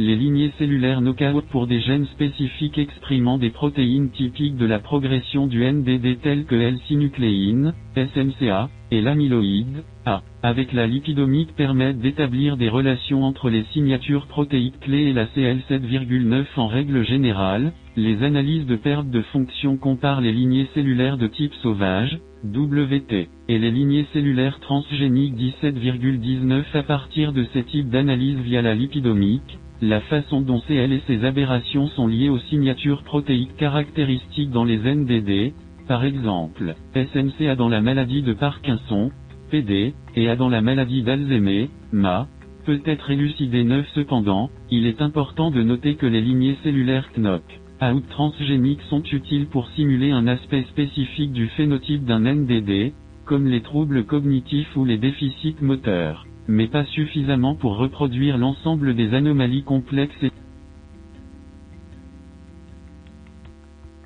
[0.00, 5.46] les lignées cellulaires knockout pour des gènes spécifiques exprimant des protéines typiques de la progression
[5.46, 12.68] du NDD telles que L-synucléine, SMCA, et l'amyloïde, A, avec la lipidomique permettent d'établir des
[12.68, 18.76] relations entre les signatures protéiques clés et la CL7,9 en règle générale, les analyses de
[18.76, 24.60] perte de fonction comparent les lignées cellulaires de type sauvage, WT, et les lignées cellulaires
[24.60, 30.92] transgéniques 17,19 à partir de ces types d'analyse via la lipidomique, la façon dont CL
[30.92, 35.54] et ses aberrations sont liées aux signatures protéiques caractéristiques dans les NDD,
[35.88, 39.10] par exemple, SMCA dans la maladie de Parkinson,
[39.50, 42.28] PD, et A dans la maladie d'Alzheimer, MA,
[42.66, 47.42] peut être élucidé neuf cependant, il est important de noter que les lignées cellulaires KNOC,
[47.82, 52.92] out transgéniques sont utiles pour simuler un aspect spécifique du phénotype d'un NDD,
[53.24, 59.14] comme les troubles cognitifs ou les déficits moteurs mais pas suffisamment pour reproduire l'ensemble des
[59.14, 60.30] anomalies complexes et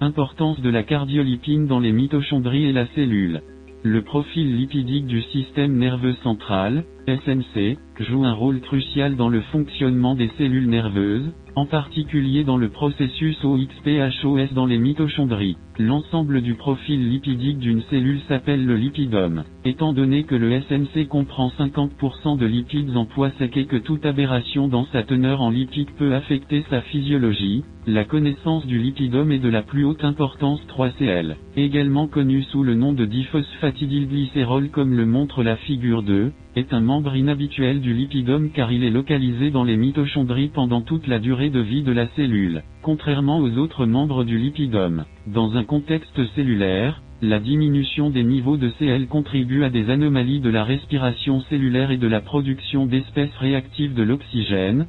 [0.00, 3.40] Importance de la cardiolipine dans les mitochondries et la cellule.
[3.82, 10.14] Le profil lipidique du système nerveux central, SNC, joue un rôle crucial dans le fonctionnement
[10.14, 15.56] des cellules nerveuses, en particulier dans le processus OXPHOS dans les mitochondries.
[15.76, 19.42] L'ensemble du profil lipidique d'une cellule s'appelle le lipidome.
[19.64, 24.06] Étant donné que le SNC comprend 50% de lipides en poids sec et que toute
[24.06, 29.40] aberration dans sa teneur en lipides peut affecter sa physiologie, la connaissance du lipidome est
[29.40, 35.06] de la plus haute importance 3CL, également connu sous le nom de diphosphatidylglycérol comme le
[35.06, 39.64] montre la figure 2, est un membre inhabituel du lipidome car il est localisé dans
[39.64, 44.22] les mitochondries pendant toute la durée de vie de la cellule, contrairement aux autres membres
[44.22, 45.04] du lipidome.
[45.26, 50.50] Dans un contexte cellulaire, la diminution des niveaux de CL contribue à des anomalies de
[50.50, 54.86] la respiration cellulaire et de la production d'espèces réactives de l'oxygène,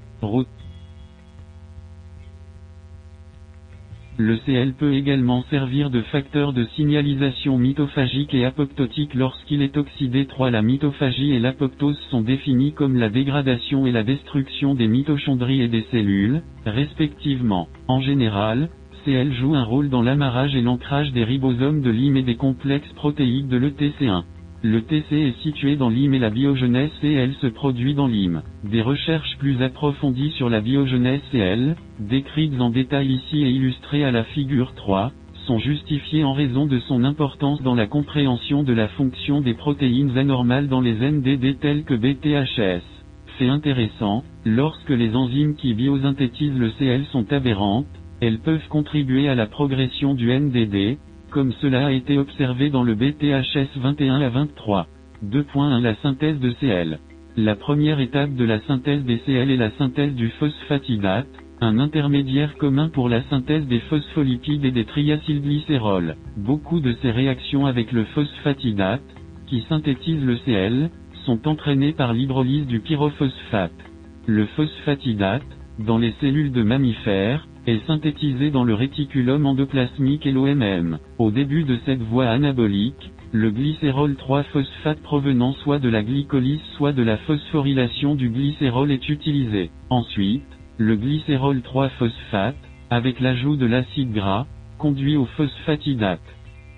[4.18, 10.26] Le CL peut également servir de facteur de signalisation mitophagique et apoptotique lorsqu'il est oxydé
[10.26, 10.52] 3.
[10.52, 15.68] La mitophagie et l'apoptose sont définis comme la dégradation et la destruction des mitochondries et
[15.68, 17.68] des cellules, respectivement.
[17.90, 18.70] En général,
[19.06, 22.92] CL joue un rôle dans l'amarrage et l'ancrage des ribosomes de l'hym et des complexes
[22.94, 24.24] protéiques de l'ETC1.
[24.64, 28.42] Le TC est situé dans l'hym et la biogenèse CL se produit dans l'hym.
[28.64, 34.10] Des recherches plus approfondies sur la biogenèse CL, décrites en détail ici et illustrées à
[34.10, 35.12] la figure 3,
[35.46, 40.18] sont justifiées en raison de son importance dans la compréhension de la fonction des protéines
[40.18, 42.82] anormales dans les NDD telles que BTHS.
[43.38, 47.86] C'est intéressant, lorsque les enzymes qui biosynthétisent le CL sont aberrantes,
[48.22, 50.98] elles peuvent contribuer à la progression du NDD,
[51.32, 54.88] comme cela a été observé dans le BTHS 21 à 23.
[55.24, 57.00] 2.1 La synthèse de Cl.
[57.36, 61.28] La première étape de la synthèse des Cl est la synthèse du phosphatidate,
[61.62, 66.16] un intermédiaire commun pour la synthèse des phospholipides et des triacylglycérols.
[66.38, 69.04] Beaucoup de ces réactions avec le phosphatidate,
[69.48, 70.90] qui synthétise le Cl,
[71.26, 73.72] sont entraînées par l'hydrolyse du pyrophosphate.
[74.28, 75.44] Le phosphatidate,
[75.80, 81.00] dans les cellules de mammifères, est synthétisé dans le réticulum endoplasmique et l'OMM.
[81.18, 86.94] Au début de cette voie anabolique, le glycérol 3-phosphate provenant soit de la glycolyse soit
[86.94, 89.72] de la phosphorylation du glycérol est utilisé.
[89.90, 90.44] Ensuite,
[90.78, 92.56] le glycérol 3-phosphate,
[92.90, 94.46] avec l'ajout de l'acide gras,
[94.78, 96.22] conduit au phosphatidate.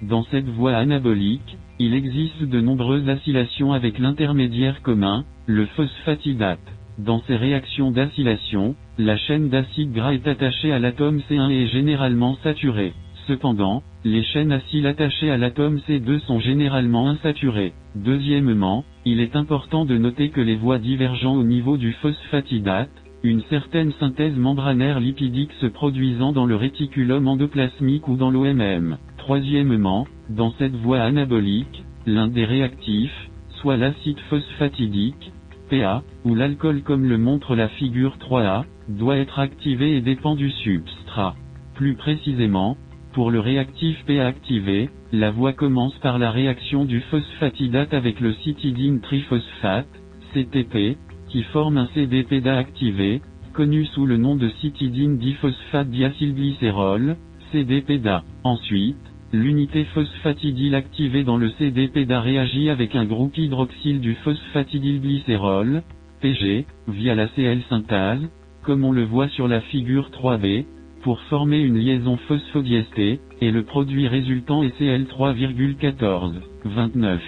[0.02, 6.77] Dans cette voie anabolique, il existe de nombreuses acylations avec l'intermédiaire commun, le phosphatidate.
[6.98, 11.68] Dans ces réactions d'acylation, la chaîne d'acide gras est attachée à l'atome C1 et est
[11.68, 12.94] généralement saturée.
[13.28, 17.74] Cependant, les chaînes acyles attachées à l'atome C2 sont généralement insaturées.
[17.96, 22.90] Deuxièmement, il est important de noter que les voies divergent au niveau du phosphatidate,
[23.22, 28.98] une certaine synthèse membranaire lipidique se produisant dans le réticulum endoplasmique ou dans l'OMM.
[29.18, 33.30] Troisièmement, dans cette voie anabolique, l'un des réactifs,
[33.62, 35.32] soit l'acide phosphatidique,
[35.70, 40.50] PA, ou l'alcool comme le montre la figure 3A, doit être activé et dépend du
[40.50, 41.36] substrat.
[41.76, 42.78] Plus précisément,
[43.14, 48.34] pour le réactif PA activé, la voie commence par la réaction du phosphatidate avec le
[48.34, 49.88] citidine triphosphate,
[50.34, 50.98] CTP,
[51.30, 53.22] qui forme un CDPDA activé,
[53.54, 57.18] connu sous le nom de citidine diphosphate diacylglycérol,
[57.52, 58.24] CDPDA.
[58.44, 58.98] Ensuite,
[59.34, 65.84] l'unité phosphatidyle activée dans le CDPDA réagit avec un groupe hydroxyle du phosphatidylglycérol,
[66.22, 68.28] PG, via la CL synthase,
[68.64, 70.66] comme on le voit sur la figure 3b,
[71.04, 76.34] pour former une liaison phosphodiestée, et le produit résultant est Cl3,14,
[76.66, 77.22] 29.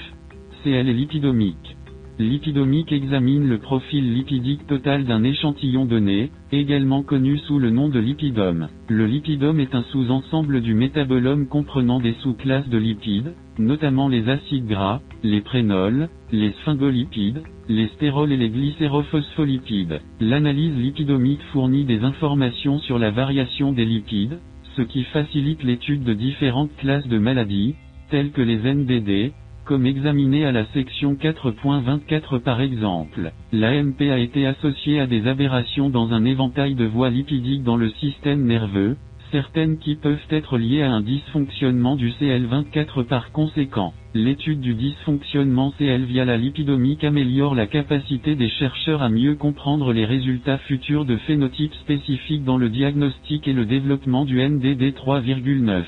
[0.63, 1.77] Cl est lipidomique.
[2.19, 7.97] Lipidomique examine le profil lipidique total d'un échantillon donné, également connu sous le nom de
[7.97, 8.67] lipidome.
[8.89, 14.67] Le lipidome est un sous-ensemble du métabolome comprenant des sous-classes de lipides, notamment les acides
[14.67, 20.01] gras, les prénols, les sphingolipides, les stérols et les glycérophospholipides.
[20.19, 24.39] L'analyse lipidomique fournit des informations sur la variation des lipides,
[24.75, 27.75] ce qui facilite l'étude de différentes classes de maladies,
[28.09, 29.31] telles que les NDD,
[29.69, 33.31] comme examiné à la section 4.24 par exemple.
[33.51, 37.91] L'AMP a été associée à des aberrations dans un éventail de voies lipidiques dans le
[37.91, 38.97] système nerveux,
[39.31, 43.93] certaines qui peuvent être liées à un dysfonctionnement du CL24 par conséquent.
[44.15, 49.93] L'étude du dysfonctionnement CL via la lipidomique améliore la capacité des chercheurs à mieux comprendre
[49.93, 55.83] les résultats futurs de phénotypes spécifiques dans le diagnostic et le développement du NDD 3,9.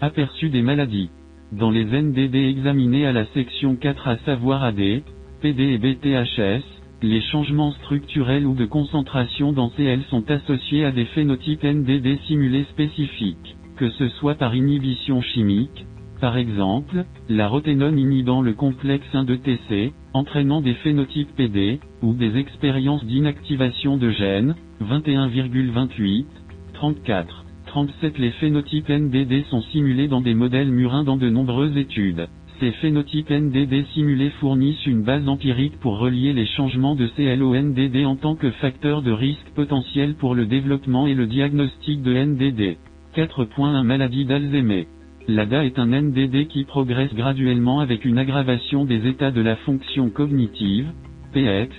[0.00, 1.10] Aperçu des maladies.
[1.52, 5.02] Dans les NDD examinés à la section 4 à savoir AD,
[5.40, 6.62] PD et BTHS,
[7.00, 12.66] les changements structurels ou de concentration dans CL sont associés à des phénotypes NDD simulés
[12.70, 15.86] spécifiques, que ce soit par inhibition chimique,
[16.20, 22.12] par exemple, la roténone inhibant le complexe 1 de TC, entraînant des phénotypes PD, ou
[22.12, 26.26] des expériences d'inactivation de gènes, 21,28,
[26.74, 27.44] 34.
[27.86, 32.26] 37 Les phénotypes NDD sont simulés dans des modèles murins dans de nombreuses études.
[32.58, 37.54] Ces phénotypes NDD simulés fournissent une base empirique pour relier les changements de CL au
[37.54, 42.14] NDD en tant que facteur de risque potentiel pour le développement et le diagnostic de
[42.14, 42.78] NDD.
[43.14, 44.88] 4.1 Maladie d'Alzheimer.
[45.28, 50.10] L'ADA est un NDD qui progresse graduellement avec une aggravation des états de la fonction
[50.10, 50.88] cognitive,
[51.32, 51.70] PX,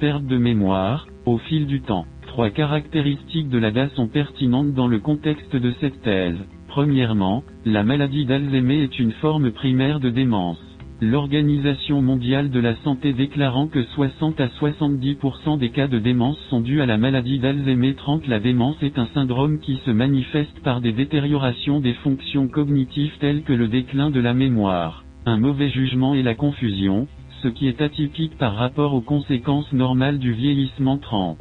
[0.00, 2.06] perte de mémoire, au fil du temps.
[2.36, 6.36] Trois caractéristiques de l'ADA sont pertinentes dans le contexte de cette thèse.
[6.68, 10.60] Premièrement, la maladie d'Alzheimer est une forme primaire de démence.
[11.00, 16.60] L'Organisation mondiale de la santé déclarant que 60 à 70% des cas de démence sont
[16.60, 20.82] dus à la maladie d'Alzheimer 30 La démence est un syndrome qui se manifeste par
[20.82, 26.12] des détériorations des fonctions cognitives telles que le déclin de la mémoire, un mauvais jugement
[26.12, 27.08] et la confusion,
[27.42, 31.38] ce qui est atypique par rapport aux conséquences normales du vieillissement 30.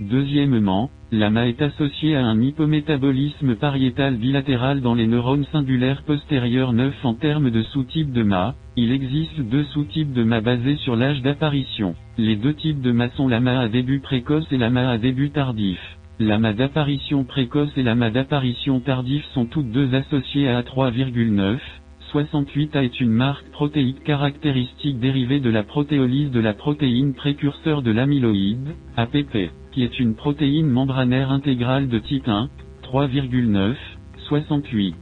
[0.00, 6.94] Deuxièmement, l'AMA est associé à un hypométabolisme pariétal bilatéral dans les neurones singulaires postérieurs 9
[7.04, 8.54] en termes de sous-types de MA.
[8.76, 11.96] Il existe deux sous-types de MA basés sur l'âge d'apparition.
[12.16, 15.80] Les deux types de MA sont l'AMA à début précoce et l'AMA à début tardif.
[16.20, 21.58] L'AMA d'apparition précoce et l'AMA d'apparition tardif sont toutes deux associées à A3,9.
[22.12, 27.90] 68A est une marque protéique caractéristique dérivée de la protéolyse de la protéine précurseur de
[27.90, 29.50] l'amyloïde, APP
[29.82, 32.48] est une protéine membranaire intégrale de type 1,
[32.82, 33.74] 3,9,
[34.28, 34.94] 68.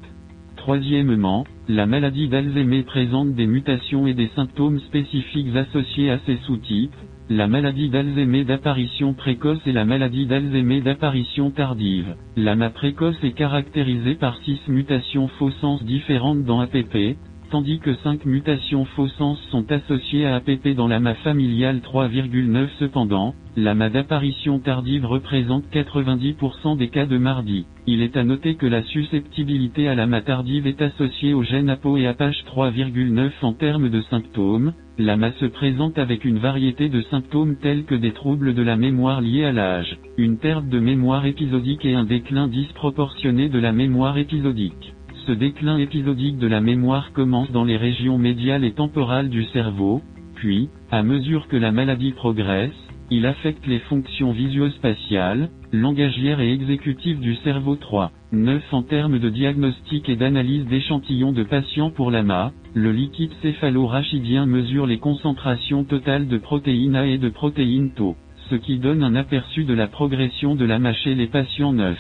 [0.57, 6.95] Troisièmement, la maladie d'Alzheimer présente des mutations et des symptômes spécifiques associés à ces sous-types,
[7.29, 12.15] la maladie d'Alzheimer d'apparition précoce et la maladie d'Alzheimer d'apparition tardive.
[12.37, 17.17] L'AMA précoce est caractérisée par 6 mutations faux sens différentes dans APP,
[17.51, 23.35] tandis que 5 mutations faux sens sont associées à APP dans l'AMA familiale 3,9 cependant,
[23.57, 27.67] l'AMA d'apparition tardive représente 90% des cas de mardi.
[27.87, 31.97] Il est à noter que la susceptibilité à l'AMA tardive est associée au gène APO
[31.97, 34.73] et APACH 3,9 en termes de symptômes.
[34.99, 39.21] L'AMA se présente avec une variété de symptômes tels que des troubles de la mémoire
[39.21, 44.19] liés à l'âge, une perte de mémoire épisodique et un déclin disproportionné de la mémoire
[44.19, 44.96] épisodique.
[45.27, 50.01] Ce déclin épisodique de la mémoire commence dans les régions médiales et temporales du cerveau,
[50.37, 52.71] puis, à mesure que la maladie progresse,
[53.11, 58.13] il affecte les fonctions visuospatiales, langagières et exécutives du cerveau 3.
[58.31, 64.47] 9 En termes de diagnostic et d'analyse d'échantillons de patients pour l'AMA, le liquide céphalo-rachidien
[64.47, 68.15] mesure les concentrations totales de protéines A et de protéines Tau,
[68.49, 71.99] ce qui donne un aperçu de la progression de l'AMA chez les patients 9.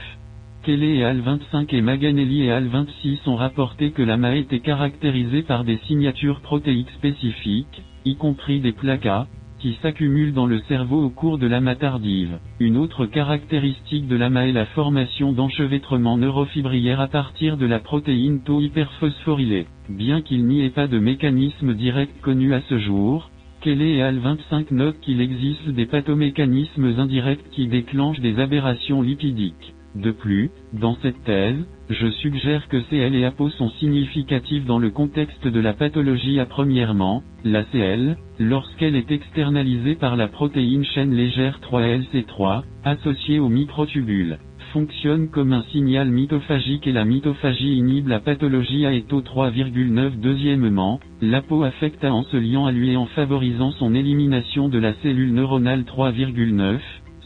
[0.66, 5.76] Kelly et Al25 et Maganelli et Al26 ont rapporté que l'AMA était caractérisée par des
[5.86, 9.28] signatures protéiques spécifiques, y compris des placas,
[9.60, 12.40] qui s'accumulent dans le cerveau au cours de l'AMA tardive.
[12.59, 18.43] Une autre caractéristique de l'AMA est la formation d'enchevêtrements neurofibrières à partir de la protéine
[18.43, 19.68] tau hyperphosphorylée.
[19.88, 23.30] Bien qu'il n'y ait pas de mécanisme direct connu à ce jour,
[23.60, 29.75] Kelly et Al25 notent qu'il existe des pathomécanismes indirects qui déclenchent des aberrations lipidiques.
[30.02, 31.56] De plus, dans cette thèse,
[31.89, 36.44] je suggère que CL et APO sont significatifs dans le contexte de la pathologie à
[36.44, 44.36] premièrement, la CL, lorsqu'elle est externalisée par la protéine chaîne légère 3LC3, associée aux microtubules,
[44.74, 51.62] fonctionne comme un signal mitophagique et la mitophagie inhibe la pathologie AETO 3,9 Deuxièmement, l'APO
[51.62, 55.85] affecte en se liant à lui et en favorisant son élimination de la cellule neuronale
[55.85, 56.81] 3,9,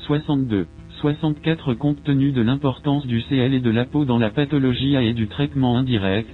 [0.07, 0.69] 62.
[1.01, 5.15] 64 Compte tenu de l'importance du CL et de l'APO dans la pathologie A et
[5.15, 6.29] du traitement indirect,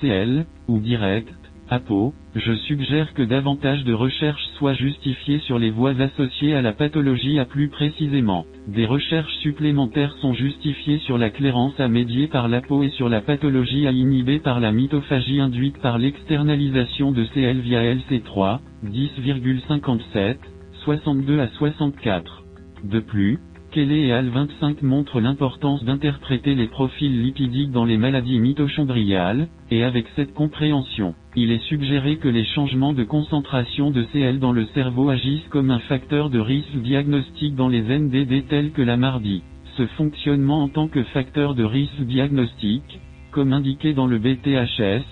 [0.00, 1.28] CL, ou direct,
[1.68, 6.72] APO, je suggère que davantage de recherches soient justifiées sur les voies associées à la
[6.72, 8.46] pathologie A plus précisément.
[8.68, 13.20] Des recherches supplémentaires sont justifiées sur la clairance A médiée par l'APO et sur la
[13.20, 20.36] pathologie A inhibée par la mitophagie induite par l'externalisation de CL via LC3, 10,57,
[20.84, 22.44] 62 à 64.
[22.84, 23.40] De plus,
[23.76, 30.06] Kelly et Al25 montrent l'importance d'interpréter les profils lipidiques dans les maladies mitochondriales, et avec
[30.16, 35.10] cette compréhension, il est suggéré que les changements de concentration de CL dans le cerveau
[35.10, 39.42] agissent comme un facteur de risque diagnostique dans les NDD tels que la mardi.
[39.76, 42.98] Ce fonctionnement en tant que facteur de risque diagnostique,
[43.30, 45.04] comme indiqué dans le BTHS,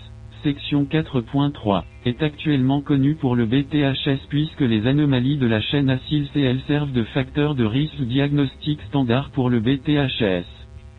[0.44, 6.60] section 4.3, est actuellement connu pour le BTHS puisque les anomalies de la chaîne acyl-CL
[6.66, 10.44] servent de facteur de risque diagnostic standard pour le BTHS.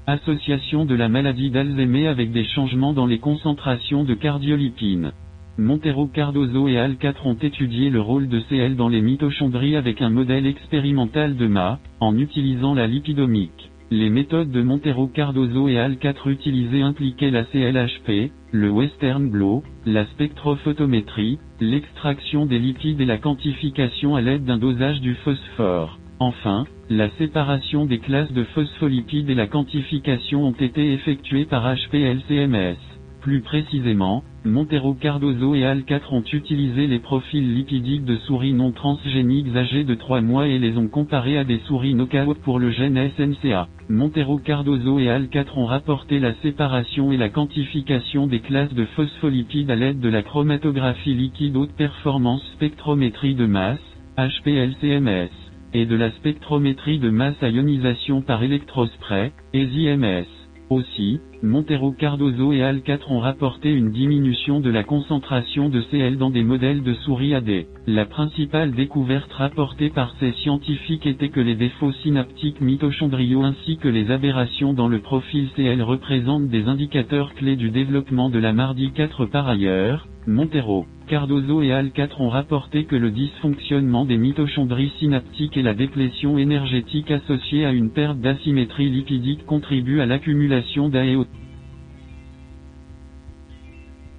[0.08, 5.12] Association de la maladie d'Alzheimer avec des changements dans les concentrations de cardiolipines.
[5.58, 10.02] Montero Cardozo et Al 4 ont étudié le rôle de CL dans les mitochondries avec
[10.02, 13.72] un modèle expérimental de MA, en utilisant la lipidomique.
[13.91, 19.62] Les méthodes de Montero Cardozo et Al 4 utilisées impliquaient la CLHP, le Western Blot,
[19.86, 25.99] la spectrophotométrie, l'extraction des lipides et la quantification à l'aide d'un dosage du phosphore.
[26.18, 32.78] Enfin, la séparation des classes de phospholipides et la quantification ont été effectuées par HPLCMS.
[33.22, 38.72] Plus précisément, Montero Cardozo et Al 4 ont utilisé les profils lipidiques de souris non
[38.72, 42.70] transgéniques âgées de 3 mois et les ont comparés à des souris knockout pour le
[42.70, 43.68] gène SNCA.
[43.90, 48.86] Montero Cardozo et Al 4 ont rapporté la séparation et la quantification des classes de
[48.86, 53.80] phospholipides à l'aide de la chromatographie liquide haute performance spectrométrie de masse,
[54.16, 55.32] HPLCMS,
[55.74, 60.28] et de la spectrométrie de masse à ionisation par électrospray, ESIMS.
[60.70, 66.18] Aussi, Montero Cardozo et Al 4 ont rapporté une diminution de la concentration de CL
[66.18, 67.66] dans des modèles de souris AD.
[67.88, 73.88] La principale découverte rapportée par ces scientifiques était que les défauts synaptiques mitochondriaux ainsi que
[73.88, 78.90] les aberrations dans le profil CL représentent des indicateurs clés du développement de la mardi
[78.91, 80.07] 4 par ailleurs.
[80.26, 85.76] Montero, Cardozo et Al 4 ont rapporté que le dysfonctionnement des mitochondries synaptiques et la
[85.76, 91.28] déplétion énergétique associée à une perte d'asymétrie lipidique contribuent à l'accumulation d'AEO.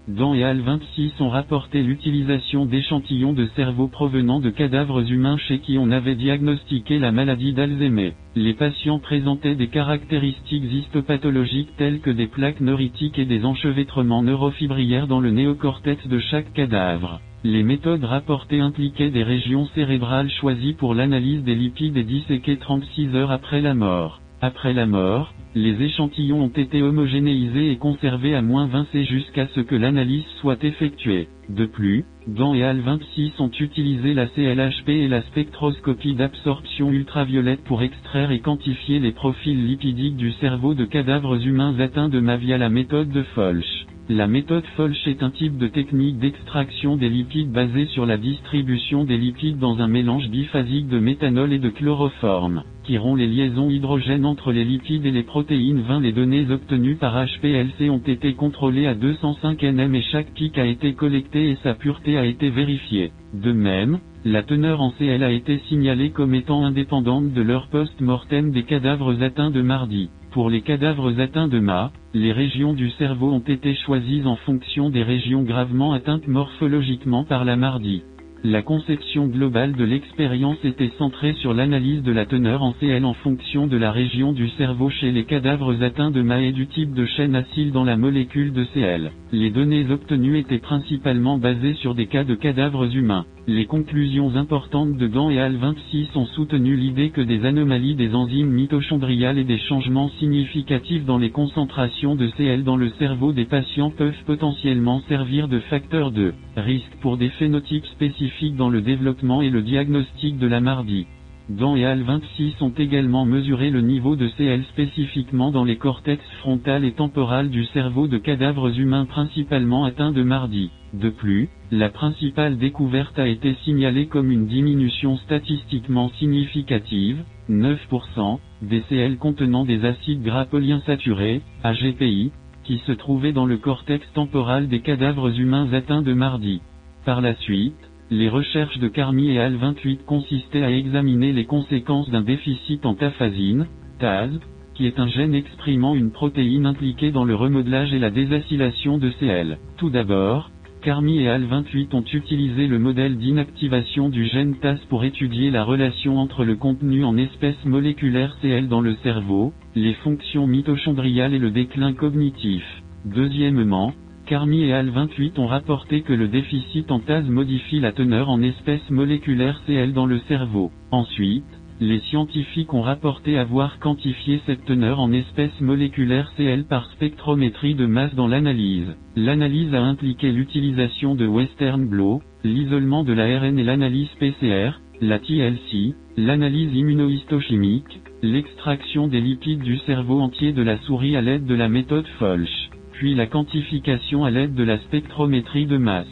[0.09, 5.59] Dan et Al 26 ont rapporté l'utilisation d'échantillons de cerveau provenant de cadavres humains chez
[5.59, 8.13] qui on avait diagnostiqué la maladie d'Alzheimer.
[8.37, 15.09] Les patients présentaient des caractéristiques histopathologiques telles que des plaques neuritiques et des enchevêtrements neurofibrières
[15.09, 17.21] dans le néocortex de chaque cadavre.
[17.43, 23.17] Les méthodes rapportées impliquaient des régions cérébrales choisies pour l'analyse des lipides et disséquées 36
[23.17, 24.21] heures après la mort.
[24.43, 29.47] Après la mort, les échantillons ont été homogénéisés et conservés à moins 20 C jusqu'à
[29.55, 31.29] ce que l'analyse soit effectuée.
[31.49, 37.63] De plus, Gant et Al 26 ont utilisé la CLHP et la spectroscopie d'absorption ultraviolette
[37.63, 42.37] pour extraire et quantifier les profils lipidiques du cerveau de cadavres humains atteints de MA
[42.37, 43.87] via la méthode de Folch.
[44.09, 49.03] La méthode Folch est un type de technique d'extraction des lipides basée sur la distribution
[49.03, 53.69] des lipides dans un mélange biphasique de méthanol et de chloroforme, qui rompt les liaisons
[53.69, 56.01] hydrogènes entre les lipides et les protéines 20.
[56.03, 60.67] Les données obtenues par HPLC ont été contrôlées à 205 nm et chaque pic a
[60.67, 63.13] été collecté et sa pureté a été vérifiée.
[63.33, 68.51] De même, la teneur en CL a été signalée comme étant indépendante de leur post-mortem
[68.51, 70.11] des cadavres atteints de mardi.
[70.33, 74.91] Pour les cadavres atteints de MA, les régions du cerveau ont été choisies en fonction
[74.91, 78.03] des régions gravement atteintes morphologiquement par la mardi.
[78.49, 83.13] La conception globale de l'expérience était centrée sur l'analyse de la teneur en CL en
[83.15, 86.95] fonction de la région du cerveau chez les cadavres atteints de MA et du type
[86.95, 89.11] de chaîne acide dans la molécule de CL.
[89.33, 93.27] Les données obtenues étaient principalement basées sur des cas de cadavres humains.
[93.49, 98.13] Les conclusions importantes de Gant et Al 26 ont soutenu l'idée que des anomalies des
[98.15, 103.45] enzymes mitochondriales et des changements significatifs dans les concentrations de CL dans le cerveau des
[103.45, 109.43] patients peuvent potentiellement servir de facteur de risque pour des phénotypes spécifiques dans le développement
[109.43, 111.07] et le diagnostic de la mardie.
[111.49, 116.21] Gant et Al 26 ont également mesuré le niveau de CL spécifiquement dans les cortex
[116.41, 120.71] frontal et temporal du cerveau de cadavres humains principalement atteints de mardi.
[120.93, 128.83] De plus, la principale découverte a été signalée comme une diminution statistiquement significative, 9%, des
[128.89, 132.33] CL contenant des acides gras polyinsaturés, AGPI,
[132.65, 136.61] qui se trouvaient dans le cortex temporal des cadavres humains atteints de mardi.
[137.05, 142.09] Par la suite, les recherches de Carmi et Al 28 consistaient à examiner les conséquences
[142.11, 143.67] d'un déficit en taphasine,
[143.99, 144.31] TAS,
[144.75, 149.11] qui est un gène exprimant une protéine impliquée dans le remodelage et la désacylation de
[149.19, 149.59] CL.
[149.77, 150.51] Tout d'abord,
[150.83, 155.65] Carmi et Al 28 ont utilisé le modèle d'inactivation du gène TAS pour étudier la
[155.65, 161.41] relation entre le contenu en espèces moléculaires CL dans le cerveau, les fonctions mitochondriales et
[161.41, 162.63] le déclin cognitif.
[163.05, 163.95] Deuxièmement,
[164.27, 168.43] Carmi et Al 28 ont rapporté que le déficit en TAS modifie la teneur en
[168.43, 170.73] espèces moléculaires CL dans le cerveau.
[170.91, 171.45] Ensuite,
[171.79, 177.87] les scientifiques ont rapporté avoir quantifié cette teneur en espèces moléculaires CL par spectrométrie de
[177.87, 178.97] masse dans l'analyse.
[179.15, 185.95] L'analyse a impliqué l'utilisation de Western blot, l'isolement de l'ARN et l'analyse PCR, la TLC,
[186.17, 191.69] l'analyse immunohistochimique, l'extraction des lipides du cerveau entier de la souris à l'aide de la
[191.69, 196.07] méthode Folch puis la quantification à l'aide de la spectrométrie de masse.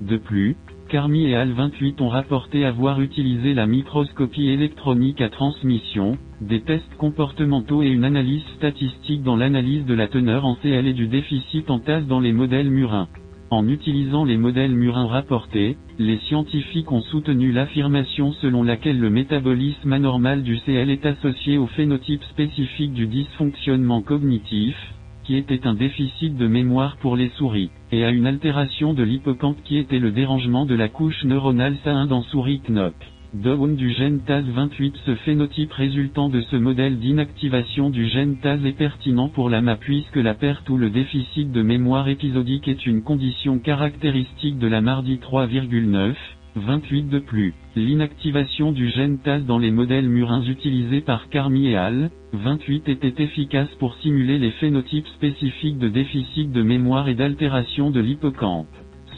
[0.00, 0.56] De plus,
[0.88, 6.94] Carmi et Al 28 ont rapporté avoir utilisé la microscopie électronique à transmission, des tests
[6.96, 11.68] comportementaux et une analyse statistique dans l'analyse de la teneur en CL et du déficit
[11.70, 13.08] en TAS dans les modèles murins.
[13.50, 19.92] En utilisant les modèles murins rapportés, les scientifiques ont soutenu l'affirmation selon laquelle le métabolisme
[19.92, 24.74] anormal du CL est associé au phénotype spécifique du dysfonctionnement cognitif,
[25.24, 29.62] qui était un déficit de mémoire pour les souris, et à une altération de l'hippocampe
[29.64, 32.94] qui était le dérangement de la couche neuronale SA1 dans souris KNOP.
[33.34, 38.78] Down du gène TAS28 Ce phénotype résultant de ce modèle d'inactivation du gène TAS est
[38.78, 43.02] pertinent pour la MA puisque la perte ou le déficit de mémoire épisodique est une
[43.02, 46.14] condition caractéristique de la mardi 3,9,
[46.56, 47.52] 28 de plus.
[47.74, 53.22] L'inactivation du gène TAS dans les modèles murins utilisés par Carmi et Al, 28 était
[53.22, 58.68] efficace pour simuler les phénotypes spécifiques de déficit de mémoire et d'altération de l'hippocampe.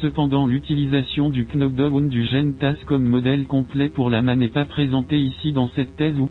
[0.01, 4.65] Cependant l'utilisation du knockdown du gène TAS comme modèle complet pour la MA n'est pas
[4.65, 6.31] présentée ici dans cette thèse ou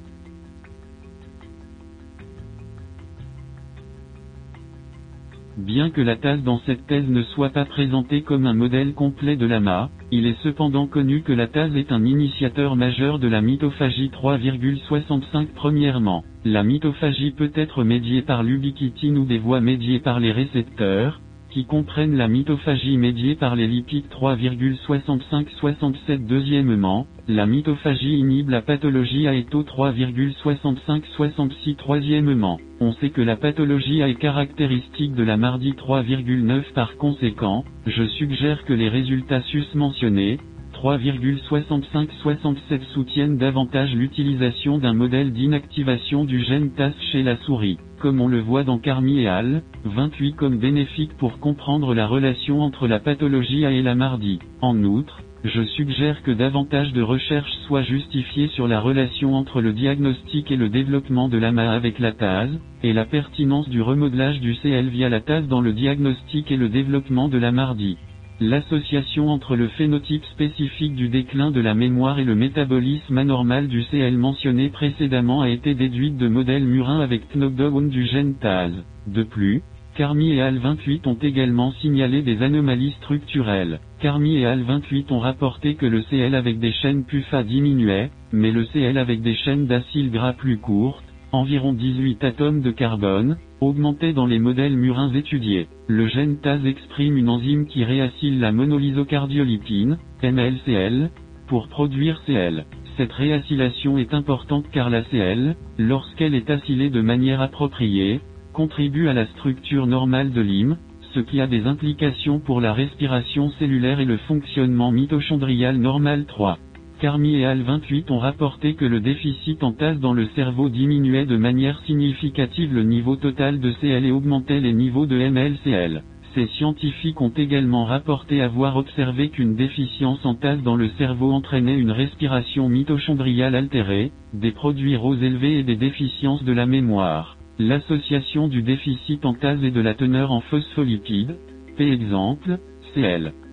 [5.58, 9.38] Bien que la TAS dans cette thèse ne soit pas présentée comme un modèle complet
[9.38, 13.40] de l'AMA, il est cependant connu que la TAS est un initiateur majeur de la
[13.40, 20.20] mitophagie 3,65 Premièrement, la mitophagie peut être médiée par l'ubiquitine ou des voies médiées par
[20.20, 21.22] les récepteurs,
[21.56, 29.26] qui comprennent la mitophagie médiée par les lipides 3,65-67 Deuxièmement, la mitophagie inhibe la pathologie
[29.26, 36.74] AETO 3,65-66 Troisièmement, on sait que la pathologie A est caractéristique de la mardi 3,9
[36.74, 40.40] par conséquent, je suggère que les résultats sus-mentionnés,
[40.84, 48.28] 3,65-67 soutiennent davantage l'utilisation d'un modèle d'inactivation du gène TAS chez la souris comme on
[48.28, 53.00] le voit dans Carmi et Al, 28 comme bénéfique pour comprendre la relation entre la
[53.00, 54.38] pathologie A et la mardi.
[54.62, 59.74] En outre, je suggère que davantage de recherches soient justifiées sur la relation entre le
[59.74, 62.50] diagnostic et le développement de l'AMA avec la TAS,
[62.84, 66.70] et la pertinence du remodelage du CL via la TAS dans le diagnostic et le
[66.70, 67.98] développement de la mardi.
[68.42, 73.82] L'association entre le phénotype spécifique du déclin de la mémoire et le métabolisme anormal du
[73.86, 78.72] CL mentionné précédemment a été déduite de modèles murins avec knockdown du gène TAS.
[79.08, 79.64] De plus,
[79.96, 83.80] Carmi et AL28 ont également signalé des anomalies structurelles.
[84.02, 88.66] Carmi et AL28 ont rapporté que le CL avec des chaînes PUFA diminuait, mais le
[88.66, 91.05] CL avec des chaînes d'acyle gras plus courtes,
[91.36, 95.68] environ 18 atomes de carbone, augmentait dans les modèles murins étudiés.
[95.88, 101.12] Le gène TAS exprime une enzyme qui réacyle la monolysocardiolipine, MLCL,
[101.48, 102.66] pour produire CL.
[102.98, 108.22] Cette réacylation est importante car la CL, lorsqu'elle est acylée de manière appropriée,
[108.54, 110.78] contribue à la structure normale de l'hymne,
[111.14, 116.58] ce qui a des implications pour la respiration cellulaire et le fonctionnement mitochondrial normal 3.
[117.00, 121.36] Carmi et AL28 ont rapporté que le déficit en tasse dans le cerveau diminuait de
[121.36, 126.04] manière significative le niveau total de CL et augmentait les niveaux de MLCL.
[126.36, 131.78] Ces scientifiques ont également rapporté avoir observé qu'une déficience en tasse dans le cerveau entraînait
[131.78, 137.38] une respiration mitochondriale altérée, des produits roses élevés et des déficiences de la mémoire.
[137.58, 141.38] L'association du déficit en tase et de la teneur en phospholipides,
[141.78, 141.90] p.
[141.90, 142.60] exemple,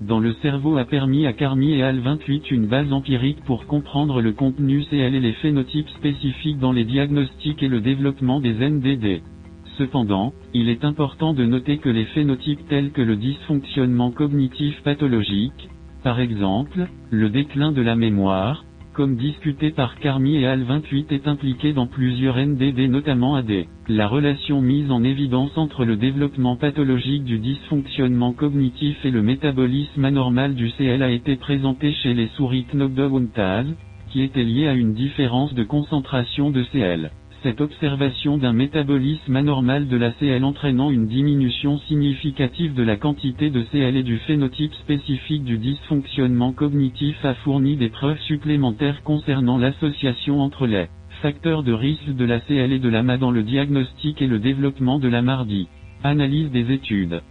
[0.01, 4.33] Dans le cerveau a permis à Carmi et AL28 une base empirique pour comprendre le
[4.33, 9.23] contenu CL et les phénotypes spécifiques dans les diagnostics et le développement des NDD.
[9.79, 15.69] Cependant, il est important de noter que les phénotypes tels que le dysfonctionnement cognitif pathologique,
[16.05, 18.65] par exemple, le déclin de la mémoire,
[18.95, 23.65] comme discuté par Carmi et AL28 est impliqué dans plusieurs NDD notamment AD.
[23.89, 30.05] La relation mise en évidence entre le développement pathologique du dysfonctionnement cognitif et le métabolisme
[30.05, 33.75] anormal du CL a été présentée chez les souris Knockdown
[34.11, 37.11] qui était liée à une différence de concentration de CL
[37.43, 43.51] cette observation d'un métabolisme anormal de la CL entraînant une diminution significative de la quantité
[43.51, 49.59] de CL et du phénotype spécifique du dysfonctionnement cognitif a fourni des preuves supplémentaires concernant
[49.59, 50.87] l'association entre les
[51.21, 54.99] facteurs de risque de la CL et de l'AMA dans le diagnostic et le développement
[55.01, 55.69] de la MARDI.
[56.05, 57.23] Analyse des études.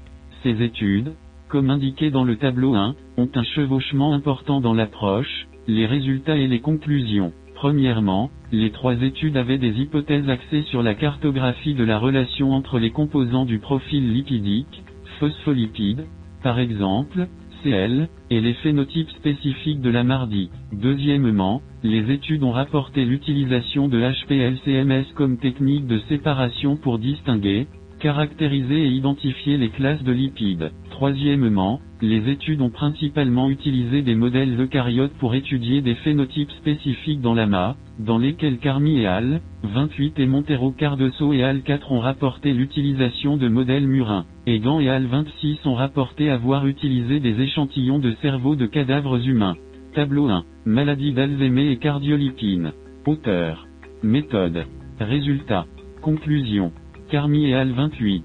[0.43, 1.13] Ces études,
[1.47, 6.47] comme indiqué dans le tableau 1, ont un chevauchement important dans l'approche, les résultats et
[6.47, 7.31] les conclusions.
[7.61, 12.79] Premièrement, les trois études avaient des hypothèses axées sur la cartographie de la relation entre
[12.79, 14.81] les composants du profil lipidique,
[15.19, 16.07] phospholipides,
[16.41, 17.27] par exemple,
[17.61, 20.49] CL, et les phénotypes spécifiques de la MARDI.
[20.73, 27.67] Deuxièmement, les études ont rapporté l'utilisation de HPLCMS comme technique de séparation pour distinguer,
[28.02, 30.72] caractériser et identifier les classes de lipides.
[30.90, 37.36] Troisièmement, les études ont principalement utilisé des modèles eucaryotes pour étudier des phénotypes spécifiques dans
[37.36, 42.53] l'AMA, dans lesquels Carmi et Al, 28 et Montero Cardoso et Al 4 ont rapporté
[42.53, 44.26] l'utilisation de modèles murins.
[44.48, 49.56] Egan et Al 26 ont rapporté avoir utilisé des échantillons de cerveau de cadavres humains.
[49.94, 50.44] Tableau 1.
[50.65, 52.72] Maladie d'Alzheimer et cardiolipine.
[53.06, 53.68] Auteur.
[54.02, 54.65] Méthode.
[54.99, 55.65] Résultat.
[56.02, 56.72] Conclusion.
[57.11, 58.23] Carmi et Al 28.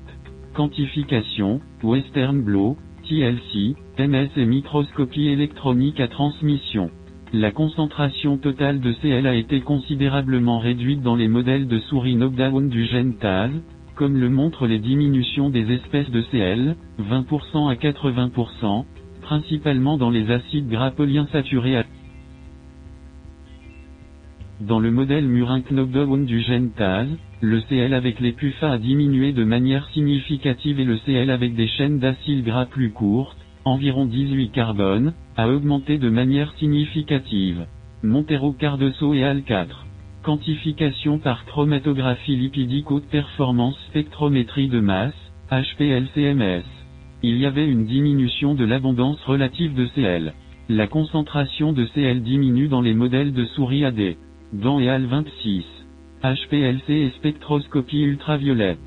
[0.54, 2.76] Quantification, Western Blot,
[3.08, 6.92] TLC, MS et microscopie électronique à transmission.
[7.32, 12.68] La concentration totale de CL a été considérablement réduite dans les modèles de souris knockdown
[12.68, 13.14] du gène
[13.96, 18.84] comme le montrent les diminutions des espèces de CL, 20% à 80%,
[19.20, 21.84] principalement dans les acides gras polyinsaturés à
[24.60, 26.70] dans le modèle murin knockdown du gène
[27.42, 31.68] le CL avec les PUFA a diminué de manière significative et le CL avec des
[31.68, 33.36] chaînes d'acyle gras plus courtes,
[33.66, 37.66] environ 18 carbone, a augmenté de manière significative.
[38.02, 39.68] Montero Cardoso et AL4.
[40.22, 45.14] Quantification par chromatographie lipidique haute performance spectrométrie de masse,
[45.50, 46.64] HPLCMS.
[47.22, 50.32] Il y avait une diminution de l'abondance relative de CL.
[50.70, 54.16] La concentration de CL diminue dans les modèles de souris AD.
[54.52, 55.75] Dans et AL26.
[56.22, 58.78] HPLC et spectroscopie ultraviolette.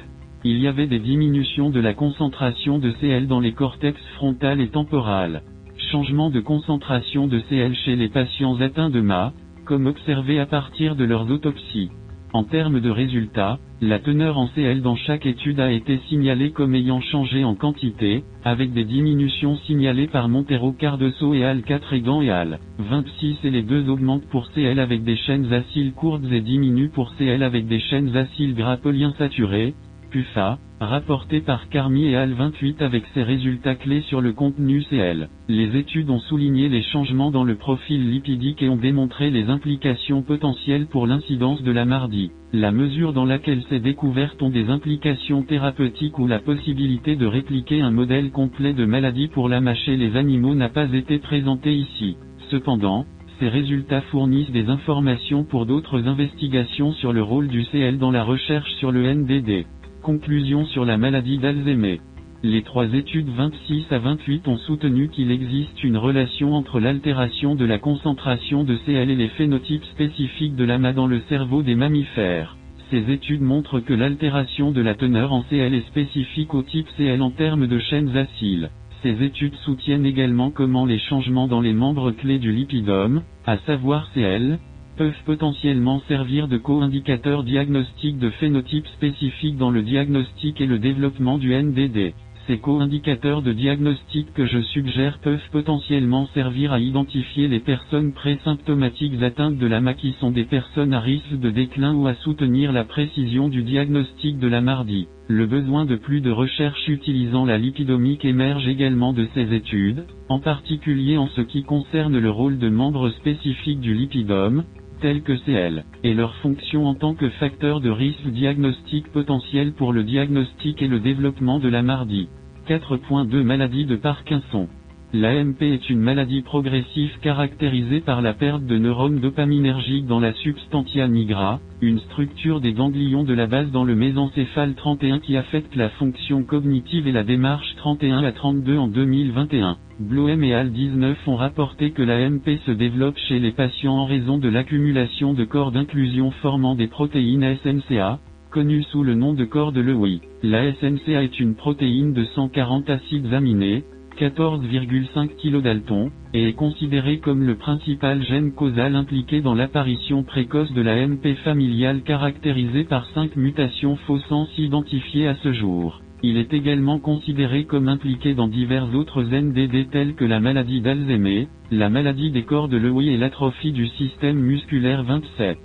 [0.43, 4.69] Il y avait des diminutions de la concentration de CL dans les cortex frontal et
[4.69, 5.43] temporal.
[5.91, 9.33] Changement de concentration de CL chez les patients atteints de MA,
[9.65, 11.91] comme observé à partir de leurs autopsies.
[12.31, 16.75] En termes de résultats, la teneur en CL dans chaque étude a été signalée comme
[16.75, 22.01] ayant changé en quantité, avec des diminutions signalées par Montero Cardoso et AL 4 et
[22.01, 26.23] Gant et AL 26 et les deux augmentent pour CL avec des chaînes acyles courtes
[26.31, 29.73] et diminuent pour CL avec des chaînes acyles gras polyinsaturés,
[30.11, 35.29] PUFA, rapporté par Carmi et Al 28 avec ses résultats clés sur le contenu CL.
[35.47, 40.21] Les études ont souligné les changements dans le profil lipidique et ont démontré les implications
[40.21, 42.31] potentielles pour l'incidence de la MARDI.
[42.53, 47.81] La mesure dans laquelle ces découvertes ont des implications thérapeutiques ou la possibilité de répliquer
[47.81, 52.17] un modèle complet de maladie pour la chez les animaux n'a pas été présentée ici.
[52.49, 53.05] Cependant,
[53.39, 58.23] ces résultats fournissent des informations pour d'autres investigations sur le rôle du CL dans la
[58.23, 59.65] recherche sur le NDD.
[60.09, 62.01] Conclusion sur la maladie d'Alzheimer.
[62.41, 67.63] Les trois études 26 à 28 ont soutenu qu'il existe une relation entre l'altération de
[67.63, 72.57] la concentration de CL et les phénotypes spécifiques de l'AMA dans le cerveau des mammifères.
[72.89, 77.21] Ces études montrent que l'altération de la teneur en CL est spécifique au type CL
[77.21, 78.71] en termes de chaînes acyles.
[79.03, 84.09] Ces études soutiennent également comment les changements dans les membres clés du lipidome, à savoir
[84.15, 84.57] CL,
[84.99, 91.37] peuvent potentiellement servir de co-indicateurs diagnostiques de phénotypes spécifiques dans le diagnostic et le développement
[91.37, 92.13] du NDD.
[92.47, 99.23] Ces co-indicateurs de diagnostic que je suggère peuvent potentiellement servir à identifier les personnes présymptomatiques
[99.23, 102.83] atteintes de l'AMA qui sont des personnes à risque de déclin ou à soutenir la
[102.83, 105.07] précision du diagnostic de la MARDI.
[105.29, 110.39] Le besoin de plus de recherches utilisant la lipidomique émerge également de ces études, en
[110.39, 114.63] particulier en ce qui concerne le rôle de membres spécifiques du lipidome,
[115.01, 119.93] tels que CL, et leur fonction en tant que facteur de risque diagnostique potentiel pour
[119.93, 122.29] le diagnostic et le développement de la MARDI.
[122.67, 124.67] 4.2 Maladie de Parkinson.
[125.11, 131.07] L'AMP est une maladie progressive caractérisée par la perte de neurones dopaminergiques dans la substantia
[131.07, 135.89] nigra, une structure des ganglions de la base dans le mésencéphale 31 qui affecte la
[135.89, 139.77] fonction cognitive et la démarche 31 à 32 en 2021.
[139.99, 144.37] Bloem et Al 19 ont rapporté que l'AMP se développe chez les patients en raison
[144.37, 148.19] de l'accumulation de corps d'inclusion formant des protéines SNCA,
[148.51, 150.21] connu sous le nom de corps de Lewy.
[150.43, 153.83] La SNCA est une protéine de 140 acides aminés,
[154.19, 160.81] 14,5 kDalton, et est considérée comme le principal gène causal impliqué dans l'apparition précoce de
[160.81, 166.01] la MP familiale caractérisée par 5 mutations fausses identifiées à ce jour.
[166.21, 171.47] Il est également considéré comme impliqué dans divers autres NDD tels que la maladie d'Alzheimer,
[171.71, 175.57] la maladie des corps de Lewy et l'atrophie du système musculaire 27.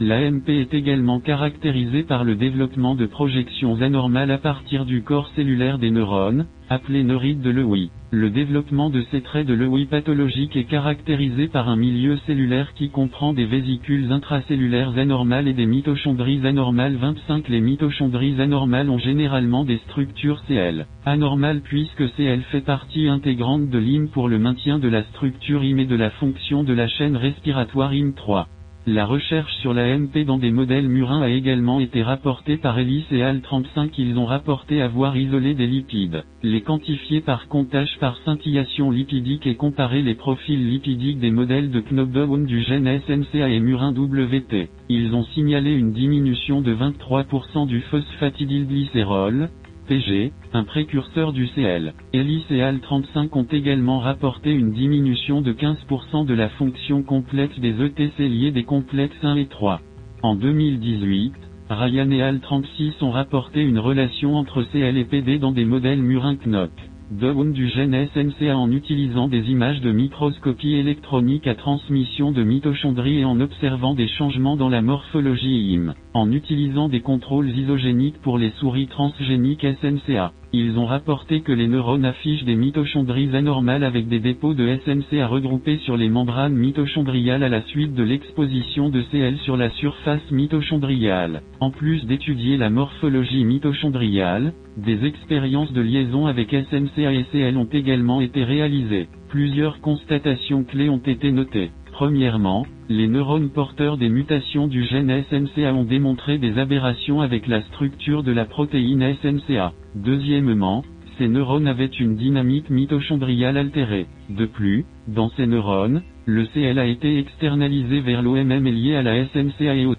[0.00, 5.78] L'AMP est également caractérisée par le développement de projections anormales à partir du corps cellulaire
[5.78, 7.90] des neurones, appelés neurites de Lewy.
[8.10, 12.90] Le développement de ces traits de Lewy pathologiques est caractérisé par un milieu cellulaire qui
[12.90, 17.48] comprend des vésicules intracellulaires anormales et des mitochondries anormales 25.
[17.48, 20.86] Les mitochondries anormales ont généralement des structures CL.
[21.04, 25.80] Anormales puisque CL fait partie intégrante de l'IM pour le maintien de la structure IM
[25.80, 28.46] et de la fonction de la chaîne respiratoire IM3.
[28.86, 33.06] La recherche sur la MP dans des modèles murins a également été rapportée par Ellis
[33.10, 38.18] et Al 35 ils ont rapporté avoir isolé des lipides, les quantifier par comptage par
[38.18, 43.60] scintillation lipidique et comparer les profils lipidiques des modèles de knockdown du gène SNCA et
[43.60, 44.68] murin WT.
[44.90, 49.48] Ils ont signalé une diminution de 23% du phosphatidylglycérol,
[49.86, 51.92] PG, un précurseur du CL.
[52.12, 57.58] Ellis et Al 35 ont également rapporté une diminution de 15% de la fonction complexe
[57.58, 59.80] des ETC liés des complexes 1 et 3.
[60.22, 61.34] En 2018,
[61.68, 66.02] Ryan et Al 36 ont rapporté une relation entre CL et PD dans des modèles
[66.02, 66.70] murin-knock
[67.14, 73.24] du gène SNCA en utilisant des images de microscopie électronique à transmission de mitochondries et
[73.24, 78.50] en observant des changements dans la morphologie IM, en utilisant des contrôles isogéniques pour les
[78.58, 80.32] souris transgéniques SNCA.
[80.56, 85.26] Ils ont rapporté que les neurones affichent des mitochondries anormales avec des dépôts de SNCA
[85.26, 90.30] regroupés sur les membranes mitochondriales à la suite de l'exposition de CL sur la surface
[90.30, 91.42] mitochondriale.
[91.58, 97.68] En plus d'étudier la morphologie mitochondriale, des expériences de liaison avec SNCA et CL ont
[97.72, 99.08] également été réalisées.
[99.30, 101.72] Plusieurs constatations clés ont été notées.
[101.90, 107.62] Premièrement, les neurones porteurs des mutations du gène SNCA ont démontré des aberrations avec la
[107.62, 109.72] structure de la protéine SNCA.
[109.94, 110.84] Deuxièmement,
[111.16, 114.06] ces neurones avaient une dynamique mitochondriale altérée.
[114.28, 119.02] De plus, dans ces neurones, le CL a été externalisé vers l'OMM et lié à
[119.02, 119.94] la SNCA et au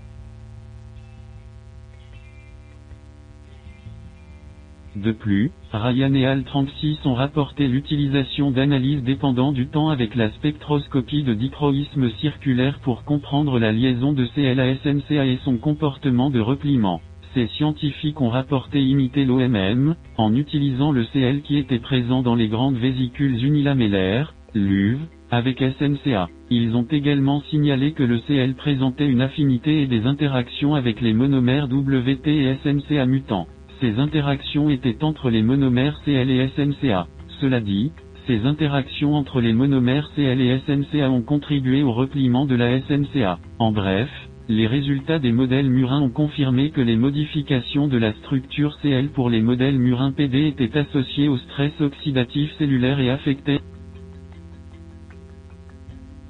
[4.96, 10.32] De plus, Ryan et Al 36 ont rapporté l'utilisation d'analyses dépendant du temps avec la
[10.32, 16.30] spectroscopie de dichroïsme circulaire pour comprendre la liaison de CL à SNCA et son comportement
[16.30, 17.02] de repliement.
[17.34, 22.48] Ces scientifiques ont rapporté imiter l'OMM, en utilisant le CL qui était présent dans les
[22.48, 25.00] grandes vésicules unilamellaires, LUV,
[25.30, 26.30] avec SNCA.
[26.50, 31.14] Ils ont également signalé que le CL présentait une affinité et des interactions avec les
[31.14, 33.48] monomères WT et SNCA mutants.
[33.82, 37.08] Ces interactions étaient entre les monomères CL et SNCA.
[37.42, 37.92] Cela dit,
[38.28, 43.38] ces interactions entre les monomères CL et SNCA ont contribué au repliement de la SNCA.
[43.60, 44.10] En bref,
[44.48, 49.30] les résultats des modèles murins ont confirmé que les modifications de la structure CL pour
[49.30, 53.60] les modèles murins PD étaient associées au stress oxydatif cellulaire et affectaient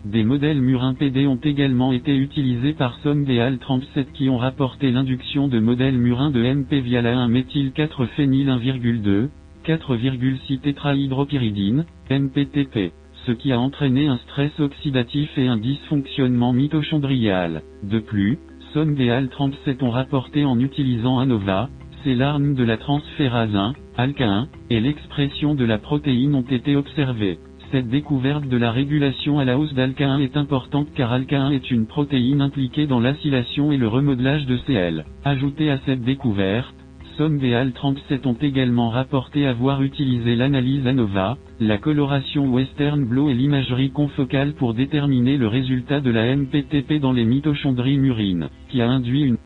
[0.06, 5.48] Des modèles murins PD ont également été utilisés par Somdeal 37 qui ont rapporté l'induction
[5.48, 9.30] de modèles murins de MP via la 1-méthyl-4-phényl 1,2,
[9.66, 12.94] 4,6 tétrahydropyridine, MPTP,
[13.26, 17.64] ce qui a entraîné un stress oxydatif et un dysfonctionnement mitochondrial.
[17.82, 18.38] De plus,
[18.76, 21.70] Somdeal 37 ont rapporté en utilisant ANOVA,
[22.04, 27.40] c'est l'arme de la transférase 1, ALK1, et l'expression de la protéine ont été observées.
[27.76, 31.88] Cette découverte de la régulation à la hausse d'ALK1 est importante car ALK1 est une
[31.88, 35.04] protéine impliquée dans l'acylation et le remodelage de CL.
[35.26, 36.74] Ajouté à cette découverte,
[37.18, 43.92] SOMVAL 37 ont également rapporté avoir utilisé l'analyse ANOVA, la coloration Western Blot et l'imagerie
[43.92, 49.24] confocale pour déterminer le résultat de la MPTP dans les mitochondries murines, qui a induit
[49.24, 49.38] une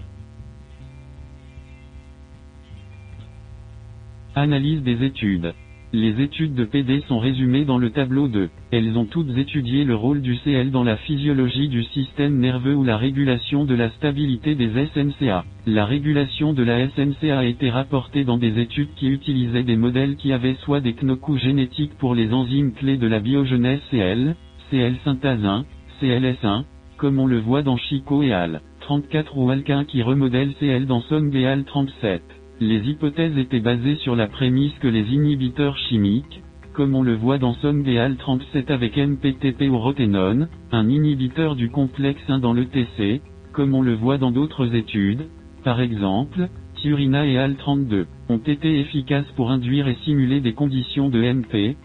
[4.35, 5.51] analyse des études.
[5.91, 8.52] Les études de PD sont résumées dans le tableau 2.
[8.70, 12.84] Elles ont toutes étudié le rôle du CL dans la physiologie du système nerveux ou
[12.84, 15.45] la régulation de la stabilité des SNCA.
[15.66, 20.16] La régulation de la SNCA a été rapportée dans des études qui utilisaient des modèles
[20.16, 24.36] qui avaient soit des knocous génétiques pour les enzymes clés de la biogenèse CL,
[24.70, 25.66] CL synthase 1,
[26.03, 26.66] CLS1,
[26.98, 28.61] comme on le voit dans Chico et Al.
[28.82, 32.22] 34 ou Alquin qui remodèle CL dans SOMBAL 37.
[32.61, 36.41] Les hypothèses étaient basées sur la prémisse que les inhibiteurs chimiques,
[36.73, 42.22] comme on le voit dans SOMDAL 37 avec MPTP ou roténone, un inhibiteur du complexe
[42.27, 43.22] 1 dans le TC,
[43.53, 45.27] comme on le voit dans d'autres études,
[45.64, 46.49] par exemple,
[46.81, 51.77] Turina et AL32, ont été efficaces pour induire et simuler des conditions de MP,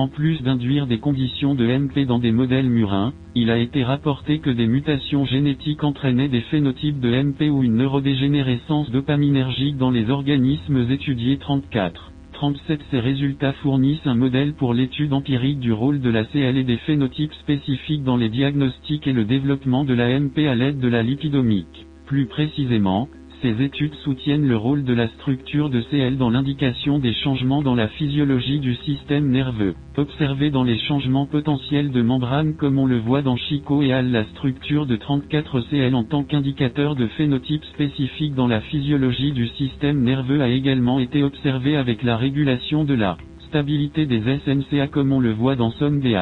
[0.00, 4.38] En plus d'induire des conditions de MP dans des modèles murins, il a été rapporté
[4.38, 10.08] que des mutations génétiques entraînaient des phénotypes de MP ou une neurodégénérescence dopaminergique dans les
[10.08, 12.12] organismes étudiés 34.
[12.32, 16.64] 37 Ces résultats fournissent un modèle pour l'étude empirique du rôle de la CL et
[16.64, 20.88] des phénotypes spécifiques dans les diagnostics et le développement de la MP à l'aide de
[20.88, 21.86] la lipidomique.
[22.06, 23.10] Plus précisément,
[23.42, 27.74] ces études soutiennent le rôle de la structure de CL dans l'indication des changements dans
[27.74, 29.74] la physiologie du système nerveux.
[29.96, 34.10] Observé dans les changements potentiels de membrane comme on le voit dans Chico et Al
[34.10, 40.02] la structure de 34CL en tant qu'indicateur de phénotype spécifique dans la physiologie du système
[40.02, 43.16] nerveux a également été observée avec la régulation de la
[43.48, 46.16] stabilité des SNCA comme on le voit dans Somme des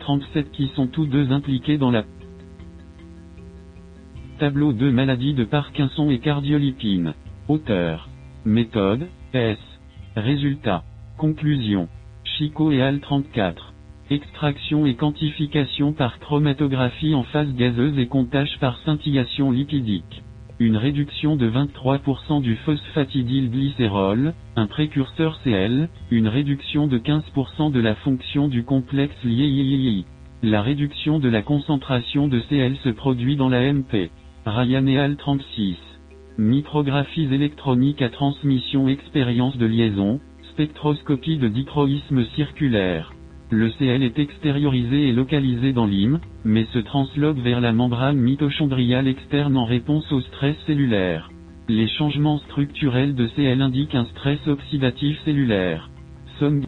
[0.00, 2.04] 37 qui sont tous deux impliqués dans la
[4.38, 7.14] Tableau 2 Maladie de Parkinson et cardiolipine.
[7.48, 8.10] Auteur.
[8.44, 9.56] Méthode, S.
[10.14, 10.84] Résultat.
[11.16, 11.88] Conclusion.
[12.22, 13.72] Chico et Al 34.
[14.10, 20.22] Extraction et quantification par chromatographie en phase gazeuse et comptage par scintillation lipidique.
[20.58, 27.94] Une réduction de 23% du phosphatidylglycérol, un précurseur CL, une réduction de 15% de la
[27.94, 30.04] fonction du complexe lié
[30.42, 34.10] La réduction de la concentration de CL se produit dans la MP.
[34.46, 35.76] Ryaneal 36.
[36.38, 40.20] Micrographies électroniques à transmission expérience de liaison,
[40.52, 43.12] spectroscopie de dichroïsme circulaire.
[43.50, 49.08] Le CL est extériorisé et localisé dans l'hym, mais se transloque vers la membrane mitochondriale
[49.08, 51.28] externe en réponse au stress cellulaire.
[51.66, 55.90] Les changements structurels de CL indiquent un stress oxydatif cellulaire.
[56.38, 56.64] Song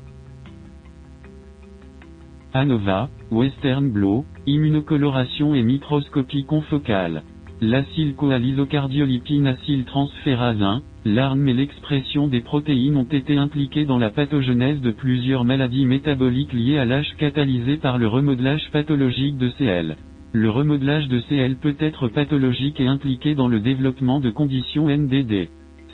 [2.55, 7.23] ANOVA, Western Blot, immunocoloration et microscopie confocale.
[7.61, 14.93] L'acylcoalisocardiolipine acyltransférase 1, l'arme et l'expression des protéines ont été impliquées dans la pathogenèse de
[14.93, 19.97] plusieurs maladies métaboliques liées à l'âge catalysé par le remodelage pathologique de CL.
[20.33, 25.49] Le remodelage de CL peut être pathologique et impliqué dans le développement de conditions NDD.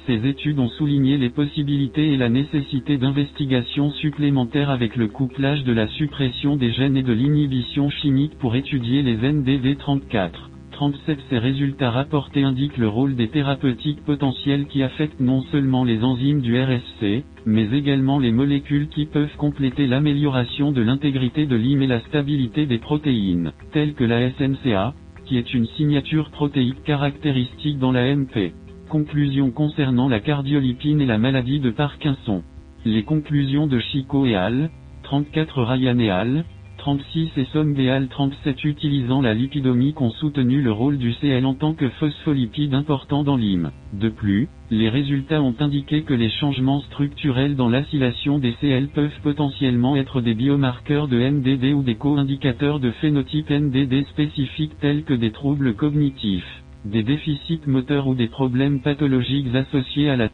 [0.07, 5.73] Ces études ont souligné les possibilités et la nécessité d'investigations supplémentaires avec le couplage de
[5.73, 10.51] la suppression des gènes et de l'inhibition chimique pour étudier les NDD 34.
[10.75, 16.03] 37 Ces résultats rapportés indiquent le rôle des thérapeutiques potentielles qui affectent non seulement les
[16.03, 21.81] enzymes du RSC, mais également les molécules qui peuvent compléter l'amélioration de l'intégrité de l'hym
[21.81, 24.95] et la stabilité des protéines, telles que la SNCA,
[25.27, 28.53] qui est une signature protéique caractéristique dans la MP.
[28.89, 32.43] Conclusion concernant la cardiolipine et la maladie de Parkinson.
[32.85, 34.71] Les conclusions de Chico et Al,
[35.05, 36.45] 34 Ryan et Al,
[36.85, 41.73] 36 et Sombeal 37 utilisant la lipidomique ont soutenu le rôle du CL en tant
[41.73, 43.71] que phospholipide important dans l'hym.
[43.95, 49.19] De plus, les résultats ont indiqué que les changements structurels dans l'acylation des CL peuvent
[49.23, 55.15] potentiellement être des biomarqueurs de NDD ou des co-indicateurs de phénotype NDD spécifiques tels que
[55.15, 60.29] des troubles cognitifs, des déficits moteurs ou des problèmes pathologiques associés à la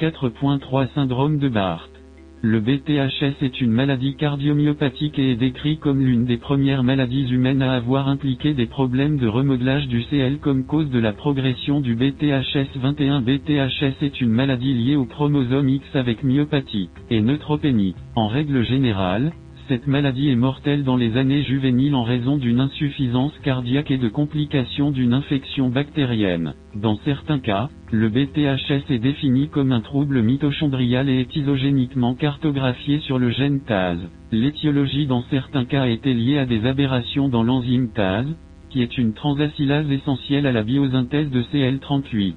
[0.00, 1.99] 4.3 syndrome de Barth.
[2.42, 7.60] Le BTHS est une maladie cardiomyopathique et est décrit comme l'une des premières maladies humaines
[7.60, 11.94] à avoir impliqué des problèmes de remodelage du CL comme cause de la progression du
[11.94, 13.20] BTHS 21.
[13.20, 17.94] BTHS est une maladie liée au chromosome X avec myopathie et neutropénie.
[18.14, 19.32] En règle générale,
[19.70, 24.08] cette maladie est mortelle dans les années juvéniles en raison d'une insuffisance cardiaque et de
[24.08, 26.54] complications d'une infection bactérienne.
[26.74, 32.98] Dans certains cas, le BTHS est défini comme un trouble mitochondrial et est isogéniquement cartographié
[32.98, 33.94] sur le gène TAS.
[34.32, 38.24] L'étiologie dans certains cas a été liée à des aberrations dans l'enzyme TAS,
[38.70, 42.34] qui est une transacylase essentielle à la biosynthèse de CL38.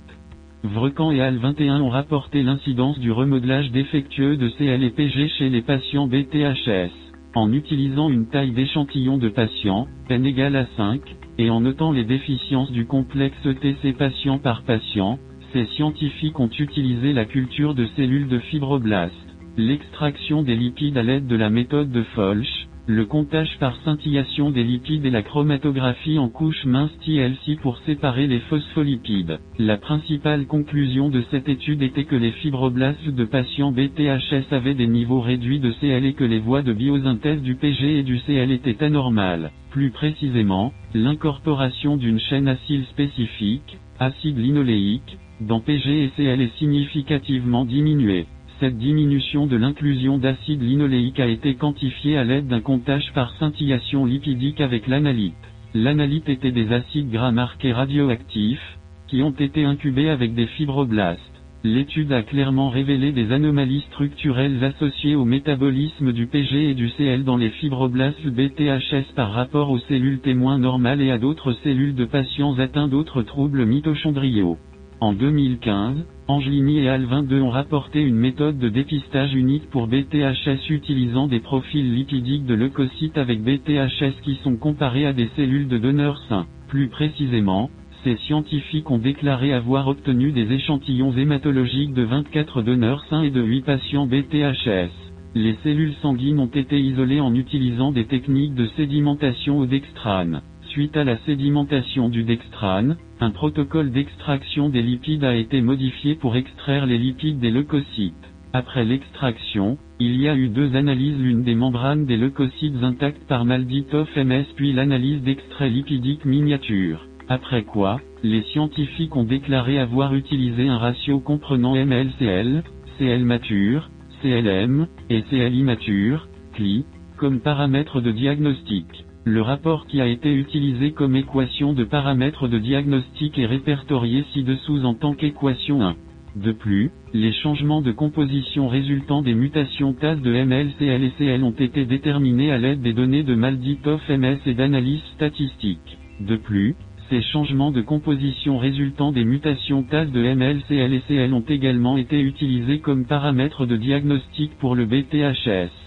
[0.66, 5.64] Vrecan et AL21 ont rapporté l'incidence du remodelage défectueux de CL et PG chez les
[5.64, 6.92] patients BTHS.
[7.36, 11.02] En utilisant une taille d'échantillon de patients, n égale à 5,
[11.40, 15.18] et en notant les déficiences du complexe TC patient par patient,
[15.52, 19.16] ces scientifiques ont utilisé la culture de cellules de fibroblastes,
[19.58, 24.64] l'extraction des lipides à l'aide de la méthode de Folch, le comptage par scintillation des
[24.64, 29.40] lipides et la chromatographie en couche mince TLC pour séparer les phospholipides.
[29.58, 34.88] La principale conclusion de cette étude était que les fibroblastes de patients BTHS avaient des
[34.88, 38.52] niveaux réduits de CL et que les voies de biosynthèse du PG et du CL
[38.52, 39.52] étaient anormales.
[39.72, 47.64] Plus précisément, l'incorporation d'une chaîne acyle spécifique, acide linoléique, dans PG et CL est significativement
[47.64, 48.26] diminuée.
[48.64, 54.06] Cette diminution de l'inclusion d'acide linoléique a été quantifiée à l'aide d'un comptage par scintillation
[54.06, 55.34] lipidique avec l'analyte.
[55.74, 58.80] L'analyte était des acides gras marqués radioactifs,
[59.10, 61.20] qui ont été incubés avec des fibroblastes.
[61.66, 67.26] L'étude a clairement révélé des anomalies structurelles associées au métabolisme du PG et du CL
[67.26, 72.06] dans les fibroblastes BTHS par rapport aux cellules témoins normales et à d'autres cellules de
[72.06, 74.58] patients atteints d'autres troubles mitochondriaux.
[75.02, 81.28] En 2015, Angelini et Al22 ont rapporté une méthode de dépistage unique pour BTHS utilisant
[81.28, 86.20] des profils lipidiques de leucocytes avec BTHS qui sont comparés à des cellules de donneurs
[86.30, 86.48] sains.
[86.70, 87.70] Plus précisément,
[88.06, 93.42] ces scientifiques ont déclaré avoir obtenu des échantillons hématologiques de 24 donneurs sains et de
[93.42, 94.92] 8 patients BTHS.
[95.36, 100.42] Les cellules sanguines ont été isolées en utilisant des techniques de sédimentation au dextrane.
[100.74, 106.36] Suite à la sédimentation du dextrane, un protocole d'extraction des lipides a été modifié pour
[106.36, 108.16] extraire les lipides des leucocytes.
[108.54, 113.46] Après l'extraction, il y a eu deux analyses l'une des membranes des leucocytes intactes par
[113.46, 117.06] Malditov MS puis l'analyse d'extrait lipidique miniature.
[117.30, 122.64] Après quoi, les scientifiques ont déclaré avoir utilisé un ratio comprenant MLCL,
[122.98, 123.92] CL mature,
[124.24, 126.86] CLM, et CL immature, CLI,
[127.18, 129.06] comme paramètres de diagnostic.
[129.26, 134.84] Le rapport qui a été utilisé comme équation de paramètres de diagnostic est répertorié ci-dessous
[134.84, 135.96] en tant qu'équation 1.
[136.36, 141.52] De plus, les changements de composition résultant des mutations TAS de MLCL et CL ont
[141.52, 145.98] été déterminés à l'aide des données de Malditov MS et d'analyse statistique.
[146.20, 146.76] De plus,
[147.10, 152.20] ces changements de composition résultant des mutations TAS de MLCL et CL ont également été
[152.20, 155.83] utilisés comme paramètres de diagnostic pour le BTHS.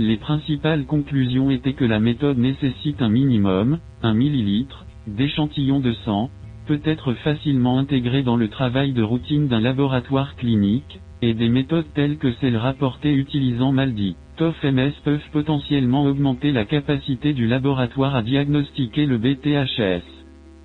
[0.00, 6.30] Les principales conclusions étaient que la méthode nécessite un minimum, 1 millilitre, d'échantillons de sang,
[6.68, 11.92] peut être facilement intégré dans le travail de routine d'un laboratoire clinique, et des méthodes
[11.94, 14.14] telles que celles rapportées utilisant Maldi.
[14.36, 20.04] TOF-MS peuvent potentiellement augmenter la capacité du laboratoire à diagnostiquer le BTHS.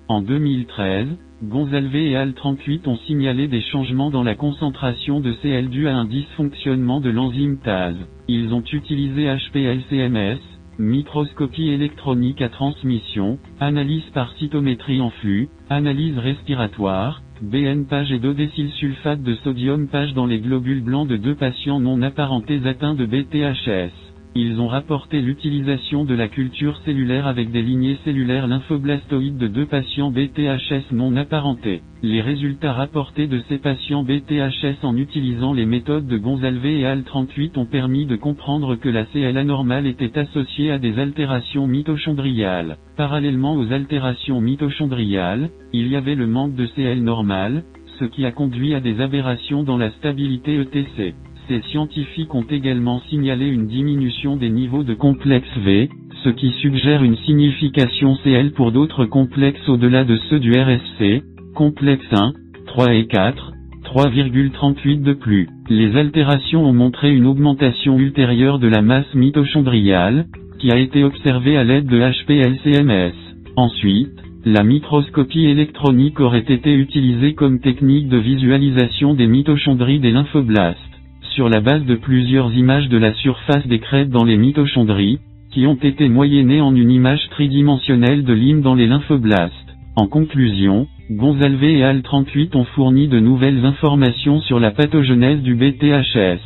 [0.06, 1.08] En 2013,
[1.48, 6.06] Gonzalve et Al38 ont signalé des changements dans la concentration de CL dû à un
[6.06, 7.92] dysfonctionnement de l'enzyme TAS.
[8.28, 10.38] Ils ont utilisé HPLCMS,
[10.78, 18.34] microscopie électronique à transmission, analyse par cytométrie en flux, analyse respiratoire, BN page et 2
[18.78, 23.04] sulfate de sodium page dans les globules blancs de deux patients non apparentés atteints de
[23.04, 24.13] BTHS.
[24.36, 29.66] Ils ont rapporté l'utilisation de la culture cellulaire avec des lignées cellulaires lymphoblastoïdes de deux
[29.66, 31.82] patients BTHS non apparentés.
[32.02, 37.56] Les résultats rapportés de ces patients BTHS en utilisant les méthodes de Gonzalve et AL38
[37.60, 42.78] ont permis de comprendre que la CL anormale était associée à des altérations mitochondriales.
[42.96, 47.62] Parallèlement aux altérations mitochondriales, il y avait le manque de CL normal,
[48.00, 51.14] ce qui a conduit à des aberrations dans la stabilité ETC.
[51.48, 55.90] Ces scientifiques ont également signalé une diminution des niveaux de complexe V,
[56.22, 61.22] ce qui suggère une signification CL pour d'autres complexes au-delà de ceux du RSC,
[61.54, 62.32] complexe 1,
[62.66, 63.52] 3 et 4,
[63.84, 65.48] 3,38 de plus.
[65.68, 70.24] Les altérations ont montré une augmentation ultérieure de la masse mitochondriale,
[70.58, 73.12] qui a été observée à l'aide de HPLCMS.
[73.56, 80.93] Ensuite, la microscopie électronique aurait été utilisée comme technique de visualisation des mitochondries des lymphoblastes.
[81.34, 85.18] Sur la base de plusieurs images de la surface des crêtes dans les mitochondries,
[85.50, 89.52] qui ont été moyennées en une image tridimensionnelle de Lyme dans les lymphoblastes.
[89.96, 95.56] En conclusion, Gonzalve et Al 38 ont fourni de nouvelles informations sur la pathogenèse du
[95.56, 96.40] BTHS.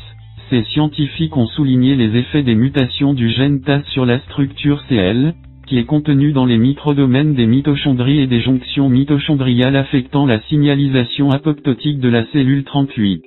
[0.48, 5.34] Ces scientifiques ont souligné les effets des mutations du gène TAS sur la structure CL,
[5.66, 11.30] qui est contenu dans les microdomaines des mitochondries et des jonctions mitochondriales affectant la signalisation
[11.30, 13.22] apoptotique de la cellule 38.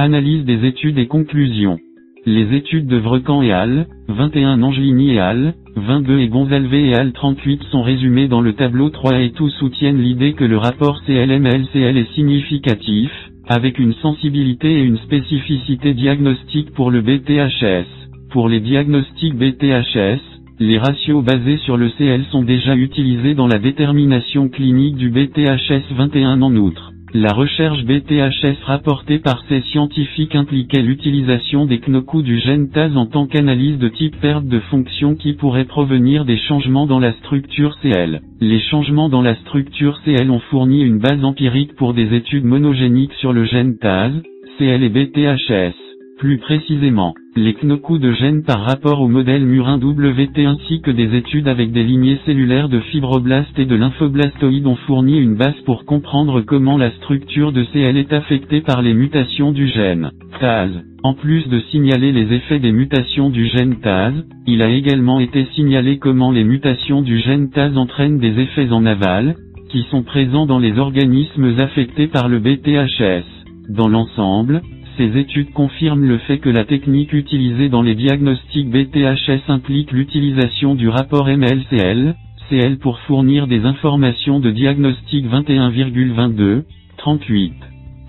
[0.00, 1.80] Analyse des études et conclusions.
[2.24, 3.88] Les études de Vrecan et al.
[4.06, 5.54] 21 Angelini et al.
[5.74, 7.10] 22 et Gonzalve et al.
[7.10, 11.96] 38 sont résumées dans le tableau 3 et tous soutiennent l'idée que le rapport CLMLCL
[11.96, 13.10] est significatif,
[13.48, 17.88] avec une sensibilité et une spécificité diagnostique pour le BTHS.
[18.30, 20.20] Pour les diagnostics BTHS,
[20.60, 25.92] les ratios basés sur le CL sont déjà utilisés dans la détermination clinique du BTHS
[25.96, 26.92] 21 en outre.
[27.14, 33.06] La recherche BTHS rapportée par ces scientifiques impliquait l'utilisation des knocous du gène TAS en
[33.06, 37.78] tant qu'analyse de type perte de fonction qui pourrait provenir des changements dans la structure
[37.80, 38.20] CL.
[38.40, 43.14] Les changements dans la structure CL ont fourni une base empirique pour des études monogéniques
[43.14, 44.10] sur le gène TAS,
[44.58, 45.87] CL et BTHS.
[46.18, 51.16] Plus précisément, les knocous de gènes par rapport au modèle murin WT ainsi que des
[51.16, 55.84] études avec des lignées cellulaires de fibroblastes et de lymphoblastoïdes ont fourni une base pour
[55.84, 60.70] comprendre comment la structure de CL est affectée par les mutations du gène TAS.
[61.04, 64.12] En plus de signaler les effets des mutations du gène TAS,
[64.48, 68.84] il a également été signalé comment les mutations du gène TAS entraînent des effets en
[68.86, 69.36] aval,
[69.70, 73.24] qui sont présents dans les organismes affectés par le BTHS.
[73.68, 74.62] Dans l'ensemble,
[74.98, 80.74] ces études confirment le fait que la technique utilisée dans les diagnostics BTHS implique l'utilisation
[80.74, 82.16] du rapport MLCL,
[82.48, 86.64] CL pour fournir des informations de diagnostic 21,22,
[86.96, 87.54] 38.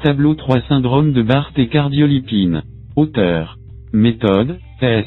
[0.04, 2.64] Tableau 3 Syndrome de Barth et cardiolipine.
[2.96, 3.58] Auteur.
[3.94, 5.06] Méthode, S.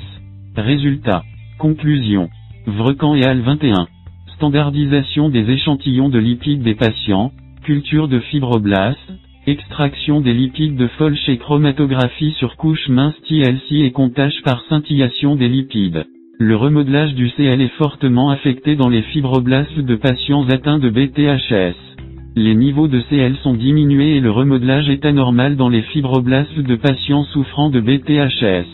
[0.56, 1.24] Résultat.
[1.58, 2.30] Conclusion.
[2.66, 3.88] Vrecan et Al 21.
[4.36, 7.32] Standardisation des échantillons de lipides des patients,
[7.64, 8.98] culture de fibroblastes,
[9.44, 15.34] Extraction des lipides de Folch et chromatographie sur couche mince TLC et comptage par scintillation
[15.34, 16.06] des lipides.
[16.38, 21.74] Le remodelage du CL est fortement affecté dans les fibroblastes de patients atteints de BTHS.
[22.36, 26.76] Les niveaux de CL sont diminués et le remodelage est anormal dans les fibroblastes de
[26.76, 28.68] patients souffrant de BTHS.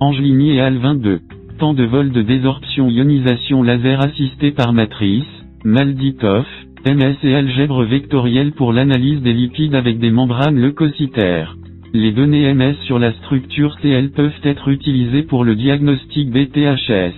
[0.00, 1.20] Angelini et Al 22.
[1.60, 5.28] Temps de vol de désorption ionisation laser assisté par matrice,
[5.64, 6.46] Malditov,
[6.86, 11.56] MS et algèbre vectorielle pour l'analyse des lipides avec des membranes leucocytaires.
[11.92, 17.14] Les données MS sur la structure CL peuvent être utilisées pour le diagnostic BTHS.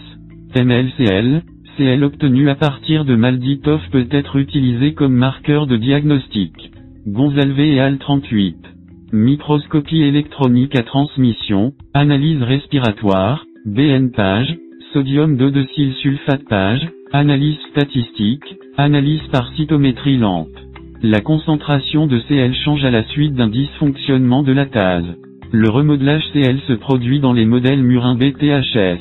[0.56, 1.42] MLCL,
[1.76, 6.70] CL obtenu à partir de Malditov peut être utilisé comme marqueur de diagnostic.
[7.06, 8.56] Gonzalve et Al 38.
[9.12, 14.56] Microscopie électronique à transmission, analyse respiratoire, BN page,
[14.92, 15.66] sodium 2 de
[16.00, 18.44] sulfate page, analyse statistique,
[18.76, 20.48] Analyse par cytométrie lente.
[21.02, 25.16] La concentration de Cl change à la suite d'un dysfonctionnement de la TASE.
[25.52, 29.00] Le remodelage Cl se produit dans les modèles murins BTHS.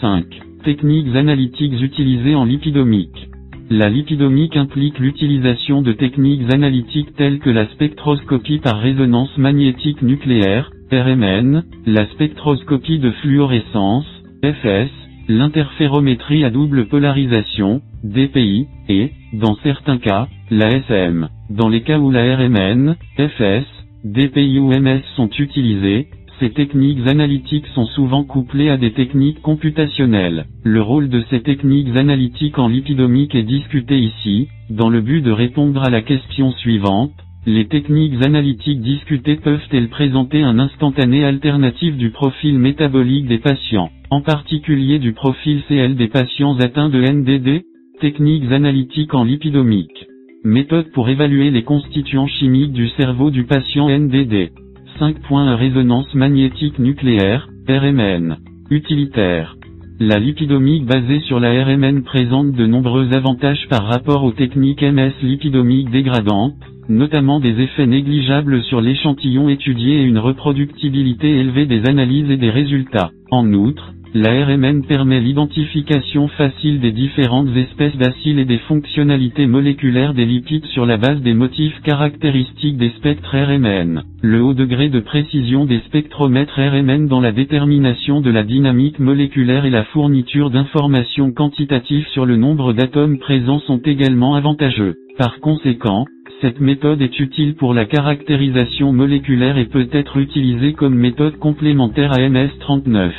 [0.00, 0.26] 5.
[0.64, 3.28] Techniques analytiques utilisées en lipidomique.
[3.70, 10.70] La lipidomique implique l'utilisation de techniques analytiques telles que la spectroscopie par résonance magnétique nucléaire,
[10.92, 14.06] RMN, la spectroscopie de fluorescence,
[14.44, 14.90] FS,
[15.30, 21.28] l'interférométrie à double polarisation, DPI, et, dans certains cas, la SM.
[21.50, 23.64] Dans les cas où la RMN, FS,
[24.04, 26.08] DPI ou MS sont utilisées,
[26.40, 30.46] ces techniques analytiques sont souvent couplées à des techniques computationnelles.
[30.64, 35.30] Le rôle de ces techniques analytiques en lipidomique est discuté ici, dans le but de
[35.30, 37.12] répondre à la question suivante.
[37.46, 44.20] Les techniques analytiques discutées peuvent-elles présenter un instantané alternatif du profil métabolique des patients, en
[44.20, 47.64] particulier du profil CL des patients atteints de NDD
[47.98, 50.06] Techniques analytiques en lipidomique.
[50.44, 54.50] Méthode pour évaluer les constituants chimiques du cerveau du patient NDD.
[54.98, 58.36] 5 points résonance magnétique nucléaire, RMN.
[58.70, 59.56] Utilitaire.
[59.98, 65.12] La lipidomique basée sur la RMN présente de nombreux avantages par rapport aux techniques MS
[65.22, 66.56] lipidomiques dégradantes,
[66.90, 72.50] notamment des effets négligeables sur l'échantillon étudié et une reproductibilité élevée des analyses et des
[72.50, 73.10] résultats.
[73.30, 80.14] En outre, la RMN permet l'identification facile des différentes espèces d'acides et des fonctionnalités moléculaires
[80.14, 84.02] des lipides sur la base des motifs caractéristiques des spectres RMN.
[84.20, 89.64] Le haut degré de précision des spectromètres RMN dans la détermination de la dynamique moléculaire
[89.64, 94.96] et la fourniture d'informations quantitatives sur le nombre d'atomes présents sont également avantageux.
[95.18, 96.06] Par conséquent,
[96.40, 102.12] cette méthode est utile pour la caractérisation moléculaire et peut être utilisée comme méthode complémentaire
[102.12, 103.10] à MS39.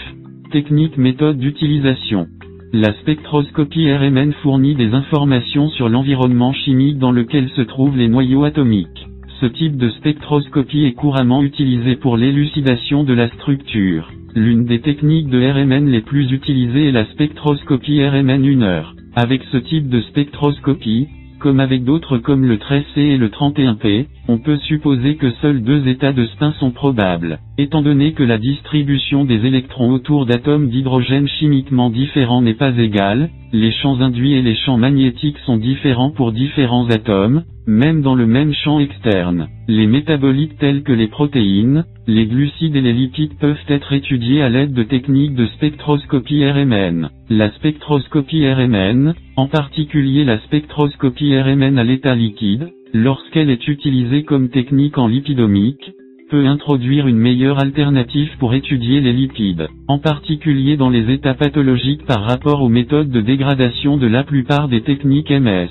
[0.52, 2.28] Technique méthode d'utilisation.
[2.74, 8.44] La spectroscopie RMN fournit des informations sur l'environnement chimique dans lequel se trouvent les noyaux
[8.44, 9.08] atomiques.
[9.40, 14.12] Ce type de spectroscopie est couramment utilisé pour l'élucidation de la structure.
[14.36, 18.96] L'une des techniques de RMN les plus utilisées est la spectroscopie RMN 1 heure.
[19.16, 21.08] Avec ce type de spectroscopie,
[21.42, 25.88] comme avec d'autres comme le 13C et le 31P, on peut supposer que seuls deux
[25.88, 27.40] états de spin sont probables.
[27.58, 33.30] Étant donné que la distribution des électrons autour d'atomes d'hydrogène chimiquement différents n'est pas égale,
[33.54, 38.26] les champs induits et les champs magnétiques sont différents pour différents atomes, même dans le
[38.26, 39.48] même champ externe.
[39.68, 44.50] Les métabolites tels que les protéines, les glucides et les lipides peuvent être étudiés à
[44.50, 47.10] l'aide de techniques de spectroscopie RMN.
[47.30, 54.50] La spectroscopie RMN, en particulier la spectroscopie RMN à l'état liquide, lorsqu'elle est utilisée comme
[54.50, 55.92] technique en lipidomique,
[56.30, 62.06] peut introduire une meilleure alternative pour étudier les lipides, en particulier dans les états pathologiques
[62.06, 65.70] par rapport aux méthodes de dégradation de la plupart des techniques MS.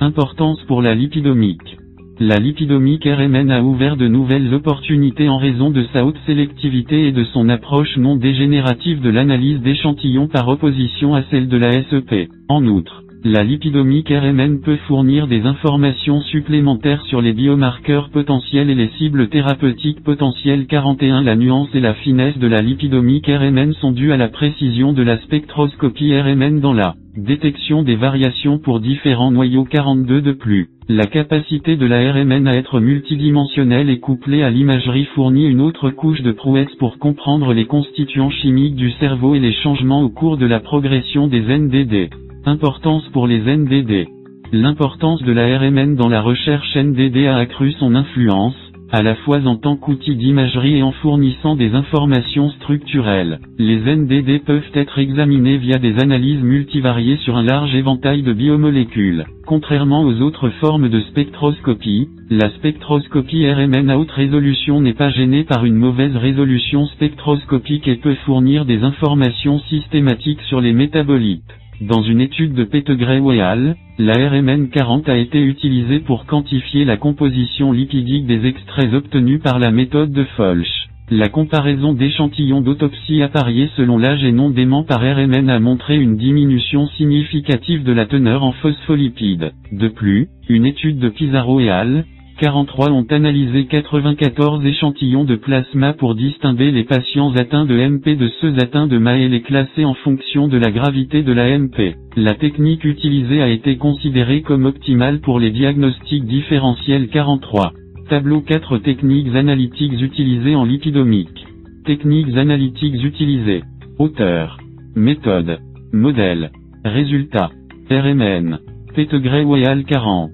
[0.00, 1.78] Importance pour la lipidomique.
[2.20, 7.12] La lipidomique RMN a ouvert de nouvelles opportunités en raison de sa haute sélectivité et
[7.12, 12.28] de son approche non dégénérative de l'analyse d'échantillons par opposition à celle de la SEP.
[12.48, 18.74] En outre, la lipidomique RMN peut fournir des informations supplémentaires sur les biomarqueurs potentiels et
[18.74, 23.92] les cibles thérapeutiques potentielles 41 La nuance et la finesse de la lipidomique RMN sont
[23.92, 29.30] dues à la précision de la spectroscopie RMN dans la détection des variations pour différents
[29.30, 30.68] noyaux 42 de plus.
[30.90, 35.88] La capacité de la RMN à être multidimensionnelle et couplée à l'imagerie fournit une autre
[35.88, 40.36] couche de prouesse pour comprendre les constituants chimiques du cerveau et les changements au cours
[40.36, 42.10] de la progression des NDD.
[42.46, 44.06] Importance pour les NDD.
[44.52, 48.54] L'importance de la RMN dans la recherche NDD a accru son influence,
[48.92, 53.40] à la fois en tant qu'outil d'imagerie et en fournissant des informations structurelles.
[53.58, 59.24] Les NDD peuvent être examinés via des analyses multivariées sur un large éventail de biomolécules.
[59.46, 65.44] Contrairement aux autres formes de spectroscopie, la spectroscopie RMN à haute résolution n'est pas gênée
[65.44, 71.42] par une mauvaise résolution spectroscopique et peut fournir des informations systématiques sur les métabolites.
[71.80, 76.96] Dans une étude de Pettegray et la RMN 40 a été utilisée pour quantifier la
[76.96, 80.88] composition lipidique des extraits obtenus par la méthode de Folch.
[81.10, 86.16] La comparaison d'échantillons d'autopsie appariés selon l'âge et non d'aimant par RMN a montré une
[86.16, 89.52] diminution significative de la teneur en phospholipides.
[89.72, 92.04] De plus, une étude de Pizarro et al.,
[92.38, 98.28] 43 ont analysé 94 échantillons de plasma pour distinguer les patients atteints de MP de
[98.40, 101.94] ceux atteints de MA et les classer en fonction de la gravité de la MP.
[102.16, 107.72] La technique utilisée a été considérée comme optimale pour les diagnostics différentiels 43.
[108.08, 111.46] Tableau 4 techniques analytiques utilisées en lipidomique.
[111.84, 113.62] Techniques analytiques utilisées.
[114.00, 114.58] Auteur.
[114.96, 115.60] Méthode.
[115.92, 116.50] Modèle.
[116.84, 117.50] Résultat.
[117.90, 118.58] RMN.
[118.94, 120.30] Pettegray Weyal 40.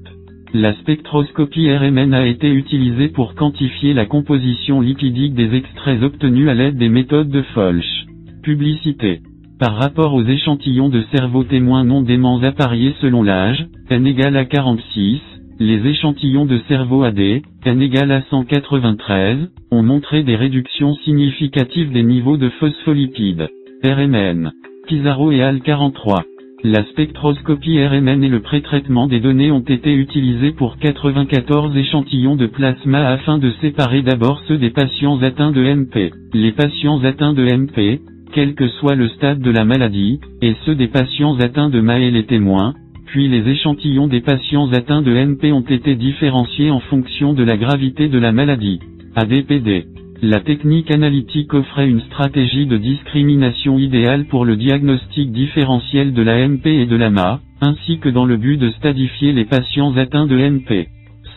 [0.53, 6.55] La spectroscopie RMN a été utilisée pour quantifier la composition lipidique des extraits obtenus à
[6.55, 8.07] l'aide des méthodes de Folch.
[8.43, 9.21] Publicité.
[9.61, 14.45] Par rapport aux échantillons de cerveau témoins non déments appariés selon l'âge, n égale à
[14.45, 15.21] 46,
[15.61, 22.03] les échantillons de cerveau AD, n égale à 193, ont montré des réductions significatives des
[22.03, 23.49] niveaux de phospholipides.
[23.85, 24.51] RMN.
[24.89, 26.25] Pizarro et al 43.
[26.63, 32.47] La spectroscopie RMN et le pré-traitement des données ont été utilisés pour 94 échantillons de
[32.47, 36.13] plasma afin de séparer d'abord ceux des patients atteints de MP.
[36.35, 38.03] Les patients atteints de MP,
[38.35, 42.01] quel que soit le stade de la maladie, et ceux des patients atteints de MA
[42.01, 42.75] et les témoins,
[43.07, 47.57] puis les échantillons des patients atteints de MP ont été différenciés en fonction de la
[47.57, 48.81] gravité de la maladie.
[49.17, 49.87] ADPD.
[50.23, 56.47] La technique analytique offrait une stratégie de discrimination idéale pour le diagnostic différentiel de la
[56.47, 60.27] MP et de la MA, ainsi que dans le but de stadifier les patients atteints
[60.27, 60.89] de MP.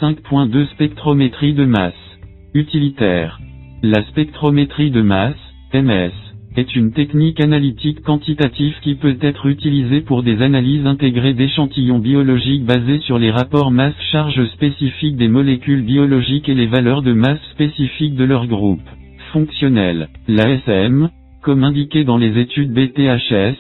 [0.02, 1.94] 5.2 Spectrométrie de masse.
[2.54, 3.40] Utilitaire.
[3.84, 5.36] La spectrométrie de masse,
[5.74, 6.12] MS,
[6.56, 12.66] est une technique analytique quantitative qui peut être utilisée pour des analyses intégrées d'échantillons biologiques
[12.66, 18.16] basées sur les rapports masse-charge spécifiques des molécules biologiques et les valeurs de masse spécifiques
[18.16, 18.82] de leur groupe.
[19.32, 20.10] Fonctionnel.
[20.28, 21.10] L'ASM,
[21.42, 23.58] comme indiqué dans les études BTHS,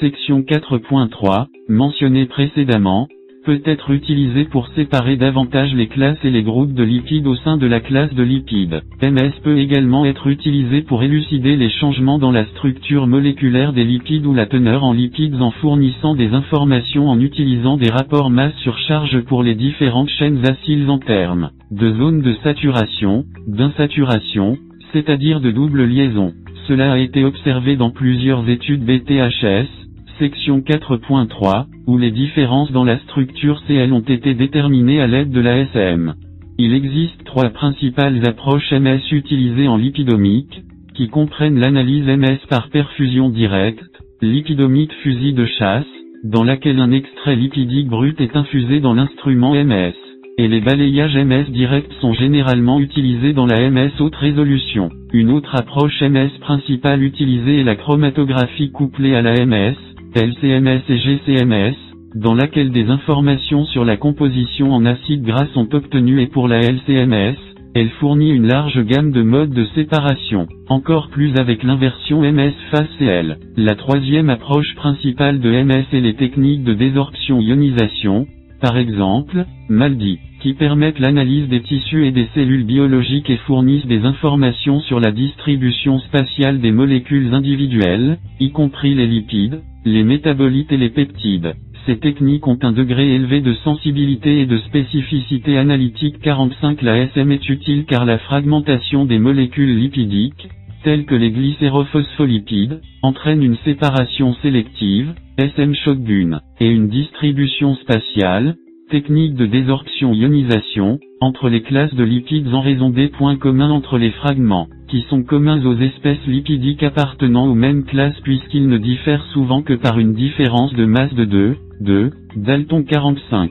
[0.00, 3.08] section 4.3, mentionnées précédemment,
[3.46, 7.56] peut être utilisé pour séparer davantage les classes et les groupes de lipides au sein
[7.56, 8.82] de la classe de lipides.
[9.00, 14.26] MS peut également être utilisé pour élucider les changements dans la structure moléculaire des lipides
[14.26, 18.76] ou la teneur en lipides en fournissant des informations en utilisant des rapports masse sur
[18.78, 24.58] charge pour les différentes chaînes acyles en termes de zone de saturation, d'insaturation,
[24.92, 26.32] c'est-à-dire de double liaison.
[26.66, 29.85] Cela a été observé dans plusieurs études BTHS,
[30.18, 35.40] section 4.3, où les différences dans la structure CL ont été déterminées à l'aide de
[35.40, 36.14] la SM.
[36.58, 40.62] Il existe trois principales approches MS utilisées en lipidomique,
[40.94, 43.84] qui comprennent l'analyse MS par perfusion directe,
[44.22, 45.84] lipidomique fusil de chasse,
[46.24, 49.92] dans laquelle un extrait lipidique brut est infusé dans l'instrument MS,
[50.38, 54.90] et les balayages MS directs sont généralement utilisés dans la MS haute résolution.
[55.12, 59.76] Une autre approche MS principale utilisée est la chromatographie couplée à la MS,
[60.16, 61.74] LCMS et GCMS,
[62.14, 66.60] dans laquelle des informations sur la composition en acide gras sont obtenues et pour la
[66.60, 67.36] LCMS,
[67.74, 72.88] elle fournit une large gamme de modes de séparation, encore plus avec l'inversion MS phase
[72.98, 73.36] CL.
[73.58, 78.26] La troisième approche principale de MS est les techniques de désorption-ionisation,
[78.62, 84.06] par exemple, MALDI, qui permettent l'analyse des tissus et des cellules biologiques et fournissent des
[84.06, 90.76] informations sur la distribution spatiale des molécules individuelles, y compris les lipides, les métabolites et
[90.76, 91.54] les peptides.
[91.86, 96.82] Ces techniques ont un degré élevé de sensibilité et de spécificité analytique 45.
[96.82, 100.48] La SM est utile car la fragmentation des molécules lipidiques,
[100.82, 108.56] telles que les glycérophospholipides, entraîne une séparation sélective, SM shotgun, et une distribution spatiale,
[108.90, 114.10] technique de désorption-ionisation, entre les classes de lipides en raison des points communs entre les
[114.10, 119.62] fragments, qui sont communs aux espèces lipidiques appartenant aux mêmes classes puisqu'ils ne diffèrent souvent
[119.62, 123.50] que par une différence de masse de 2, 2, Dalton 45.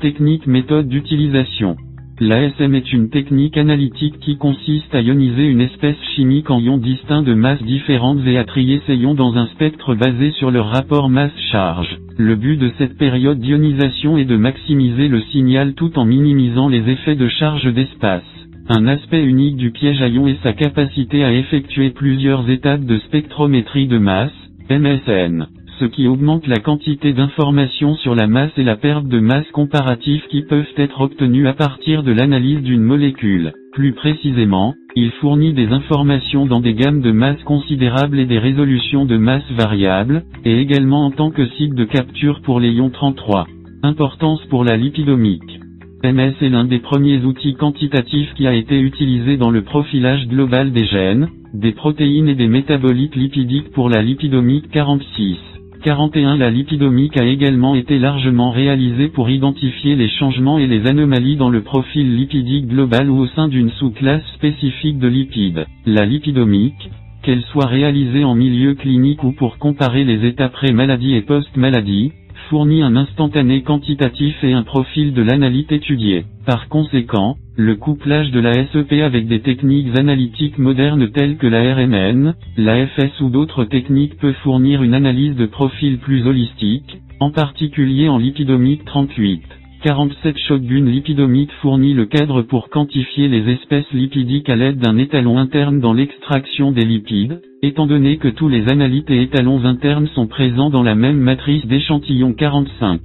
[0.00, 1.76] Technique méthode d'utilisation.
[2.20, 7.22] L'ASM est une technique analytique qui consiste à ioniser une espèce chimique en ions distincts
[7.22, 11.08] de masses différentes et à trier ces ions dans un spectre basé sur leur rapport
[11.08, 11.98] masse-charge.
[12.18, 16.88] Le but de cette période d'ionisation est de maximiser le signal tout en minimisant les
[16.90, 18.22] effets de charge d'espace.
[18.68, 22.98] Un aspect unique du piège à ions est sa capacité à effectuer plusieurs étapes de
[22.98, 24.32] spectrométrie de masse,
[24.70, 25.46] MSN
[25.82, 30.22] ce qui augmente la quantité d'informations sur la masse et la perte de masse comparative
[30.30, 33.52] qui peuvent être obtenues à partir de l'analyse d'une molécule.
[33.72, 39.06] Plus précisément, il fournit des informations dans des gammes de masse considérables et des résolutions
[39.06, 43.48] de masse variables, et également en tant que site de capture pour les ions 33.
[43.82, 45.61] Importance pour la lipidomique.
[46.04, 50.72] MS est l'un des premiers outils quantitatifs qui a été utilisé dans le profilage global
[50.72, 55.36] des gènes, des protéines et des métabolites lipidiques pour la lipidomique 46.
[55.84, 61.36] 41 La lipidomique a également été largement réalisée pour identifier les changements et les anomalies
[61.36, 65.66] dans le profil lipidique global ou au sein d'une sous-classe spécifique de lipides.
[65.86, 66.90] La lipidomique,
[67.22, 72.10] qu'elle soit réalisée en milieu clinique ou pour comparer les états pré-maladie et post-maladie,
[72.48, 76.24] fournit un instantané quantitatif et un profil de l'analyte étudié.
[76.46, 81.74] Par conséquent, le couplage de la SEP avec des techniques analytiques modernes telles que la
[81.74, 87.30] RMN, la FS ou d'autres techniques peut fournir une analyse de profil plus holistique, en
[87.30, 89.42] particulier en lipidomique 38.
[89.82, 95.38] 47 Shotgun lipidomique fournit le cadre pour quantifier les espèces lipidiques à l'aide d'un étalon
[95.38, 100.26] interne dans l'extraction des lipides, étant donné que tous les analytes et étalons internes sont
[100.26, 103.00] présents dans la même matrice d'échantillon 45.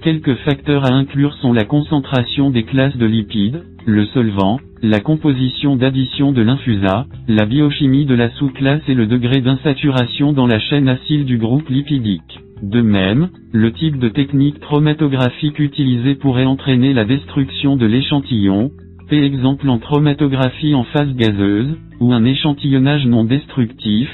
[0.00, 5.74] Quelques facteurs à inclure sont la concentration des classes de lipides, le solvant, la composition
[5.74, 10.88] d'addition de l'infusa, la biochimie de la sous-classe et le degré d'insaturation dans la chaîne
[10.88, 12.38] acide du groupe lipidique.
[12.62, 18.70] De même, le type de technique chromatographique utilisée pourrait entraîner la destruction de l'échantillon.
[19.14, 24.08] Exemple en chromatographie en phase gazeuse, ou un échantillonnage non destructif,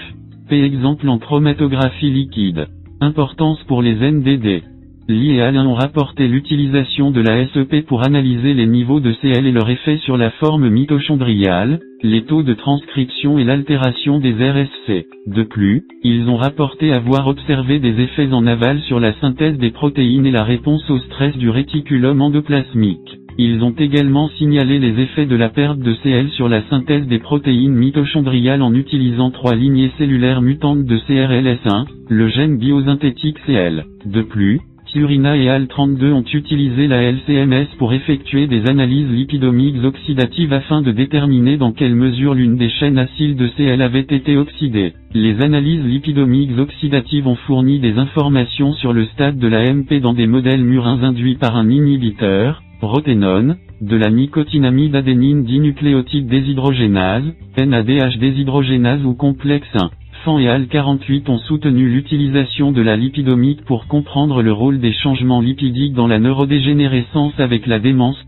[0.49, 0.63] p.
[0.63, 2.67] exemple en chromatographie liquide.
[3.01, 4.63] Importance pour les NDD.
[5.09, 9.47] Li et Alain ont rapporté l'utilisation de la SEP pour analyser les niveaux de CL
[9.47, 15.07] et leur effet sur la forme mitochondriale, les taux de transcription et l'altération des RSC.
[15.27, 19.71] De plus, ils ont rapporté avoir observé des effets en aval sur la synthèse des
[19.71, 23.22] protéines et la réponse au stress du réticulum endoplasmique.
[23.39, 27.19] Ils ont également signalé les effets de la perte de CL sur la synthèse des
[27.19, 33.85] protéines mitochondriales en utilisant trois lignées cellulaires mutantes de CRLS1, le gène biosynthétique CL.
[34.05, 34.61] De plus,
[34.93, 40.93] Surina et AL32 ont utilisé la LCMS pour effectuer des analyses lipidomiques oxydatives afin de
[40.93, 44.93] déterminer dans quelle mesure l'une des chaînes acyl de CL avait été oxydée.
[45.15, 50.13] Les analyses lipidomiques oxydatives ont fourni des informations sur le stade de la MP dans
[50.13, 57.25] des modèles murins induits par un inhibiteur, roténone, de la nicotinamide adénine dinucléotide déshydrogénase,
[57.59, 59.91] NADH déshydrogénase ou complexe 1.
[60.25, 65.41] Fan et AL48 ont soutenu l'utilisation de la lipidomique pour comprendre le rôle des changements
[65.41, 68.23] lipidiques dans la neurodégénérescence avec la démence.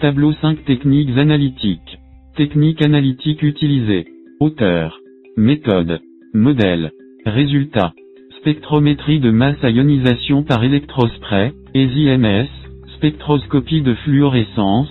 [0.00, 1.98] Tableau 5 Techniques analytiques.
[2.36, 4.04] Techniques analytiques utilisées.
[4.40, 5.00] Auteur.
[5.38, 6.00] Méthode.
[6.34, 6.92] Modèle.
[7.24, 7.94] Résultat.
[8.40, 12.48] Spectrométrie de masse à ionisation par électrospray, ESI-MS,
[12.96, 14.88] spectroscopie de fluorescence,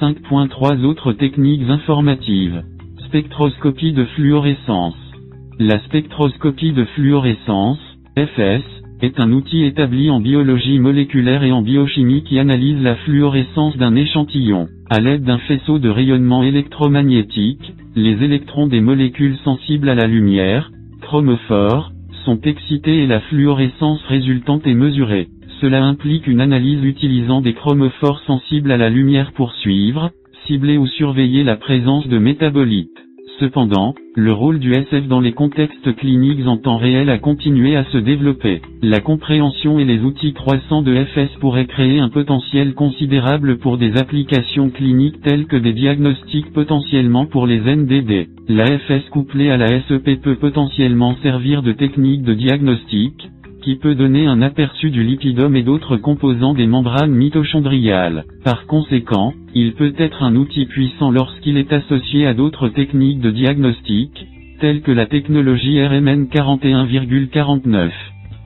[0.00, 2.62] 5.3 Autres techniques informatives.
[3.08, 4.94] Spectroscopie de fluorescence.
[5.58, 7.80] La spectroscopie de fluorescence,
[8.16, 8.62] FS,
[9.02, 13.96] est un outil établi en biologie moléculaire et en biochimie qui analyse la fluorescence d'un
[13.96, 14.68] échantillon.
[14.90, 20.70] À l'aide d'un faisceau de rayonnement électromagnétique, les électrons des molécules sensibles à la lumière,
[21.00, 21.93] chromophores,
[22.24, 25.28] sont excités et la fluorescence résultante est mesurée.
[25.60, 30.10] Cela implique une analyse utilisant des chromophores sensibles à la lumière pour suivre,
[30.46, 33.03] cibler ou surveiller la présence de métabolites.
[33.40, 37.84] Cependant, le rôle du SF dans les contextes cliniques en temps réel a continué à
[37.84, 38.62] se développer.
[38.80, 43.96] La compréhension et les outils croissants de FS pourraient créer un potentiel considérable pour des
[43.96, 48.28] applications cliniques telles que des diagnostics potentiellement pour les NDD.
[48.48, 53.30] La FS couplée à la SEP peut potentiellement servir de technique de diagnostic,
[53.64, 58.24] qui peut donner un aperçu du lipidome et d'autres composants des membranes mitochondriales.
[58.44, 63.30] Par conséquent, il peut être un outil puissant lorsqu'il est associé à d'autres techniques de
[63.30, 64.26] diagnostic,
[64.60, 67.90] telles que la technologie RMN 41,49.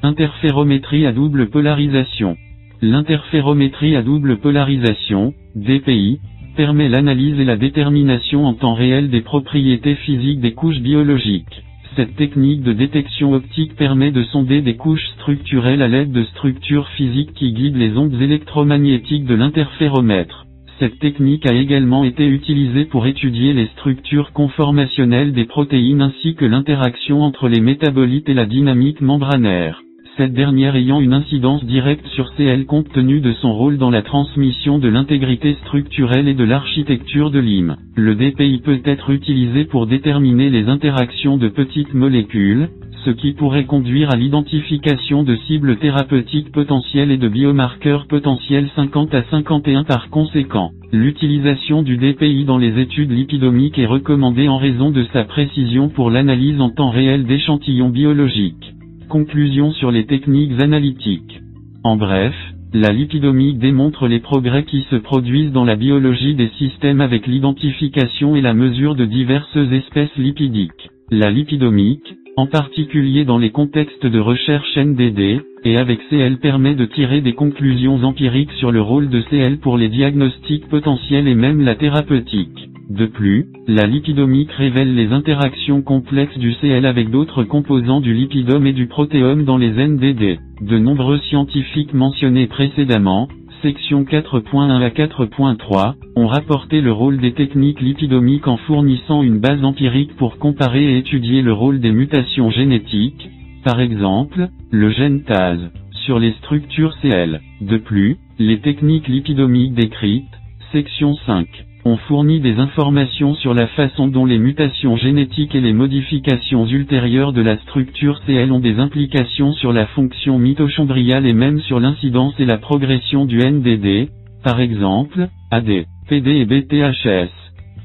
[0.05, 2.37] Interférométrie à double polarisation.
[2.81, 6.21] L'interférométrie à double polarisation, DPI,
[6.57, 11.65] permet l'analyse et la détermination en temps réel des propriétés physiques des couches biologiques.
[11.97, 16.89] Cette technique de détection optique permet de sonder des couches structurelles à l'aide de structures
[16.91, 20.47] physiques qui guident les ondes électromagnétiques de l'interféromètre.
[20.79, 26.45] Cette technique a également été utilisée pour étudier les structures conformationnelles des protéines ainsi que
[26.45, 29.83] l'interaction entre les métabolites et la dynamique membranaire
[30.19, 34.03] cette dernière ayant une incidence directe sur CL compte tenu de son rôle dans la
[34.03, 37.77] transmission de l'intégrité structurelle et de l'architecture de l'IM.
[37.95, 42.69] Le DPI peut être utilisé pour déterminer les interactions de petites molécules,
[43.05, 49.15] ce qui pourrait conduire à l'identification de cibles thérapeutiques potentielles et de biomarqueurs potentiels 50
[49.15, 50.73] à 51 par conséquent.
[50.93, 56.11] L'utilisation du DPI dans les études lipidomiques est recommandée en raison de sa précision pour
[56.11, 58.75] l'analyse en temps réel d'échantillons biologiques.
[59.09, 61.41] Conclusion sur les techniques analytiques.
[61.83, 62.35] En bref,
[62.75, 68.37] la lipidomie démontre les progrès qui se produisent dans la biologie des systèmes avec l'identification
[68.37, 70.91] et la mesure de diverses espèces lipidiques.
[71.11, 76.85] La lipidomique, en particulier dans les contextes de recherche NDD, et avec CL permet de
[76.85, 81.61] tirer des conclusions empiriques sur le rôle de CL pour les diagnostics potentiels et même
[81.63, 82.69] la thérapeutique.
[82.91, 88.69] De plus, la lipidomique révèle les interactions complexes du Cl avec d'autres composants du lipidome
[88.69, 90.39] et du protéome dans les NDD.
[90.61, 93.27] De nombreux scientifiques mentionnés précédemment,
[93.63, 99.65] section 4.1 à 4.3, ont rapporté le rôle des techniques lipidomiques en fournissant une base
[99.65, 103.29] empirique pour comparer et étudier le rôle des mutations génétiques,
[103.65, 105.59] par exemple, le gène TAS,
[106.05, 107.41] sur les structures CL.
[107.61, 110.25] De plus, les techniques lipidomiques décrites,
[110.73, 111.47] section 5,
[111.85, 117.33] on fournit des informations sur la façon dont les mutations génétiques et les modifications ultérieures
[117.33, 122.35] de la structure CL ont des implications sur la fonction mitochondriale et même sur l'incidence
[122.39, 124.09] et la progression du NDD,
[124.43, 127.31] par exemple, AD, PD et BTHS.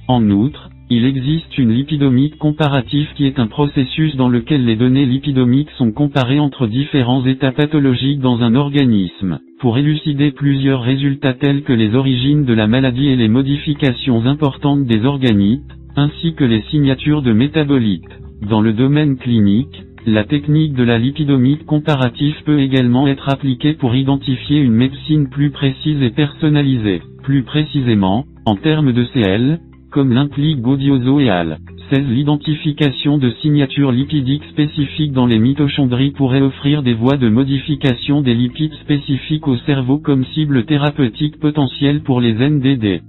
[0.07, 5.05] En outre, il existe une lipidomique comparative qui est un processus dans lequel les données
[5.05, 11.63] lipidomiques sont comparées entre différents états pathologiques dans un organisme, pour élucider plusieurs résultats tels
[11.63, 15.63] que les origines de la maladie et les modifications importantes des organites,
[15.95, 18.19] ainsi que les signatures de métabolites.
[18.49, 23.95] Dans le domaine clinique, la technique de la lipidomique comparative peut également être appliquée pour
[23.95, 27.01] identifier une médecine plus précise et personnalisée.
[27.23, 29.59] Plus précisément, en termes de CL,
[29.93, 31.59] comme l'implique Godioso et al.
[31.91, 38.22] 16 L'identification de signatures lipidiques spécifiques dans les mitochondries pourrait offrir des voies de modification
[38.22, 43.01] des lipides spécifiques au cerveau comme cible thérapeutique potentielle pour les NDD.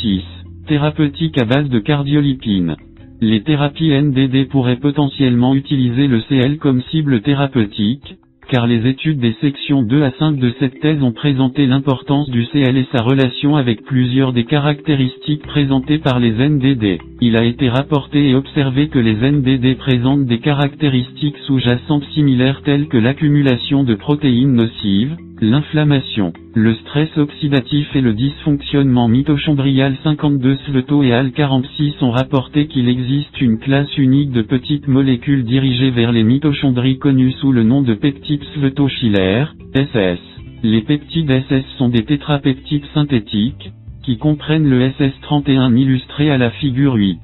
[0.00, 0.22] 6.
[0.66, 2.74] Thérapeutique à base de cardiolipine.
[3.20, 8.16] Les thérapies NDD pourraient potentiellement utiliser le CL comme cible thérapeutique,
[8.52, 12.44] car les études des sections 2 à 5 de cette thèse ont présenté l'importance du
[12.52, 16.98] CL et sa relation avec plusieurs des caractéristiques présentées par les NDD.
[17.22, 22.88] Il a été rapporté et observé que les NDD présentent des caractéristiques sous-jacentes similaires telles
[22.88, 31.02] que l'accumulation de protéines nocives, l'inflammation, le stress oxydatif et le dysfonctionnement mitochondrial 52 Sveto
[31.02, 36.12] et AL 46 ont rapporté qu'il existe une classe unique de petites molécules dirigées vers
[36.12, 40.20] les mitochondries connues sous le nom de peptides Sveto-Schiller, SS.
[40.62, 43.72] Les peptides SS sont des tétrapeptides synthétiques,
[44.04, 47.18] qui comprennent le SS31 illustré à la figure 8.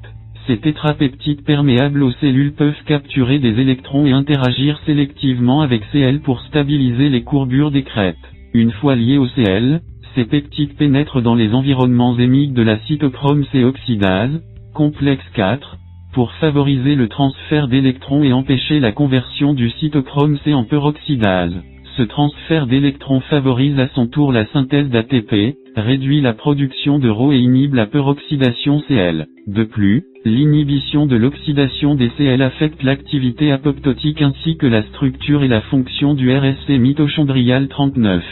[0.48, 6.40] Ces tétrapeptides perméables aux cellules peuvent capturer des électrons et interagir sélectivement avec Cl pour
[6.40, 8.16] stabiliser les courbures des crêtes.
[8.54, 9.82] Une fois liés au Cl,
[10.14, 15.76] ces peptides pénètrent dans les environnements hémiques de la cytochrome C oxydase, complexe 4,
[16.14, 21.62] pour favoriser le transfert d'électrons et empêcher la conversion du cytochrome C en peroxydase.
[21.98, 27.32] Ce transfert d'électrons favorise à son tour la synthèse d'ATP, réduit la production de Rho
[27.32, 29.26] et inhibe la peroxydation Cl.
[29.48, 35.48] De plus, l'inhibition de l'oxydation des Cl affecte l'activité apoptotique ainsi que la structure et
[35.48, 38.22] la fonction du RSC mitochondrial 39.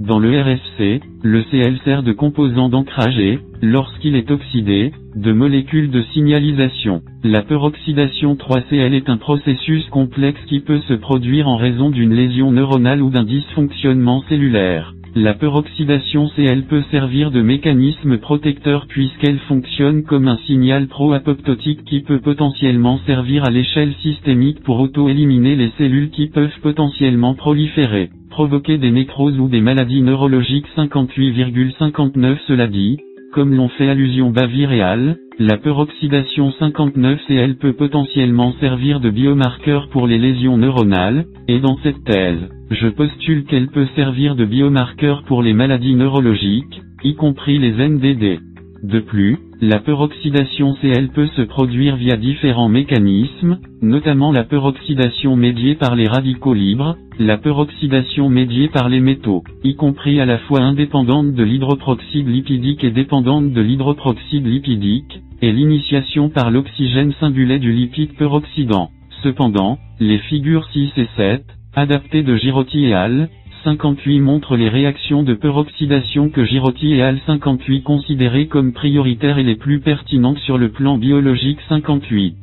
[0.00, 5.90] Dans le RFC, le Cl sert de composant d'ancrage et, lorsqu'il est oxydé, de molécule
[5.90, 7.02] de signalisation.
[7.22, 12.50] La peroxydation 3Cl est un processus complexe qui peut se produire en raison d'une lésion
[12.50, 14.94] neuronale ou d'un dysfonctionnement cellulaire.
[15.14, 22.00] La peroxydation Cl peut servir de mécanisme protecteur puisqu'elle fonctionne comme un signal pro-apoptotique qui
[22.00, 28.78] peut potentiellement servir à l'échelle systémique pour auto-éliminer les cellules qui peuvent potentiellement proliférer, provoquer
[28.78, 32.96] des nécroses ou des maladies neurologiques 58,59 Cela dit,
[33.34, 39.88] comme l'ont fait allusion Bavir et Al, la peroxydation 59Cl peut potentiellement servir de biomarqueur
[39.90, 45.24] pour les lésions neuronales, et dans cette thèse, je postule qu'elle peut servir de biomarqueur
[45.24, 48.40] pour les maladies neurologiques, y compris les NDD.
[48.82, 55.76] De plus, la peroxydation Cl peut se produire via différents mécanismes, notamment la peroxydation médiée
[55.76, 60.62] par les radicaux libres, la peroxydation médiée par les métaux, y compris à la fois
[60.62, 67.72] indépendante de l'hydroproxyde lipidique et dépendante de l'hydroproxyde lipidique, et l'initiation par l'oxygène singulet du
[67.72, 68.90] lipide peroxydant.
[69.22, 71.44] Cependant, les figures 6 et 7,
[71.76, 73.28] adaptées de Girotti et Al,
[73.64, 79.42] 58 montrent les réactions de peroxydation que Girotti et Al 58 considéraient comme prioritaires et
[79.42, 82.36] les plus pertinentes sur le plan biologique 58.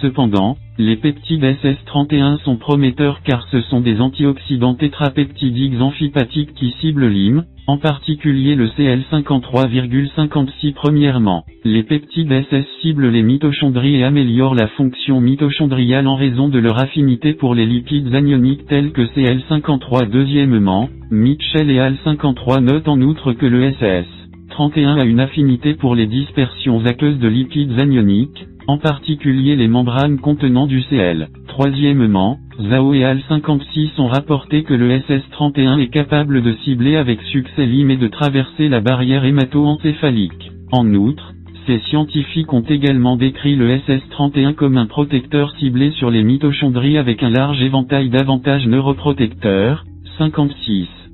[0.00, 7.08] Cependant, les peptides SS31 sont prometteurs car ce sont des antioxydants tétrapeptidiques amphipathiques qui ciblent
[7.08, 14.68] l'hym, en particulier le CL53,56 Premièrement, les peptides SS ciblent les mitochondries et améliorent la
[14.68, 20.90] fonction mitochondriale en raison de leur affinité pour les lipides anioniques tels que CL53 Deuxièmement,
[21.10, 24.06] Mitchell et Al53 notent en outre que le SS
[24.50, 30.18] 31 a une affinité pour les dispersions aqueuses de lipides anioniques, en particulier les membranes
[30.18, 31.28] contenant du Cl.
[31.48, 37.20] Troisièmement, Zhao et Al 56 ont rapporté que le SS31 est capable de cibler avec
[37.22, 40.50] succès l'IM et de traverser la barrière hémato-encéphalique.
[40.72, 41.32] En outre,
[41.66, 47.22] ces scientifiques ont également décrit le SS31 comme un protecteur ciblé sur les mitochondries avec
[47.22, 49.84] un large éventail d'avantages neuroprotecteurs,
[50.18, 51.05] 56.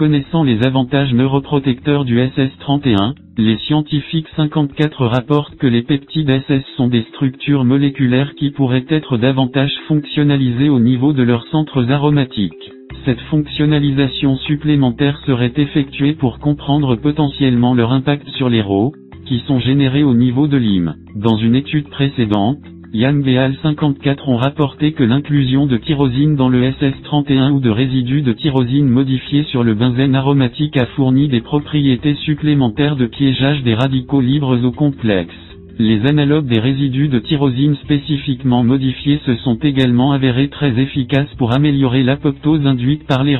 [0.00, 6.88] Connaissant les avantages neuroprotecteurs du SS31, les scientifiques 54 rapportent que les peptides SS sont
[6.88, 12.72] des structures moléculaires qui pourraient être davantage fonctionnalisées au niveau de leurs centres aromatiques.
[13.04, 18.94] Cette fonctionnalisation supplémentaire serait effectuée pour comprendre potentiellement leur impact sur les RO,
[19.26, 20.94] qui sont générés au niveau de l'hym.
[21.14, 22.56] Dans une étude précédente,
[22.92, 27.70] Yang et Al 54 ont rapporté que l'inclusion de tyrosine dans le SS31 ou de
[27.70, 33.62] résidus de tyrosine modifiés sur le benzène aromatique a fourni des propriétés supplémentaires de piégeage
[33.62, 35.32] des radicaux libres au complexe.
[35.78, 41.52] Les analogues des résidus de tyrosine spécifiquement modifiés se sont également avérés très efficaces pour
[41.54, 43.36] améliorer l'apoptose induite par les.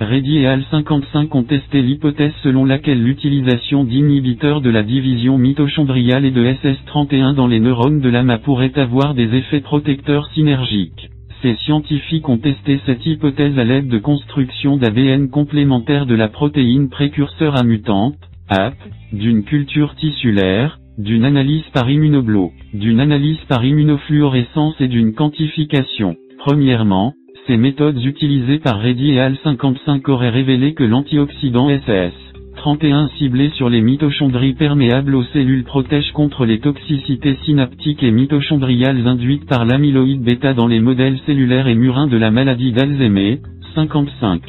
[0.00, 6.24] Reddy et Al 55 ont testé l'hypothèse selon laquelle l'utilisation d'inhibiteurs de la division mitochondriale
[6.24, 11.10] et de SS31 dans les neurones de l'AMA pourrait avoir des effets protecteurs synergiques.
[11.42, 16.88] Ces scientifiques ont testé cette hypothèse à l'aide de construction d'ADN complémentaire de la protéine
[16.88, 18.16] précurseur à mutante,
[18.48, 18.74] AP,
[19.12, 26.16] d'une culture tissulaire, d'une analyse par immunoblo, d'une analyse par immunofluorescence et d'une quantification.
[26.38, 27.14] Premièrement,
[27.46, 32.12] ces méthodes utilisées par Reddy et Al 55 auraient révélé que l'antioxydant SS
[32.64, 39.06] SS31 ciblé sur les mitochondries perméables aux cellules protège contre les toxicités synaptiques et mitochondriales
[39.06, 43.40] induites par l'amyloïde bêta dans les modèles cellulaires et murins de la maladie d'Alzheimer,
[43.74, 44.40] 55.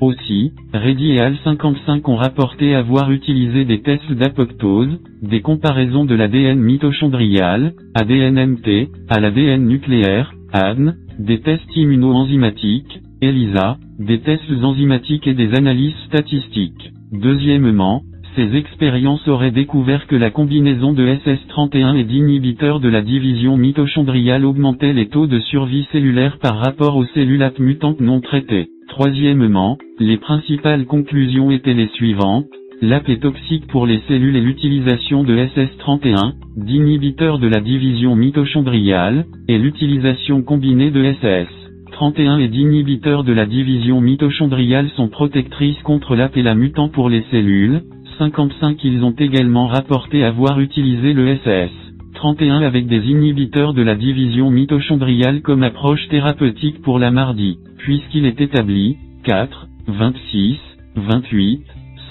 [0.00, 6.58] Aussi, Reddy et Al55 ont rapporté avoir utilisé des tests d'apoptose, des comparaisons de l'ADN
[6.58, 15.54] mitochondrial, ADN-MT, à l'ADN nucléaire, ADN, des tests immunoenzymatiques, ELISA, des tests enzymatiques et des
[15.54, 16.92] analyses statistiques.
[17.12, 18.02] Deuxièmement,
[18.36, 24.46] ces expériences auraient découvert que la combinaison de SS31 et d'inhibiteurs de la division mitochondriale
[24.46, 28.68] augmentait les taux de survie cellulaire par rapport aux cellules mutantes non traitées.
[28.88, 32.46] Troisièmement, les principales conclusions étaient les suivantes.
[32.84, 39.24] L'AP est toxique pour les cellules et l'utilisation de SS31, d'inhibiteurs de la division mitochondriale,
[39.46, 46.36] et l'utilisation combinée de SS31 et d'inhibiteurs de la division mitochondriale sont protectrices contre l'AP
[46.36, 47.82] et la mutant pour les cellules.
[48.18, 51.70] 55 Ils ont également rapporté avoir utilisé le SS.
[52.14, 58.26] 31 avec des inhibiteurs de la division mitochondriale comme approche thérapeutique pour la mardi, puisqu'il
[58.26, 60.56] est établi, 4, 26,
[60.96, 61.62] 28,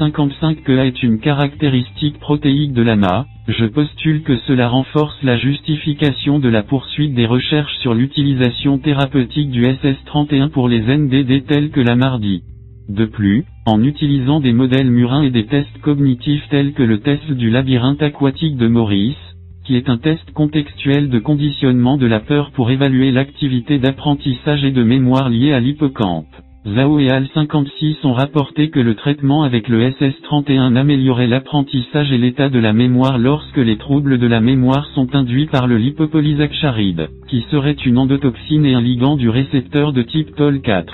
[0.01, 5.37] 55 que A est une caractéristique protéique de l'AMA, je postule que cela renforce la
[5.37, 11.69] justification de la poursuite des recherches sur l'utilisation thérapeutique du SS31 pour les NDD tels
[11.69, 12.41] que la mardi.
[12.89, 17.31] De plus, en utilisant des modèles murins et des tests cognitifs tels que le test
[17.31, 22.49] du labyrinthe aquatique de Maurice, qui est un test contextuel de conditionnement de la peur
[22.55, 26.25] pour évaluer l'activité d'apprentissage et de mémoire liée à l'hippocampe.
[26.63, 32.19] Zhao et Al 56 ont rapporté que le traitement avec le SS31 améliorait l'apprentissage et
[32.19, 37.09] l'état de la mémoire lorsque les troubles de la mémoire sont induits par le lipopolysaccharide,
[37.27, 40.85] qui serait une endotoxine et un ligand du récepteur de type TOL4.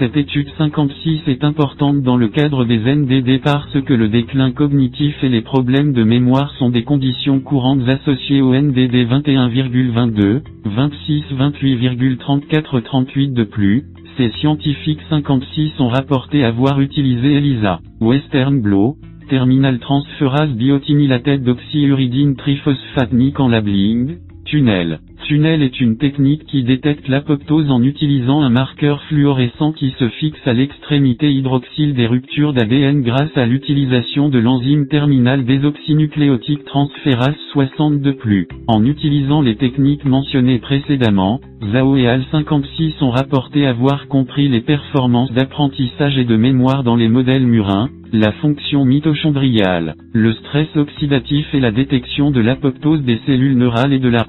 [0.00, 5.22] Cette étude 56 est importante dans le cadre des NDD parce que le déclin cognitif
[5.22, 12.82] et les problèmes de mémoire sont des conditions courantes associées au NDD 21,22, 26, 28,34,
[12.82, 13.84] 38 de plus.
[14.16, 18.96] Ces scientifiques 56 ont rapporté avoir utilisé ELISA, Western Blot,
[19.30, 25.00] terminal transférase biotinylated d'oxyuridine triphosphate en labeling, tunnel.
[25.22, 30.46] Tunnel est une technique qui détecte l'apoptose en utilisant un marqueur fluorescent qui se fixe
[30.46, 38.14] à l'extrémité hydroxyle des ruptures d'ADN grâce à l'utilisation de l'enzyme terminale désoxynucléotique transférase 62
[38.14, 38.48] plus.
[38.66, 44.60] En utilisant les techniques mentionnées précédemment, Zhao et Al 56 ont rapporté avoir compris les
[44.60, 51.46] performances d'apprentissage et de mémoire dans les modèles murins, la fonction mitochondriale, le stress oxydatif
[51.54, 54.26] et la détection de l'apoptose des cellules neurales et de la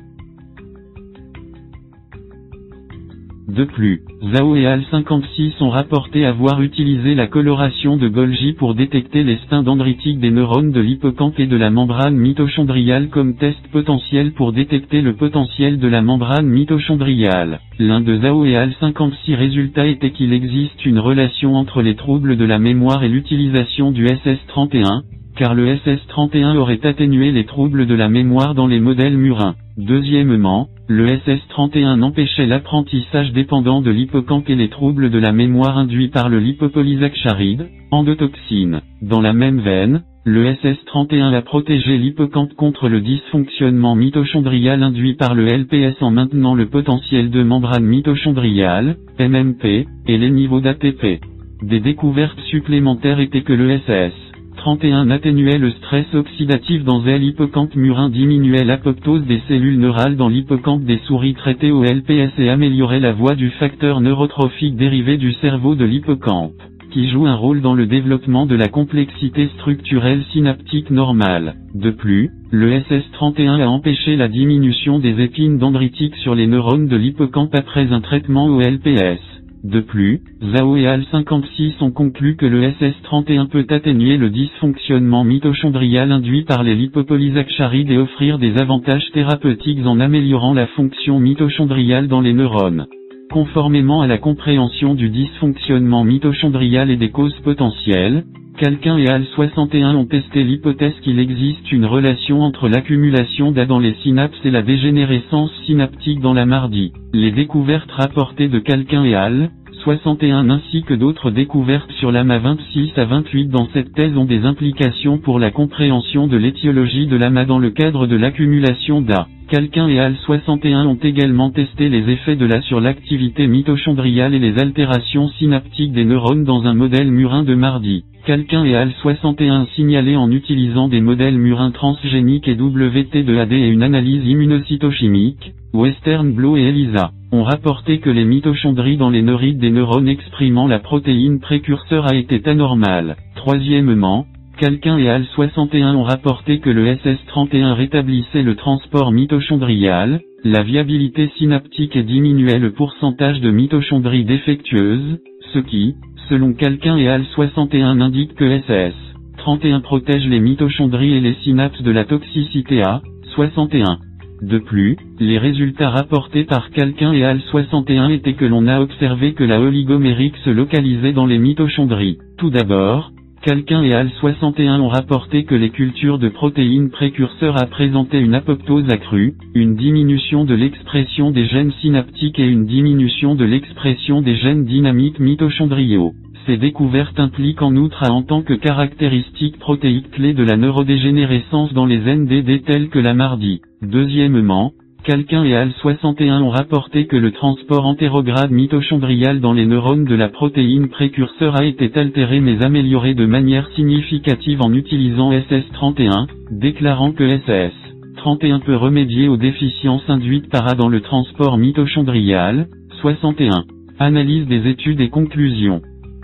[3.47, 8.73] De plus, Zhao et Al 56 ont rapporté avoir utilisé la coloration de Golgi pour
[8.73, 13.59] détecter les stins dendritiques des neurones de l'hippocampe et de la membrane mitochondriale comme test
[13.73, 17.59] potentiel pour détecter le potentiel de la membrane mitochondriale.
[17.79, 22.37] L'un de Zhao et Al 56 résultats était qu'il existe une relation entre les troubles
[22.37, 25.01] de la mémoire et l'utilisation du SS31,
[25.35, 29.55] car le SS31 aurait atténué les troubles de la mémoire dans les modèles murins.
[29.77, 36.09] Deuxièmement, le SS31 empêchait l'apprentissage dépendant de l'hippocampe et les troubles de la mémoire induits
[36.09, 38.81] par le lipopolysaccharide, endotoxine.
[39.01, 45.35] Dans la même veine, le SS31 a protégé l'hippocampe contre le dysfonctionnement mitochondrial induit par
[45.35, 51.19] le LPS en maintenant le potentiel de membrane mitochondriale, MMP, et les niveaux d'ATP.
[51.61, 54.32] Des découvertes supplémentaires étaient que le SS
[54.63, 60.85] 31 atténuait le stress oxydatif dans l'hippocampe murin diminuait l'apoptose des cellules neurales dans l'hippocampe
[60.85, 65.75] des souris traitées au LPS et améliorait la voie du facteur neurotrophique dérivé du cerveau
[65.75, 66.53] de l'hippocampe,
[66.91, 71.55] qui joue un rôle dans le développement de la complexité structurelle synaptique normale.
[71.75, 76.95] De plus, le SS31 a empêché la diminution des épines dendritiques sur les neurones de
[76.95, 79.42] l'hippocampe après un traitement au LPS.
[79.63, 85.23] De plus, Zhao et Al 56 ont conclu que le SS31 peut atténuer le dysfonctionnement
[85.23, 92.09] mitochondrial induit par les lipopolysaccharides et offrir des avantages thérapeutiques en améliorant la fonction mitochondriale
[92.09, 92.87] dans les neurones.
[93.31, 98.25] Conformément à la compréhension du dysfonctionnement mitochondrial et des causes potentielles,
[98.57, 103.79] Quelqu'un et Al 61 ont testé l'hypothèse qu'il existe une relation entre l'accumulation d'A dans
[103.79, 106.93] les synapses et la dégénérescence synaptique dans la mardi.
[107.13, 109.49] Les découvertes rapportées de Quelqu'un et Al
[109.83, 114.45] 61 ainsi que d'autres découvertes sur l'AMA 26 à 28 dans cette thèse ont des
[114.45, 119.27] implications pour la compréhension de l'étiologie de l'AMA dans le cadre de l'accumulation d'A.
[119.49, 124.39] Calquin et Al 61 ont également testé les effets de la sur l'activité mitochondriale et
[124.39, 128.03] les altérations synaptiques des neurones dans un modèle murin de mardi.
[128.25, 133.83] Calquin et Al 61 signalé en utilisant des modèles murins transgéniques et WT2AD et une
[133.83, 139.71] analyse immunocytochimique, Western Blue et ELISA, ont rapporté que les mitochondries dans les neurites des
[139.71, 143.17] neurones exprimant la protéine précurseur a été anormale.
[143.35, 144.25] Troisièmement,
[144.63, 151.29] Calquin et Al 61 ont rapporté que le SS31 rétablissait le transport mitochondrial, la viabilité
[151.37, 155.19] synaptique et diminuait le pourcentage de mitochondries défectueuses,
[155.51, 155.95] ce qui,
[156.29, 161.91] selon Calquin et Al 61 indique que SS31 protège les mitochondries et les synapses de
[161.91, 163.01] la toxicité A,
[163.35, 163.97] 61.
[164.43, 169.33] De plus, les résultats rapportés par Calquin et Al 61 étaient que l'on a observé
[169.33, 172.17] que la oligomérique se localisait dans les mitochondries.
[172.37, 173.11] Tout d'abord,
[173.43, 178.35] Calquin et Al 61 ont rapporté que les cultures de protéines précurseurs a présenté une
[178.35, 184.37] apoptose accrue, une diminution de l'expression des gènes synaptiques et une diminution de l'expression des
[184.37, 186.13] gènes dynamiques mitochondriaux.
[186.45, 191.85] Ces découvertes impliquent en outre en tant que caractéristiques protéiques clés de la neurodégénérescence dans
[191.85, 193.59] les NDD tels que la mardi.
[193.81, 194.71] Deuxièmement,
[195.03, 200.15] Calquin et Al 61 ont rapporté que le transport antérograde mitochondrial dans les neurones de
[200.15, 207.11] la protéine précurseur a été altéré mais amélioré de manière significative en utilisant SS31, déclarant
[207.11, 212.67] que SS31 peut remédier aux déficiences induites par A dans le transport mitochondrial.
[213.01, 213.65] 61.
[213.99, 215.81] Analyse des études et conclusions.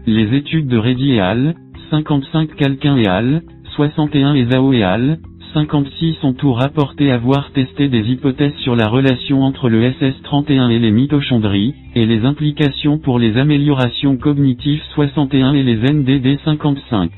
[0.08, 1.56] Les études de Reddy et Al,
[1.90, 3.42] 55 Calquin et Al,
[3.76, 5.20] 61 et Zhao et Al,
[5.54, 10.80] 56 ont tout rapporté avoir testé des hypothèses sur la relation entre le SS31 et
[10.80, 17.10] les mitochondries, et les implications pour les améliorations cognitives 61 et les NDD 55.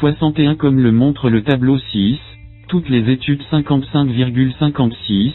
[0.00, 2.18] 61 comme le montre le tableau 6,
[2.68, 5.32] toutes les études 55,56,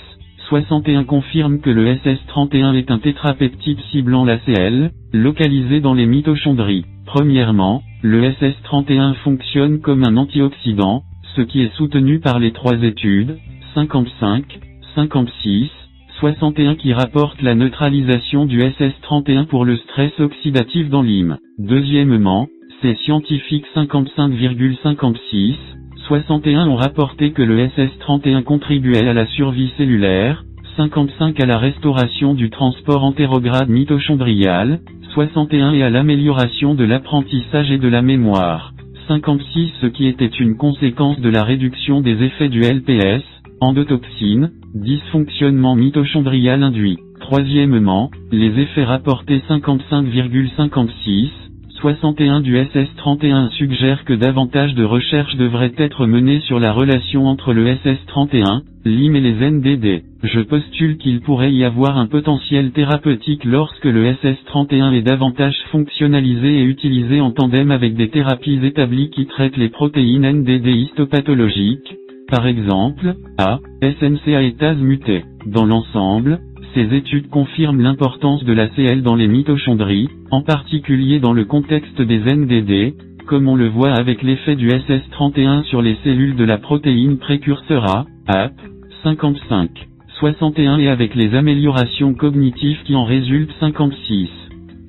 [0.48, 6.86] 61 confirment que le SS31 est un tétrapeptide ciblant la CL, localisé dans les mitochondries.
[7.08, 11.04] Premièrement, le SS31 fonctionne comme un antioxydant,
[11.36, 13.38] ce qui est soutenu par les trois études,
[13.74, 14.60] 55,
[14.96, 15.70] 56,
[16.20, 21.38] 61 qui rapportent la neutralisation du SS31 pour le stress oxydatif dans l'hymne.
[21.58, 22.48] Deuxièmement,
[22.82, 25.56] ces scientifiques 55,56,
[26.08, 30.44] 61 ont rapporté que le SS31 contribuait à la survie cellulaire,
[30.78, 34.82] 55 à la restauration du transport antérograde mitochondrial,
[35.14, 38.74] 61 et à l'amélioration de l'apprentissage et de la mémoire.
[39.08, 43.24] 56 ce qui était une conséquence de la réduction des effets du LPS,
[43.60, 46.98] endotoxine, dysfonctionnement mitochondrial induit.
[47.20, 51.30] Troisièmement, les effets rapportés 55,56,
[51.84, 57.52] 61 du SS31 suggèrent que davantage de recherches devraient être menées sur la relation entre
[57.52, 60.02] le SS31, l'IM et les NDD.
[60.24, 66.60] Je postule qu'il pourrait y avoir un potentiel thérapeutique lorsque le SS31 est davantage fonctionnalisé
[66.60, 71.98] et utilisé en tandem avec des thérapies établies qui traitent les protéines NDD histopathologiques,
[72.30, 75.26] par exemple, A, SNCA et TAS muté.
[75.46, 76.40] Dans l'ensemble,
[76.74, 82.02] ces études confirment l'importance de la CL dans les mitochondries, en particulier dans le contexte
[82.02, 82.94] des NDD,
[83.28, 87.86] comme on le voit avec l'effet du SS31 sur les cellules de la protéine précurseur
[87.90, 88.54] A, AP,
[89.04, 89.70] 55,
[90.20, 94.30] 61 et avec les améliorations cognitives qui en résultent 56.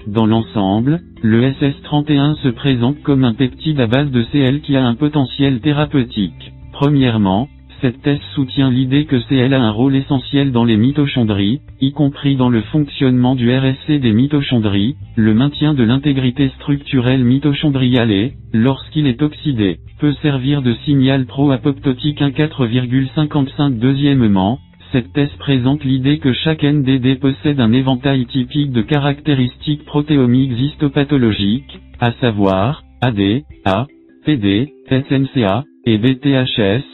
[0.07, 4.85] Dans l'ensemble, le SS31 se présente comme un peptide à base de CL qui a
[4.85, 6.53] un potentiel thérapeutique.
[6.73, 7.49] Premièrement,
[7.81, 12.37] cette thèse soutient l'idée que CL a un rôle essentiel dans les mitochondries, y compris
[12.37, 19.07] dans le fonctionnement du RSC des mitochondries, le maintien de l'intégrité structurelle mitochondriale et, lorsqu'il
[19.07, 24.59] est oxydé, peut servir de signal pro-apoptotique 1,4,55 Deuxièmement,
[24.93, 31.81] cette thèse présente l'idée que chaque NDD possède un éventail typique de caractéristiques protéomiques histopathologiques,
[32.01, 33.87] à savoir, AD, A,
[34.25, 36.85] PD, SNCA, et BTHS,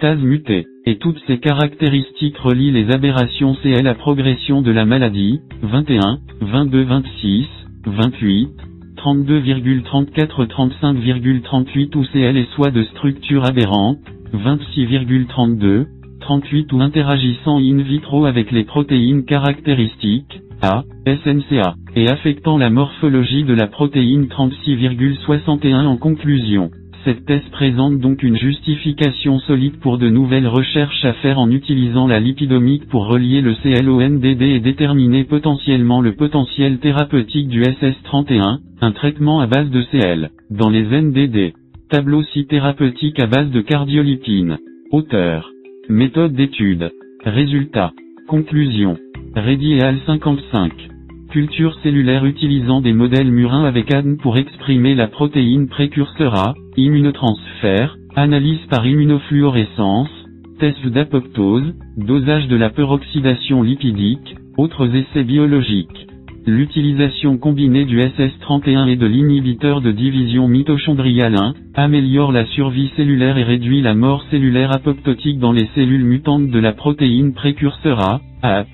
[0.00, 0.66] TAS muté.
[0.86, 6.82] Et toutes ces caractéristiques relient les aberrations CL à progression de la maladie, 21, 22,
[6.84, 7.46] 26,
[7.84, 8.48] 28,
[8.96, 13.98] 32,34 35,38 ou CL et soit de structure aberrante,
[14.32, 15.86] 26,32,
[16.20, 23.44] 38 ou interagissant in vitro avec les protéines caractéristiques, A, SNCA, et affectant la morphologie
[23.44, 26.70] de la protéine 36,61 en conclusion.
[27.04, 32.06] Cette thèse présente donc une justification solide pour de nouvelles recherches à faire en utilisant
[32.06, 38.92] la lipidomique pour relier le CLONDD et déterminer potentiellement le potentiel thérapeutique du SS31, un
[38.92, 41.54] traitement à base de CL, dans les NDD.
[41.88, 44.58] Tableau 6 thérapeutique à base de cardiolipine.
[44.92, 45.50] Auteur.
[45.88, 46.90] Méthode d'étude.
[47.24, 47.92] Résultat.
[48.28, 48.98] Conclusion.
[49.34, 50.89] Reddy et al 55.
[51.30, 57.96] Culture cellulaire utilisant des modèles murins avec ADN pour exprimer la protéine précurseur A, immunotransfert,
[58.16, 60.10] analyse par immunofluorescence,
[60.58, 66.08] test d'apoptose, dosage de la peroxydation lipidique, autres essais biologiques.
[66.46, 73.38] L'utilisation combinée du SS31 et de l'inhibiteur de division mitochondriale 1 améliore la survie cellulaire
[73.38, 78.20] et réduit la mort cellulaire apoptotique dans les cellules mutantes de la protéine précurseur A,
[78.42, 78.66] AP.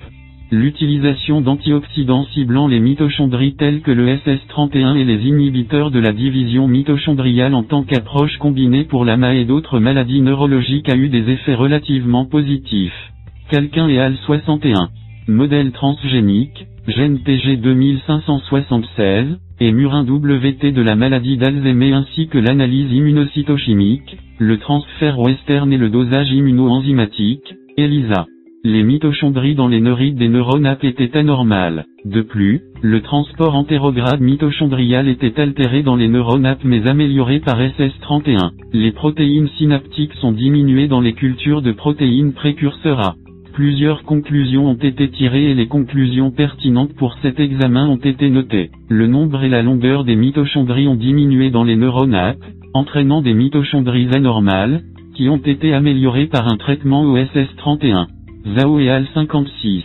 [0.49, 6.69] L'utilisation d'antioxydants ciblant les mitochondries tels que le SS31 et les inhibiteurs de la division
[6.69, 11.53] mitochondriale en tant qu'approche combinée pour l'AMA et d'autres maladies neurologiques a eu des effets
[11.53, 13.11] relativement positifs.
[13.51, 14.89] Quelqu'un et AL 61.
[15.27, 22.89] Modèle transgénique, gène TG 2576, et murin WT de la maladie d'Alzheimer ainsi que l'analyse
[22.93, 28.27] immunocytochimique, le transfert western et le dosage immunoenzymatique, ELISA
[28.67, 31.85] les mitochondries dans les neurites des neurones AP étaient anormales.
[32.03, 37.61] De plus, le transport entérograde mitochondrial était altéré dans les neurones AP mais amélioré par
[37.61, 38.51] SS31.
[38.73, 43.15] Les protéines synaptiques sont diminuées dans les cultures de protéines précurseurs A.
[43.53, 48.71] Plusieurs conclusions ont été tirées et les conclusions pertinentes pour cet examen ont été notées.
[48.89, 52.37] Le nombre et la longueur des mitochondries ont diminué dans les neurones AP,
[52.73, 54.81] entraînant des mitochondries anormales,
[55.15, 58.07] qui ont été améliorées par un traitement OSS31.
[58.55, 59.83] Zao et AL56.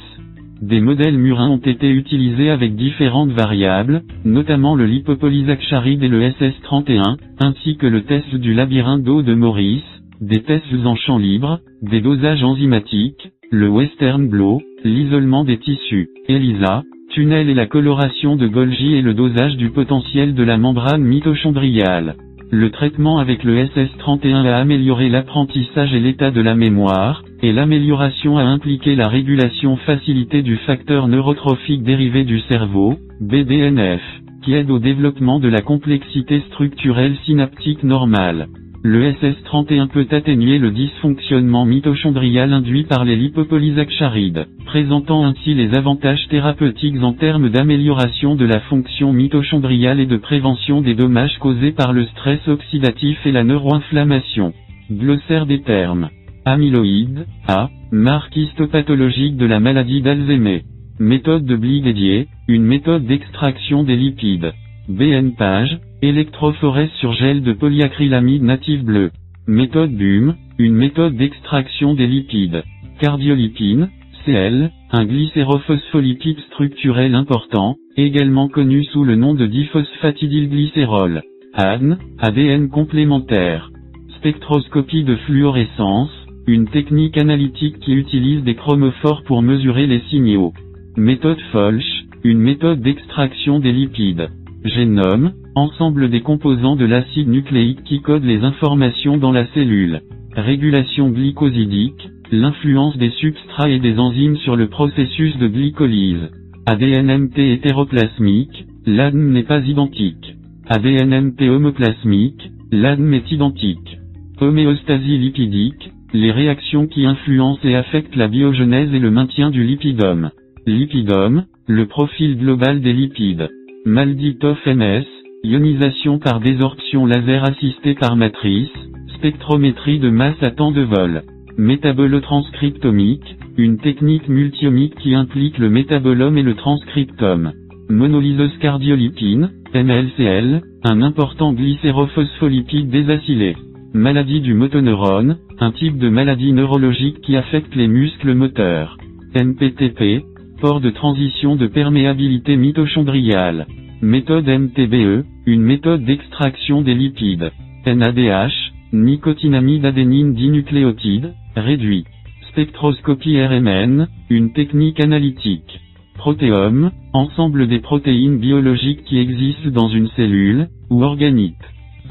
[0.60, 7.16] Des modèles murins ont été utilisés avec différentes variables, notamment le lipopolysaccharide et le SS31,
[7.41, 9.82] ainsi que le test du labyrinthe d'eau de Maurice,
[10.20, 16.84] des tests en champ libre, des dosages enzymatiques, le western blow, l'isolement des tissus, ELISA,
[17.10, 22.15] tunnel et la coloration de Golgi et le dosage du potentiel de la membrane mitochondriale.
[22.50, 28.39] Le traitement avec le SS31 a amélioré l'apprentissage et l'état de la mémoire, et l'amélioration
[28.39, 34.01] a impliqué la régulation facilitée du facteur neurotrophique dérivé du cerveau, BDNF,
[34.45, 38.47] qui aide au développement de la complexité structurelle synaptique normale.
[38.85, 46.27] Le SS31 peut atténuer le dysfonctionnement mitochondrial induit par les lipopolysaccharides, présentant ainsi les avantages
[46.29, 51.93] thérapeutiques en termes d'amélioration de la fonction mitochondriale et de prévention des dommages causés par
[51.93, 54.53] le stress oxydatif et la neuroinflammation.
[54.91, 56.09] Glossaire des termes.
[56.45, 60.65] Amyloïde, A, marque histopathologique de la maladie d'Alzheimer.
[60.99, 64.53] Méthode de Bly dédiée, une méthode d'extraction des lipides.
[64.89, 69.12] BN page, électrophorèse sur gel de polyacrylamide native bleu.
[69.47, 72.65] Méthode BUM, une méthode d'extraction des lipides.
[73.01, 73.91] Cardiolipine,
[74.25, 81.23] CL, un glycérophospholipide structurel important, également connu sous le nom de diphosphatidylglycérol.
[81.55, 83.71] ADN, ADN complémentaire.
[84.17, 86.11] Spectroscopie de fluorescence,
[86.47, 90.53] une technique analytique qui utilise des chromophores pour mesurer les signaux.
[90.97, 94.29] Méthode Folch, une méthode d'extraction des lipides.
[94.65, 100.01] Génome, ensemble des composants de l'acide nucléique qui code les informations dans la cellule.
[100.35, 106.31] Régulation glycosidique, l'influence des substrats et des enzymes sur le processus de glycolyse.
[106.67, 110.37] ADNMT hétéroplasmique, l'ADN n'est pas identique.
[110.69, 113.99] ADNMT homoplasmique, l'ADN est identique.
[114.41, 120.31] Homéostasie lipidique, les réactions qui influencent et affectent la biogenèse et le maintien du lipidome.
[120.66, 123.49] Lipidome, le profil global des lipides.
[123.86, 125.05] Malditoff MS,
[125.42, 128.70] ionisation par désorption laser assistée par matrice,
[129.16, 131.23] spectrométrie de masse à temps de vol.
[131.57, 137.52] Métabolotranscriptomique, une technique multiomique qui implique le métabolome et le transcriptome.
[137.89, 143.57] Monolyseuse cardiolipine, MLCL, un important glycérophospholipide désacylé.
[143.95, 148.97] Maladie du motoneurone, un type de maladie neurologique qui affecte les muscles moteurs.
[149.35, 150.25] MPTP,
[150.62, 153.67] port de transition de perméabilité mitochondriale.
[154.01, 157.53] Méthode MTBE, une méthode d'extraction des lipides.
[157.85, 162.05] NADH, nicotinamide adénine dinucléotide, réduit.
[162.49, 165.81] Spectroscopie RMN, une technique analytique.
[166.15, 171.61] Protéome, ensemble des protéines biologiques qui existent dans une cellule, ou organite.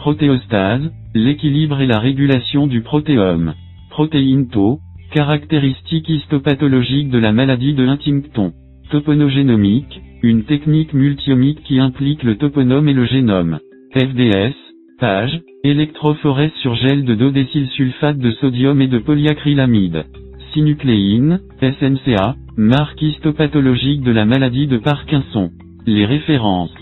[0.01, 3.53] Protéostase, l'équilibre et la régulation du protéome.
[3.91, 4.79] Protéine tau,
[5.13, 8.51] caractéristique histopathologique de la maladie de Huntington.
[8.89, 13.59] Toponogénomique, une technique multiomique qui implique le toponome et le génome.
[13.93, 14.55] FDS,
[14.99, 20.05] page, électrophorèse sur gel de dodécylsulfate de sodium et de polyacrylamide.
[20.51, 25.51] Synucléine, SNCA, marque histopathologique de la maladie de Parkinson.
[25.85, 26.80] Les références.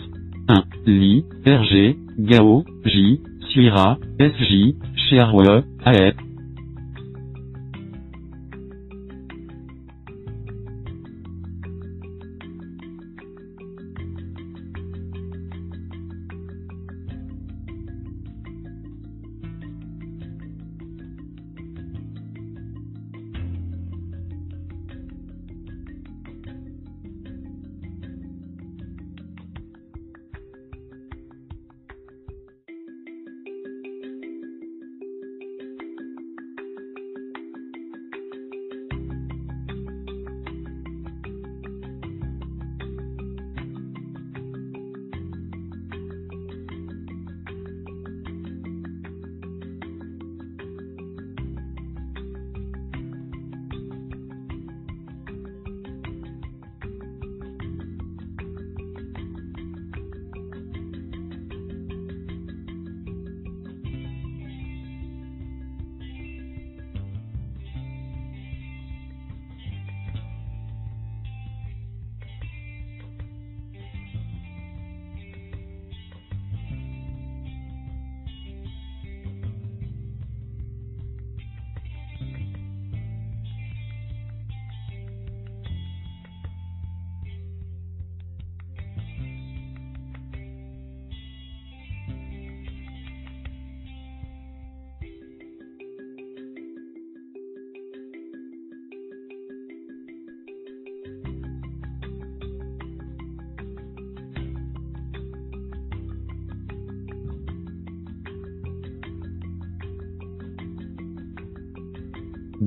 [0.49, 0.63] 1.
[0.87, 3.19] Li, RG, Gao, J,
[3.51, 6.28] Sierra, SJ, Cherwe, AE.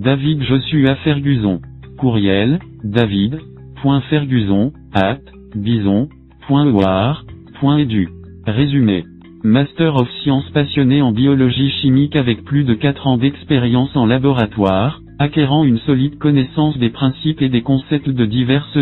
[0.02, 1.60] David Joshua Ferguson.
[1.96, 5.20] Courriel, david.ferguson, at,
[5.54, 8.08] bison.ewar.edu.
[8.44, 9.04] Résumé.
[9.44, 15.00] Master of Science passionné en biologie chimique avec plus de 4 ans d'expérience en laboratoire,
[15.20, 18.78] acquérant une solide connaissance des principes et des concepts de diverses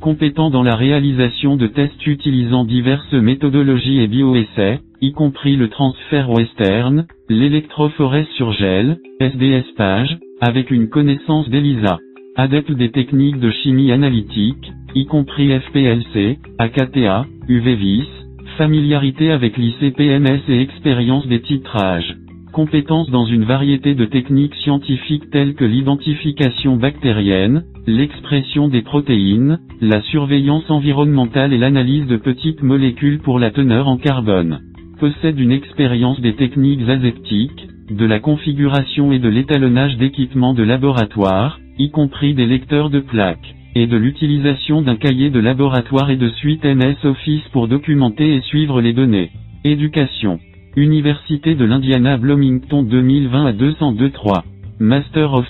[0.00, 6.30] compétent dans la réalisation de tests utilisant diverses méthodologies et bioessais, y compris le transfert
[6.30, 11.98] western, l'électrophorèse sur gel, SDS page, avec une connaissance d'ELISA.
[12.36, 18.08] Adepte des techniques de chimie analytique, y compris FPLC, AKTA, UVVIS,
[18.56, 22.16] familiarité avec l'ICPMS et expérience des titrages.
[22.52, 30.02] Compétences dans une variété de techniques scientifiques telles que l'identification bactérienne, l'expression des protéines, la
[30.02, 34.60] surveillance environnementale et l'analyse de petites molécules pour la teneur en carbone.
[34.98, 41.60] Possède une expérience des techniques aseptiques, de la configuration et de l'étalonnage d'équipements de laboratoire,
[41.78, 46.28] y compris des lecteurs de plaques, et de l'utilisation d'un cahier de laboratoire et de
[46.28, 49.30] suite MS Office pour documenter et suivre les données.
[49.64, 50.40] Éducation.
[50.76, 54.44] Université de l'Indiana Bloomington 2020 à 202.3.
[54.78, 55.44] Master of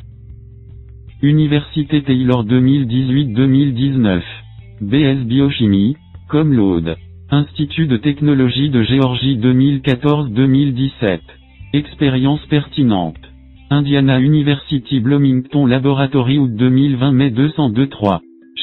[1.23, 4.23] Université Taylor 2018-2019.
[4.81, 5.99] BS Biochimie,
[6.31, 6.97] comme l'Aude.
[7.31, 11.21] Institut de technologie de Géorgie 2014-2017.
[11.75, 13.21] Expérience pertinente.
[13.69, 18.21] Indiana University Bloomington Laboratory août 2020 mai 202-3.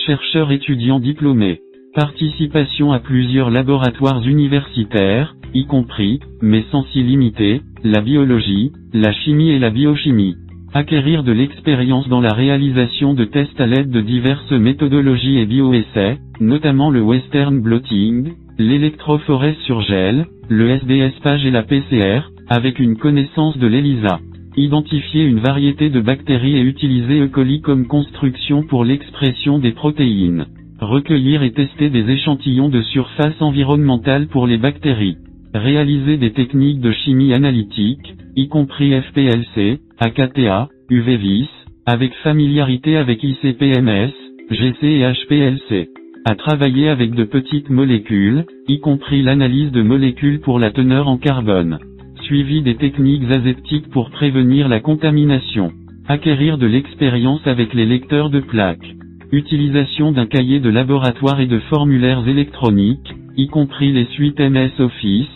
[0.08, 1.61] Chercheur étudiant diplômé.
[1.98, 9.50] Participation à plusieurs laboratoires universitaires, y compris, mais sans s'y limiter, la biologie, la chimie
[9.50, 10.35] et la biochimie.
[10.76, 16.19] Acquérir de l'expérience dans la réalisation de tests à l'aide de diverses méthodologies et bioessais,
[16.40, 22.98] notamment le western blotting, l'électrophorèse sur gel, le SDS page et la PCR, avec une
[22.98, 24.19] connaissance de l'ELISA.
[24.56, 27.27] Identifier une variété de bactéries et utiliser E.
[27.27, 30.45] coli comme construction pour l'expression des protéines.
[30.80, 35.17] Recueillir et tester des échantillons de surface environnementale pour les bactéries.
[35.56, 41.49] Réaliser des techniques de chimie analytique, y compris FPLC, AKTA, UVVIS,
[41.88, 44.11] avec familiarité avec ICPMS,
[44.51, 45.89] GC et HPLC.
[46.25, 51.17] À travailler avec de petites molécules, y compris l'analyse de molécules pour la teneur en
[51.17, 51.80] carbone.
[52.22, 55.72] Suivi des techniques aseptiques pour prévenir la contamination.
[56.07, 58.93] Acquérir de l'expérience avec les lecteurs de plaques.
[59.31, 65.27] Utilisation d'un cahier de laboratoire et de formulaires électroniques, y compris les suites MS Office,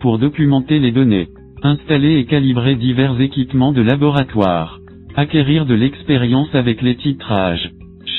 [0.00, 1.28] pour documenter les données.
[1.62, 4.80] Installer et calibrer divers équipements de laboratoire.
[5.14, 7.70] Acquérir de l'expérience avec les titrages.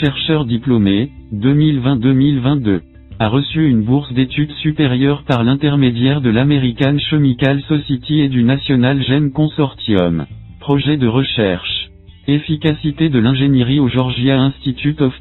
[0.02, 2.80] Chercheur diplômé, 2020-2022.
[3.20, 9.04] A reçu une bourse d'études supérieures par l'intermédiaire de l'American Chemical Society et du National
[9.04, 10.26] Gene Consortium.
[10.62, 11.87] Projet de recherche.
[12.30, 15.18] Efficacité de l'ingénierie au Georgia Institute of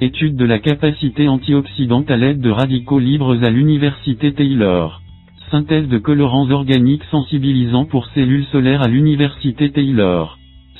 [0.00, 5.02] Étude de la capacité antioxydante à l'aide de radicaux libres à l'Université Taylor.
[5.52, 10.36] Synthèse de colorants organiques sensibilisants pour cellules solaires à l'Université Taylor.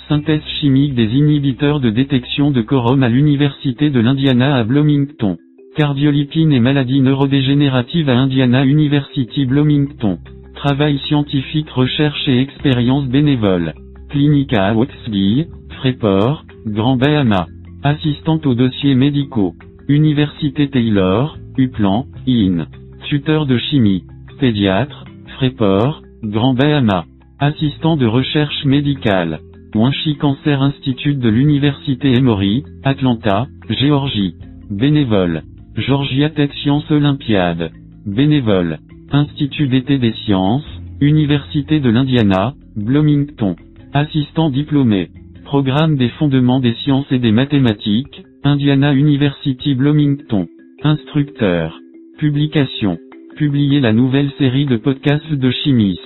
[0.08, 5.36] Synthèse chimique des inhibiteurs de détection de quorum à l'Université de l'Indiana à Bloomington.
[5.76, 10.18] Cardiolipine et maladies neurodégénératives à Indiana University Bloomington.
[10.56, 13.74] Travail scientifique recherche et expérience bénévole.
[14.15, 17.49] Clinique à Watsville, Freeport, Grand Bahama.
[17.83, 19.57] Assistante aux dossiers médicaux.
[19.89, 22.68] Université Taylor, Uplan, IN.
[23.09, 24.05] Tuteur de chimie.
[24.39, 27.07] Pédiatre, Freeport, Grand Bahama.
[27.41, 29.41] Assistant de recherche médicale.
[29.75, 34.36] Winchi Cancer Institute de l'Université Emory, Atlanta, Géorgie.
[34.70, 35.43] Bénévole.
[35.75, 37.73] Georgia Tech Science Olympiade.
[38.07, 38.78] Bénévole.
[39.10, 40.68] Institut d'été des sciences,
[41.01, 43.57] Université de l'Indiana, Bloomington.
[43.97, 45.08] Assistant diplômé.
[45.44, 50.48] Programme des fondements des sciences et des mathématiques, Indiana University Bloomington.
[50.82, 51.78] Instructeur.
[52.18, 52.98] Publication.
[53.36, 56.00] Publier la nouvelle série de podcasts de chimistes.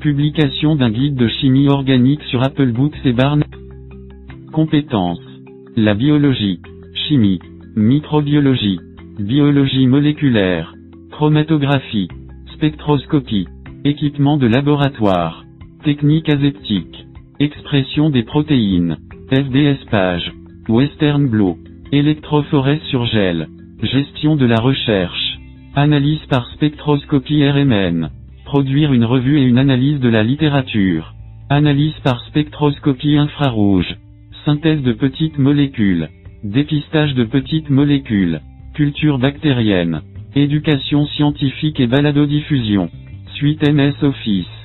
[0.00, 3.42] Publication d'un guide de chimie organique sur Apple Books et Barnes.
[4.52, 5.18] Compétences.
[5.74, 6.60] La biologie.
[6.94, 7.40] Chimie.
[7.74, 8.78] Microbiologie.
[9.18, 10.72] Biologie moléculaire.
[11.10, 12.06] Chromatographie.
[12.54, 13.48] Spectroscopie.
[13.84, 15.44] Équipement de laboratoire.
[15.82, 17.04] Technique aseptique.
[17.40, 18.96] Expression des protéines.
[19.28, 20.32] FDS page.
[20.68, 21.58] Western Blot.
[21.90, 23.48] Électrophorèse sur gel.
[23.82, 25.38] Gestion de la recherche.
[25.74, 28.10] Analyse par spectroscopie RMN.
[28.44, 31.12] Produire une revue et une analyse de la littérature.
[31.50, 33.96] Analyse par spectroscopie infrarouge.
[34.44, 36.10] Synthèse de petites molécules.
[36.44, 38.42] Dépistage de petites molécules.
[38.74, 40.02] Culture bactérienne.
[40.36, 42.90] Éducation scientifique et baladodiffusion.
[43.34, 44.63] Suite MS Office.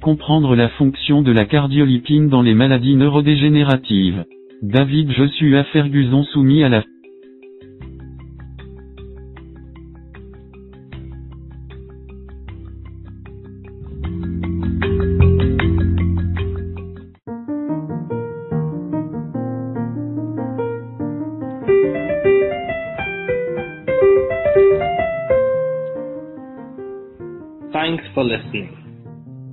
[0.00, 4.24] Comprendre la fonction de la cardiolipine dans les maladies neurodégénératives.
[4.62, 6.82] David Joshua Ferguson soumis à la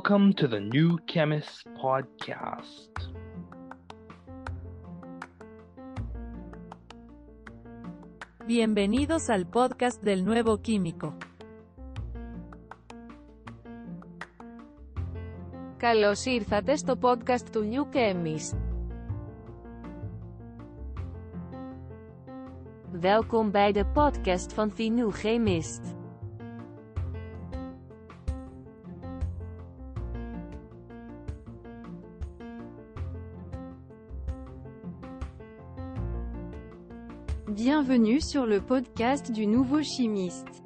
[0.00, 2.88] Welcome to the New Chemist Podcast.
[8.46, 11.14] Bienvenidos al podcast del nuevo químico.
[15.76, 18.56] Καλώς ήρθατε στο podcast του New Chemist.
[22.90, 25.89] Welkom bij de podcast van The New Chemist.
[37.83, 40.63] Bienvenue sur le podcast du nouveau chimiste.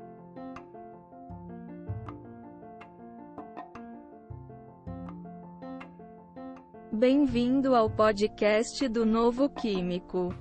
[6.91, 10.33] Bem-vindo ao podcast do Novo Químico.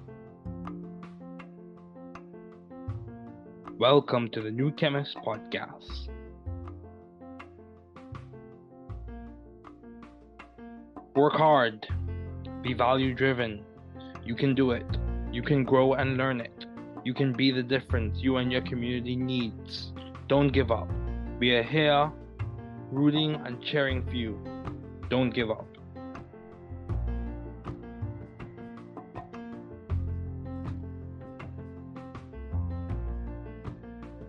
[3.78, 6.10] Welcome to the New Chemist Podcast.
[11.14, 11.86] Work hard.
[12.62, 13.62] Be value driven.
[14.24, 14.86] You can do it.
[15.32, 16.63] You can grow and learn it.
[17.04, 19.92] You can be the difference you and your community needs.
[20.26, 20.88] Don't give up.
[21.38, 22.10] We are here
[22.90, 24.38] rooting and cheering for you.
[25.10, 25.66] Don't give up.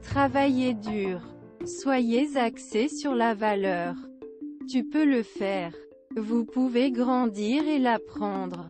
[0.01, 1.21] Travaillez dur.
[1.65, 3.95] Soyez axé sur la valeur.
[4.69, 5.73] Tu peux le faire.
[6.15, 8.69] Vous pouvez grandir et l'apprendre.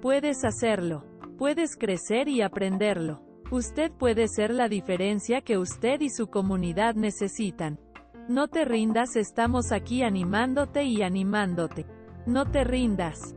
[0.00, 1.04] Puedes hacerlo.
[1.36, 3.20] Puedes crecer y aprenderlo.
[3.50, 7.78] Usted puede ser la diferencia que usted y su comunidad necesitan.
[8.26, 11.84] No te rindas, estamos aquí animándote y animándote.
[12.24, 13.34] No te rindas.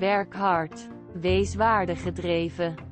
[0.00, 0.72] Werk hard.
[1.20, 2.91] Wees waardegedreven.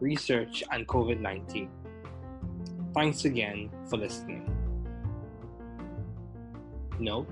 [0.00, 1.70] research, and COVID 19.
[2.94, 4.50] Thanks again for listening.
[6.98, 7.28] Note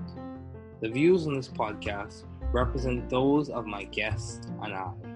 [0.81, 5.14] the views on this podcast represent those of my guests and I.